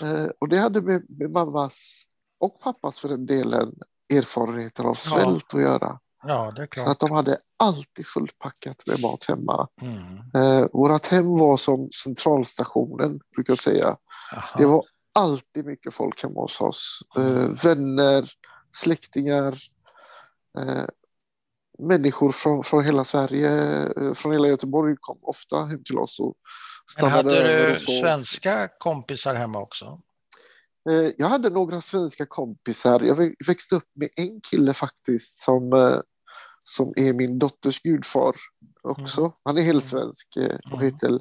[0.01, 2.03] Eh, och det hade med, med mammas
[2.39, 3.73] och pappas för den delen
[4.13, 5.99] erfarenheter av svält att göra.
[6.27, 6.87] Ja, det är Så klart.
[6.87, 9.67] att de hade alltid fullpackat med mat hemma.
[9.81, 10.17] Mm.
[10.35, 13.97] Eh, vårat hem var som centralstationen, brukar jag säga.
[14.31, 14.43] Jaha.
[14.57, 14.83] Det var
[15.13, 16.99] alltid mycket folk hemma hos oss.
[17.17, 17.53] Eh, Mm.
[17.53, 18.29] vänner,
[18.75, 19.57] släktingar,
[20.59, 20.83] eh,
[21.79, 23.51] människor från, från hela Sverige,
[23.97, 27.79] eh, från hela Göteborg kom ofta hem till oss och Men stannade hade över du
[27.79, 30.01] svenska kompisar hemma också?
[30.89, 32.99] Eh, jag hade några svenska kompisar.
[32.99, 35.97] Jag vä- växte upp med en kille faktiskt som, eh,
[36.63, 38.35] som är min dotters gudfar
[38.81, 39.33] också.
[39.45, 40.85] Han är helt svensk eh, och Mm.
[40.85, 41.19] heter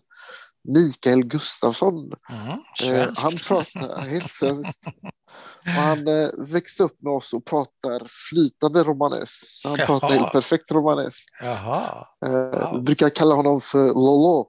[0.69, 2.12] Mikael Gustafsson.
[2.31, 2.94] Mm.
[3.01, 4.85] Eh, han pratar helt svenskt.
[5.64, 9.60] Han eh, växte upp med oss och pratar flytande romanes.
[9.64, 10.19] Han pratar Jaha.
[10.20, 11.14] helt perfekt romanes.
[11.43, 12.77] Jaha, Wow.
[12.77, 14.48] Vi brukar kalla honom för Lolo.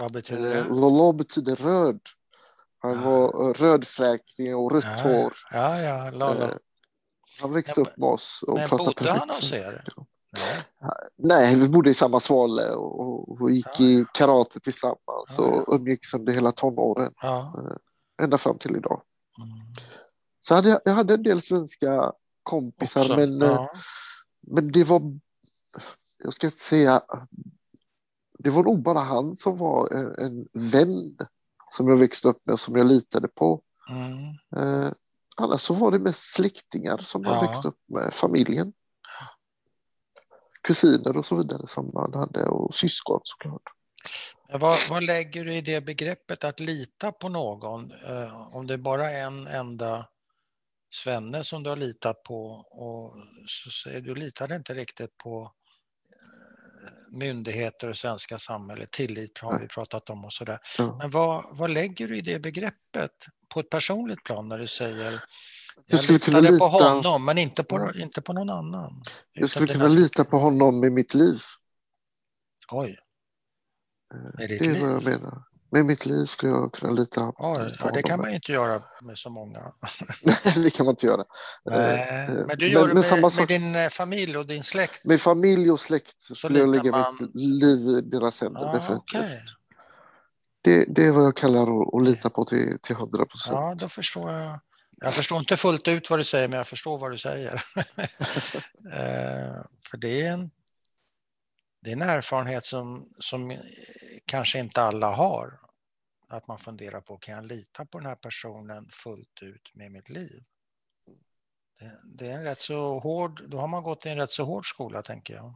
[0.00, 0.64] vad betyder det?
[0.68, 2.00] Lolo betyder röd.
[2.82, 3.10] Han Ah.
[3.10, 5.32] var rödfräknig och rött Ja, hår.
[5.52, 6.50] Ja, ja,
[7.40, 9.84] Han växte Men- upp med oss och men pratade bodde han perfekt hos er?
[10.38, 10.62] Nej.
[11.16, 15.74] Nej, vi bodde i samma svale och, och gick Ja, i karate tillsammans Ja, och
[15.74, 17.54] umgicks under hela tonåren, Ja.
[18.22, 19.02] ända fram till idag.
[19.38, 19.50] Mm.
[20.40, 22.12] Så hade jag, jag hade en del svenska
[22.42, 23.16] kompisar, Också.
[23.16, 23.70] men, eh, ja.
[24.46, 25.02] men det var,
[26.24, 27.02] jag ska inte säga,
[28.38, 31.16] det var nog bara han som var en, en vän
[31.72, 33.62] som jag växte upp med som jag litade på.
[33.90, 34.18] Mm.
[34.84, 34.92] Eh,
[35.36, 37.40] annars så var det mest släktingar som man Ja.
[37.40, 38.72] växte upp med, familjen.
[40.62, 43.62] Kusiner och så vidare som man hade och syskon såklart.
[44.52, 47.92] Vad, vad lägger du i det begreppet att lita på någon?
[48.06, 50.06] Eh, om det bara är en enda
[50.94, 53.14] svenne som du har litat på och
[53.46, 55.52] så säger du litade inte riktigt på
[56.12, 60.58] eh, myndigheter och svenska samhället, tillit har vi pratat om och sådär.
[60.78, 60.96] Ja.
[60.98, 65.20] Men vad, vad lägger du i det begreppet på ett personligt plan när du säger
[65.86, 69.02] Jag skulle kunna litade på lita- honom, men inte på, inte på någon annan.
[69.32, 71.40] Jag skulle kunna där- lita på honom med mitt liv.
[72.72, 72.98] Oj,
[74.14, 75.18] Eh, Med ditt det är vad jag liv?
[75.20, 75.42] menar.
[75.72, 78.20] Med mitt liv skulle jag kunna lita oj på ja, det kan honom.
[78.20, 79.72] man ju inte göra med så många.
[80.22, 81.24] Nej, det kan man inte göra.
[81.64, 84.62] Nej, Eh, men du gör det med, samma med sak- din eh, familj och din
[84.62, 85.04] släkt?
[85.04, 88.72] Med familj och släkt så skulle jag lägga man- mitt liv i deras händer, Ja,
[88.72, 89.20] definitivt.
[89.20, 89.42] okej.
[90.62, 93.56] Det, det är vad jag kallar att, att lita på till, till 100 procent.
[93.60, 94.60] Ja, då förstår jag.
[95.00, 97.62] Jag förstår inte fullt ut vad du säger, men jag förstår vad du säger.
[98.92, 100.50] Eh, För det är en,
[101.80, 103.58] det är en erfarenhet som, som
[104.24, 105.60] kanske inte alla har.
[106.28, 110.08] Att man funderar på, kan jag lita på den här personen fullt ut med mitt
[110.08, 110.44] liv?
[111.78, 114.44] Det, det är en rätt så hård, då har man gått i en rätt så
[114.44, 115.54] hård skola, tänker jag.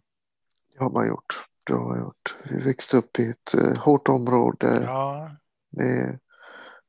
[0.73, 1.47] Det har man gjort.
[1.65, 2.37] Det har man gjort.
[2.51, 5.31] Vi växte upp i ett eh, hårt område Ja,
[5.71, 6.19] med,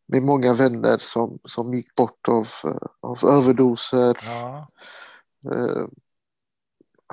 [0.07, 2.48] med många vänner som, som gick bort av,
[3.02, 4.18] av överdoser.
[4.26, 4.68] ja,
[5.53, 5.86] Eh,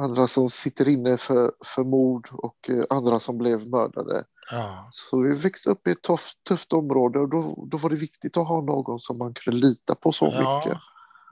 [0.01, 4.25] andra som sitter inne för, för mord och eh, andra som blev mördade.
[4.51, 7.97] ja, Så vi växte upp i ett tufft, tufft område och då, då var det
[7.97, 10.73] viktigt att ha någon som man kunde lita på så mycket.
[10.73, 10.81] ja.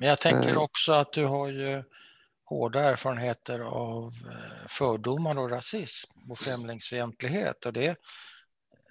[0.01, 0.62] Men jag tänker Eh.
[0.62, 1.82] också att du har ju
[2.45, 7.66] hårda erfarenheter av eh, fördomar och rasism och främlingsfientlighet.
[7.66, 7.97] Och det,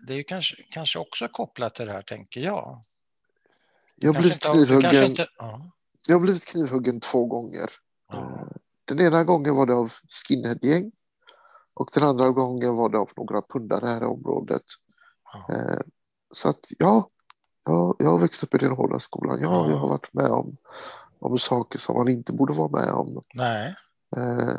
[0.08, 2.82] det är ju kanske, kanske också kopplat till det här, tänker jag.
[3.96, 5.62] Jag har blivit knivhuggen, inte- ja,
[6.08, 7.70] jag har blivit knivhuggen två gånger.
[8.12, 8.48] ja, Eh,
[8.86, 9.92] Den ena gången var det av
[10.28, 10.92] skinheadgäng
[11.74, 14.62] och den andra gången var det av några pundare här i området.
[15.48, 15.56] ja.
[15.56, 15.80] Eh,
[16.32, 17.08] Så att ja,
[17.66, 19.40] jag, jag har växt upp i den hårda skolan.
[19.42, 19.70] Ja, Ja.
[19.72, 20.58] jag har varit med om,
[21.20, 23.24] om saker som man inte borde vara med om.
[23.36, 23.76] Nej,
[24.18, 24.58] Eh,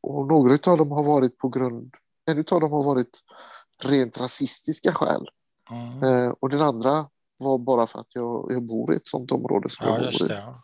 [0.00, 1.94] Och några av dem har varit på grund,
[2.26, 3.18] en av dem har varit
[3.84, 5.28] rent rasistiska skäl.
[5.70, 6.02] mm.
[6.26, 7.08] Eh, Och den andra
[7.38, 10.18] var bara för att jag, jag bor i ett sånt område som ja jag just
[10.18, 10.32] bor i.
[10.34, 10.54] det.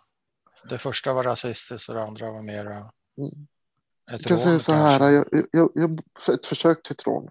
[0.71, 2.75] Det första var rasistiskt och det andra var mera
[3.19, 3.47] Mm.
[4.13, 5.37] ett Jag kan säga rån så här, kanske.
[5.37, 7.29] jag, jag, jag, för ett försök till ett rån.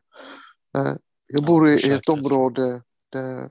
[0.78, 0.94] Eh,
[1.28, 3.50] Jag bor i försök ett område där,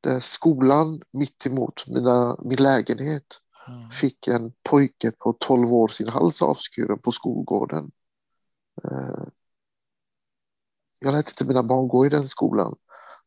[0.00, 3.24] där skolan mitt emot mina, min lägenhet
[3.68, 3.90] Mm.
[3.90, 7.90] fick en pojke på 12 år sin hals avskuren på skolgården.
[8.84, 9.24] Eh,
[11.00, 12.76] Jag lät inte mina barn gå i den skolan.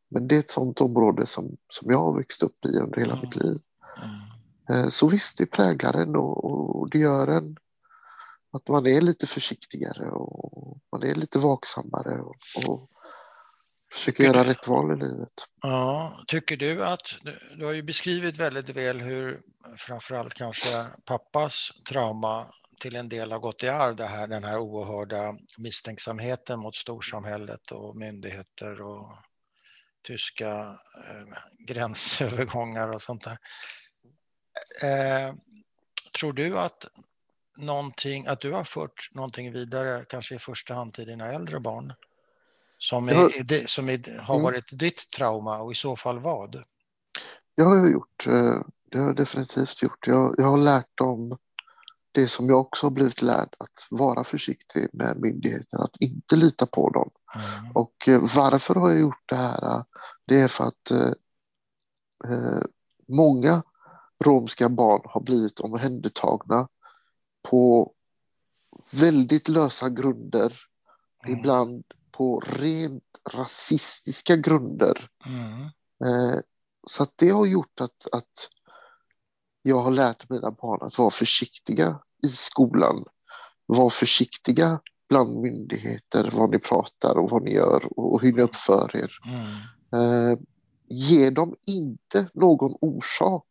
[0.10, 3.14] Men det är ett sånt område som, som jag har växt upp i under hela
[3.14, 3.26] Mm.
[3.26, 3.60] mitt liv.
[4.70, 4.84] Mm.
[4.84, 7.58] Eh, Så visst, det präglar en och, och det gör en
[8.52, 12.36] att man är lite försiktigare och man är lite vaksammare och,
[12.68, 12.90] och
[13.94, 15.34] försöker Tycker göra du- rätt val i livet.
[15.62, 19.42] Ja, tycker du att, du, du har ju beskrivit väldigt väl hur
[19.78, 22.46] framförallt kanske pappas trauma
[22.80, 27.72] till en del har gått i arv, det här, den här oerhörda misstänksamheten mot storsamhället
[27.72, 29.10] och myndigheter och
[30.08, 30.50] tyska
[31.10, 31.38] eh,
[31.68, 33.38] gränsövergångar och sånt där.
[34.84, 35.34] Eh,
[36.20, 36.86] tror du att
[37.58, 41.94] någonting, att du har fört någonting vidare, kanske i första hand till dina äldre barn,
[42.78, 43.30] som, är, Ja.
[43.38, 44.44] är det, som är, har Mm.
[44.44, 46.64] varit ditt trauma och i så fall vad?
[47.58, 48.28] Det har jag gjort.
[48.28, 50.08] eh, Det har jag definitivt gjort.
[50.08, 51.38] Jag, jag har lärt dem
[52.14, 56.66] det som jag också har blivit lärd, att vara försiktig med myndigheter, att inte lita
[56.66, 57.10] på dem.
[57.36, 57.72] Mm.
[57.72, 59.84] Och eh, varför har jag gjort det här?
[60.26, 61.12] Det är för att eh,
[62.26, 62.62] eh,
[63.08, 63.64] många
[64.26, 66.68] romska barn har blivit omhändertagna
[67.50, 67.94] på
[69.02, 70.54] väldigt lösa grunder,
[71.26, 71.40] Mm.
[71.40, 73.04] ibland på rent
[73.34, 75.10] rasistiska grunder.
[75.26, 75.62] Mm.
[76.06, 76.40] Eh,
[76.88, 78.50] så det har gjort att, att
[79.64, 83.06] jag har lärt mina barn att vara försiktiga i skolan.
[83.66, 84.80] Var försiktiga
[85.10, 89.12] bland myndigheter, vad ni pratar och vad ni gör och hur ni uppför er.
[89.26, 90.32] Mm.
[90.32, 90.40] Eh,
[90.88, 93.48] ge dem inte någon orsak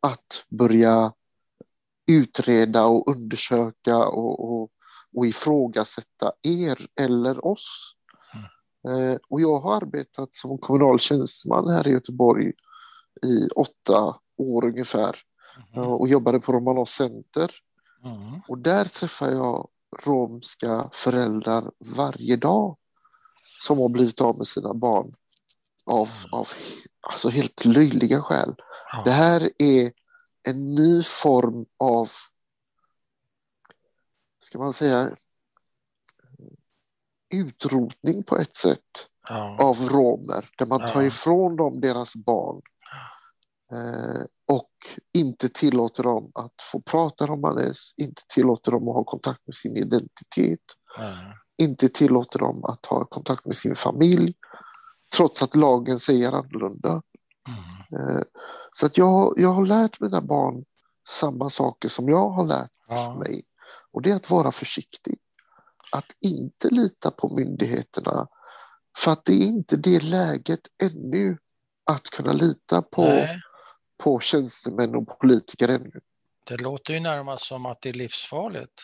[0.00, 1.12] att börja
[2.06, 4.70] utreda och undersöka och, och,
[5.16, 7.96] och ifrågasätta er eller oss.
[8.88, 12.52] Eh, och jag har arbetat som kommunal tjänsteman här i Göteborg
[13.26, 15.16] i åtta år ungefär
[15.76, 15.88] Mm.
[15.88, 17.50] och jobbade på Romanos Center.
[18.04, 18.40] Mm.
[18.48, 19.68] Och där träffar jag
[20.04, 22.76] romska föräldrar varje dag
[23.60, 25.14] som har blivit av med sina barn
[25.84, 26.48] av, av
[27.00, 28.54] alltså helt löjliga skäl.
[29.04, 29.92] Det här är
[30.42, 32.10] en ny form av,
[34.42, 35.10] ska man säga,
[37.34, 38.80] utrotning på ett sätt
[39.28, 39.56] Ja.
[39.60, 42.62] av romer där man tar ifrån dem deras barn
[44.48, 44.70] och
[45.14, 49.76] inte tillåter dem att få prata romanes, inte tillåter dem att ha kontakt med sin
[49.76, 50.60] identitet,
[50.98, 51.14] Mm.
[51.58, 54.34] inte tillåter dem att ha kontakt med sin familj
[55.16, 57.02] trots att lagen säger annorlunda.
[57.92, 58.16] Mm.
[58.16, 58.22] Eh,
[58.72, 60.64] Så att jag, jag har lärt mina barn
[61.08, 63.14] samma saker som jag har lärt Ja.
[63.18, 63.44] mig.
[63.92, 65.18] Och det är att vara försiktig.
[65.92, 68.26] Att inte lita på myndigheterna.
[68.98, 71.38] För att det är inte det läget ännu
[71.90, 73.40] att kunna lita på, Nej,
[73.98, 76.00] på tjänstemän och politiker ännu.
[76.46, 78.82] det låter ju närmast som att det är livsfarligt.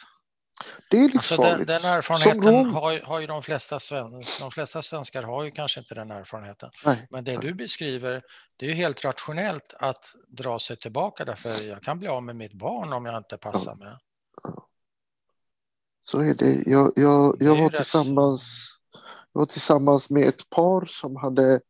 [0.91, 1.57] Det är Alltså livsfarligt.
[1.59, 2.75] den, den Som erfarenheten Rom.
[2.75, 4.11] har, har ju de flesta, sven,
[4.41, 6.71] de flesta svenskar har ju kanske inte den erfarenheten.
[6.85, 7.07] Nej.
[7.11, 8.23] Men det du beskriver,
[8.59, 12.37] det är ju helt rationellt att dra sig tillbaka därför jag kan bli av med
[12.37, 13.93] mitt barn om jag inte passar mig.
[16.05, 16.63] Så är det.
[16.67, 18.69] Jag, jag, Det jag, ju var rätt tillsammans,
[19.33, 21.61] jag var tillsammans med ett par som hade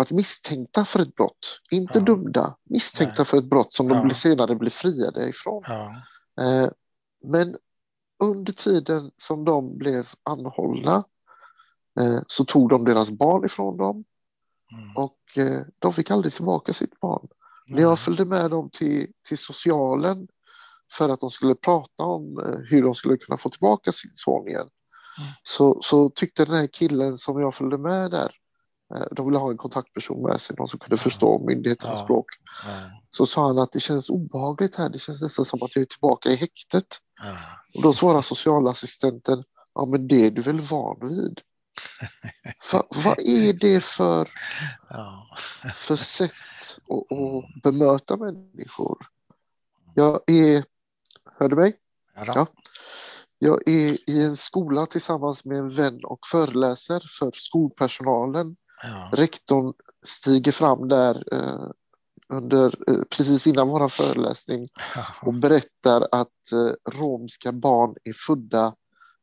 [0.00, 1.60] varit misstänkta för ett brott.
[1.70, 2.04] Inte Ja.
[2.04, 3.26] dömda, misstänkta Nej.
[3.26, 3.94] för ett brott som Ja.
[4.02, 5.62] de senare blev friade ifrån.
[5.66, 5.92] Ja,
[6.40, 6.68] Eh,
[7.24, 7.56] men
[8.22, 11.04] under tiden som de blev anhållna
[12.00, 14.04] eh, så tog de deras barn ifrån dem
[14.72, 14.96] mm.
[14.96, 17.28] och eh, de fick aldrig tillbaka sitt barn.
[17.66, 17.88] När Mm.
[17.88, 20.28] jag följde med dem till, till socialen
[20.92, 22.24] för att de skulle prata om
[22.70, 24.68] hur de skulle kunna få tillbaka sin son igen.
[25.18, 25.30] Mm.
[25.42, 28.32] Så, så tyckte den här killen som jag följde med där,
[29.12, 32.04] de ville ha en kontaktperson med sig, någon som kunde förstå myndigheternas Ja.
[32.04, 32.26] språk.
[32.66, 32.70] ja,
[33.10, 35.86] Så sa han att det känns obehagligt här, det känns nästan som att jag är
[35.86, 36.86] tillbaka i häktet.
[37.22, 37.36] ja.
[37.74, 39.44] Och då svarar socialassistenten,
[39.74, 41.40] ja men det är du väl van vid?
[42.72, 44.28] Va, vad är det för,
[45.74, 46.32] för sätt
[46.88, 48.98] att, att bemöta människor?
[49.94, 50.64] Jag är,
[51.38, 51.76] hör du mig?
[52.34, 52.46] Ja.
[53.38, 58.56] Jag är i en skola tillsammans med en vän och föreläser för skolpersonalen.
[58.82, 59.10] Ja.
[59.12, 59.72] Rektorn
[60.06, 61.70] stiger fram där eh,
[62.28, 64.68] under, eh, precis innan vår föreläsning
[65.22, 68.74] och berättar att eh, romska barn är födda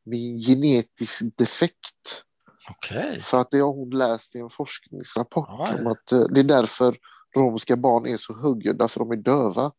[0.04, 2.24] med en genetisk defekt.
[2.70, 3.20] Okej.
[3.20, 5.80] För att det har hon läst i en forskningsrapport Oj.
[5.80, 6.96] om att eh, det är därför
[7.36, 9.72] romska barn är så högljudda, för de är döva.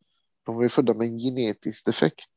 [0.46, 2.30] De är födda med en genetisk defekt.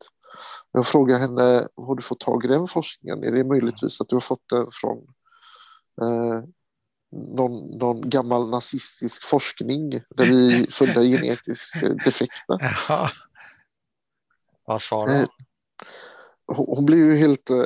[0.73, 3.25] Jag frågar henne, har du fått tag i den forskningen?
[3.25, 4.99] Är det möjligtvis att du har fått den från
[6.03, 6.43] eh,
[7.13, 12.59] någon, någon gammal nazistisk forskning där vi födda genetiskt eh, defekta?
[12.89, 13.11] Ja.
[14.67, 15.27] Vad svarar Eh, hon?
[16.67, 17.57] Hon blir ju helt eh,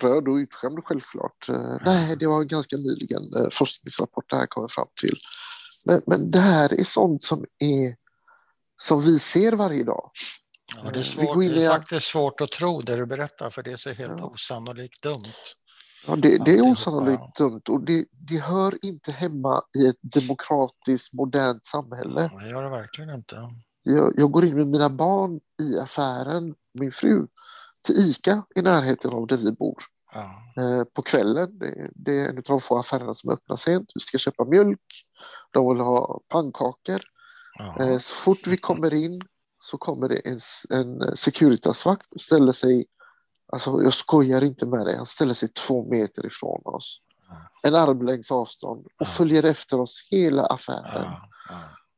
[0.00, 1.46] röd och utskämd självklart.
[1.84, 5.16] Nej, det var en ganska nyligen forskningsrapport det här kommer fram till.
[5.86, 7.96] Men, men det här är sånt som är
[8.82, 10.10] som vi ser varje dag.
[10.76, 13.72] Ja, det är, svårt, det är faktiskt svårt att tro det du berättar för det
[13.72, 14.24] är så helt Ja.
[14.24, 15.24] osannolikt dumt.
[16.06, 21.12] Ja, det, det är osannolikt dumt och det, det hör inte hemma i ett demokratiskt,
[21.12, 22.30] modernt samhälle.
[22.40, 23.48] Det gör det verkligen inte.
[23.82, 27.26] Jag, jag går in med mina barn i affären, min fru,
[27.86, 29.82] till ICA i närheten av där vi bor.
[30.14, 30.62] Ja.
[30.62, 31.58] eh, på kvällen.
[31.58, 33.92] Det, det är en av de få affärerna som öppnar sent.
[33.94, 34.80] Vi ska köpa mjölk,
[35.52, 37.02] de vill ha pannkakor.
[37.58, 37.84] Ja.
[37.84, 39.22] Eh, så fort vi kommer in
[39.58, 40.38] så kommer det en,
[40.70, 42.86] en Securitasvakt och ställer sig,
[43.52, 47.00] alltså jag skojar inte med dig, han ställer sig två meter ifrån oss.
[47.62, 51.12] En armlängds avstånd och följer efter oss hela affären.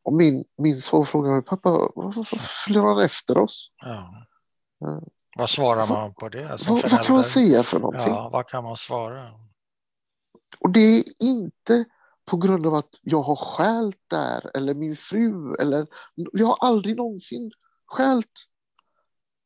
[0.04, 3.70] Och min, min son frågar mig, pappa, varför, följer han efter oss?
[5.36, 6.58] Vad svarar man på det?
[6.58, 8.08] som Vad, vad kan man säga för någonting?
[8.14, 9.30] Ja, vad kan man svara?
[10.58, 11.84] Och det är inte
[12.30, 16.96] på grund av att jag har skält där eller min fru eller jag har aldrig
[16.96, 17.50] någonsin
[17.86, 18.48] skält.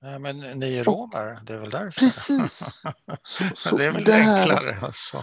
[0.06, 2.00] Nej, men ni är romer, det är väl därför?
[2.00, 2.82] Precis.
[3.22, 4.78] Så, så det är väl det, här, enklare.
[4.82, 5.22] Alltså.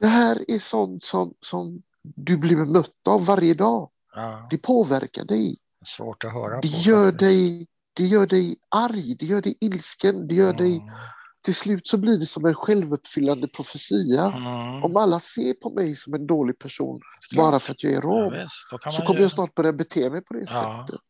[0.00, 3.90] det här är sånt som, som du blir mött av varje dag.
[4.14, 5.56] Ja, Det påverkar dig.
[5.86, 6.74] svårt att höra Det på.
[6.78, 10.82] gör dig, det gör dig arg, det gör dig ilsken, det gör dig...
[11.44, 14.24] Till slut så blir det som en självuppfyllande profetia.
[14.36, 14.84] Mm.
[14.84, 17.00] Om alla ser på mig som en dålig person
[17.30, 17.44] Klart.
[17.44, 19.24] bara för att jag är Ja, rom visst, då kan så kommer ju...
[19.24, 20.84] jag snart börja bete mig på det Ja.
[20.88, 21.00] sättet.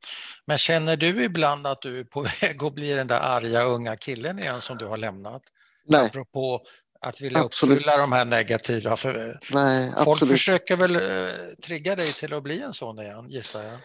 [0.47, 3.97] Men känner du ibland att du är på väg att bli den där arga unga
[3.97, 5.43] killen igen som du har lämnat?
[5.87, 6.63] Nej, Apropå
[7.01, 7.77] att vilja Absolut.
[7.79, 8.97] uppfylla de här negativa.
[8.97, 10.33] För nej, folk absolut.
[10.33, 11.33] försöker väl eh,
[11.65, 13.79] trigga dig till att bli en sån igen, gissar jag.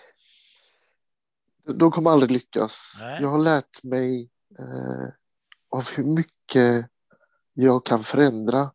[1.79, 2.93] De kommer aldrig lyckas.
[2.99, 3.17] Nej.
[3.21, 5.07] Jag har lärt mig eh,
[5.69, 6.89] av hur mycket
[7.53, 8.71] jag kan förändra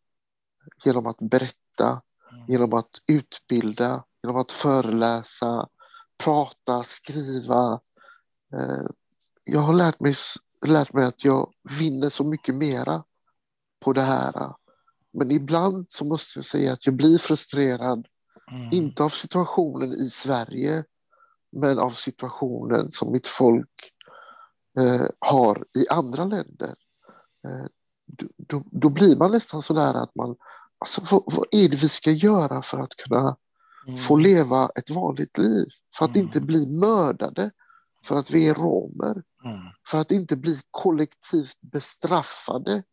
[0.85, 2.01] genom att berätta,
[2.31, 2.45] Mm.
[2.47, 5.67] genom att utbilda, genom att föreläsa,
[6.17, 7.81] prata, skriva.
[8.53, 8.85] Eh,
[9.43, 10.13] jag har lärt mig,
[10.65, 13.03] lärt mig att jag vinner så mycket mera
[13.79, 14.53] på det här.
[15.13, 18.07] Men ibland så måste jag säga att jag blir frustrerad
[18.51, 18.69] Mm.
[18.71, 20.83] Inte av situationen i Sverige,
[21.51, 23.91] men av situationen som mitt folk
[24.79, 26.75] eh, har i andra länder.
[27.45, 27.65] Eh,
[28.37, 30.35] då, då, blir man nästan sådär att man,
[30.77, 33.37] alltså, vad, vad är det vi ska göra för att kunna
[33.87, 33.97] mm.
[33.97, 35.67] få leva ett vanligt liv,
[35.97, 36.25] för att mm.
[36.25, 37.51] inte bli mördade
[38.05, 39.59] för att vi är romer, mm.
[39.87, 42.83] för att inte bli kollektivt bestraffade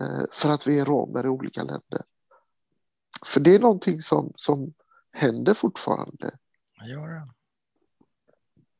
[0.00, 2.02] eh, för att vi är romer i olika länder.
[3.26, 4.74] För det är någonting som, som
[5.12, 6.38] händer fortfarande.
[6.74, 7.28] Ja.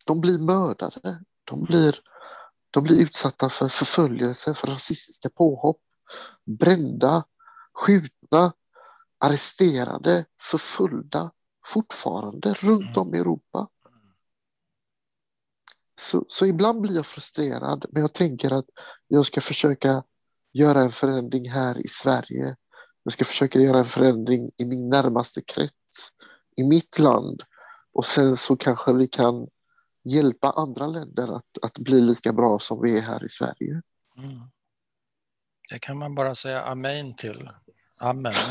[0.06, 2.00] De blir mördade, de blir,
[2.74, 5.80] de blir utsatta för förföljelse, för rasistiska påhopp,
[6.44, 7.24] brända,
[7.74, 8.52] skjutna,
[9.18, 11.30] arresterade, förföljda
[11.66, 13.68] fortfarande runt om i Europa.
[16.00, 18.66] Så, så ibland blir jag frustrerad, men jag tänker att
[19.08, 20.02] jag ska försöka
[20.52, 22.56] göra en förändring här i Sverige.
[23.02, 26.10] Jag ska försöka göra en förändring i min närmaste krets,
[26.56, 27.42] i mitt land.
[27.92, 29.48] Och sen så kanske vi kan
[30.04, 33.82] hjälpa andra länder att, att bli lika bra som vi är här i Sverige.
[34.18, 34.40] Mm.
[35.70, 37.50] Det kan man bara säga amen till.
[38.00, 38.34] Amen.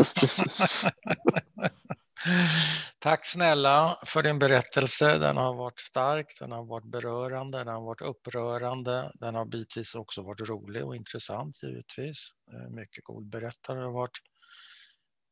[2.99, 5.17] Tack snälla för din berättelse.
[5.17, 9.11] Den har varit stark, den har varit berörande, den har varit upprörande.
[9.13, 12.27] Den har bitvis också varit rolig och intressant givetvis.
[12.69, 14.17] Mycket god berättare har varit.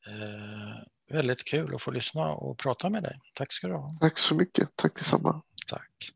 [0.07, 0.83] Eh,
[1.15, 3.19] väldigt kul att få lyssna och prata med dig.
[3.33, 3.97] Tack ska du ha.
[4.01, 4.69] Tack så mycket.
[4.75, 5.41] Tack detsamma.
[5.67, 6.13] Tack.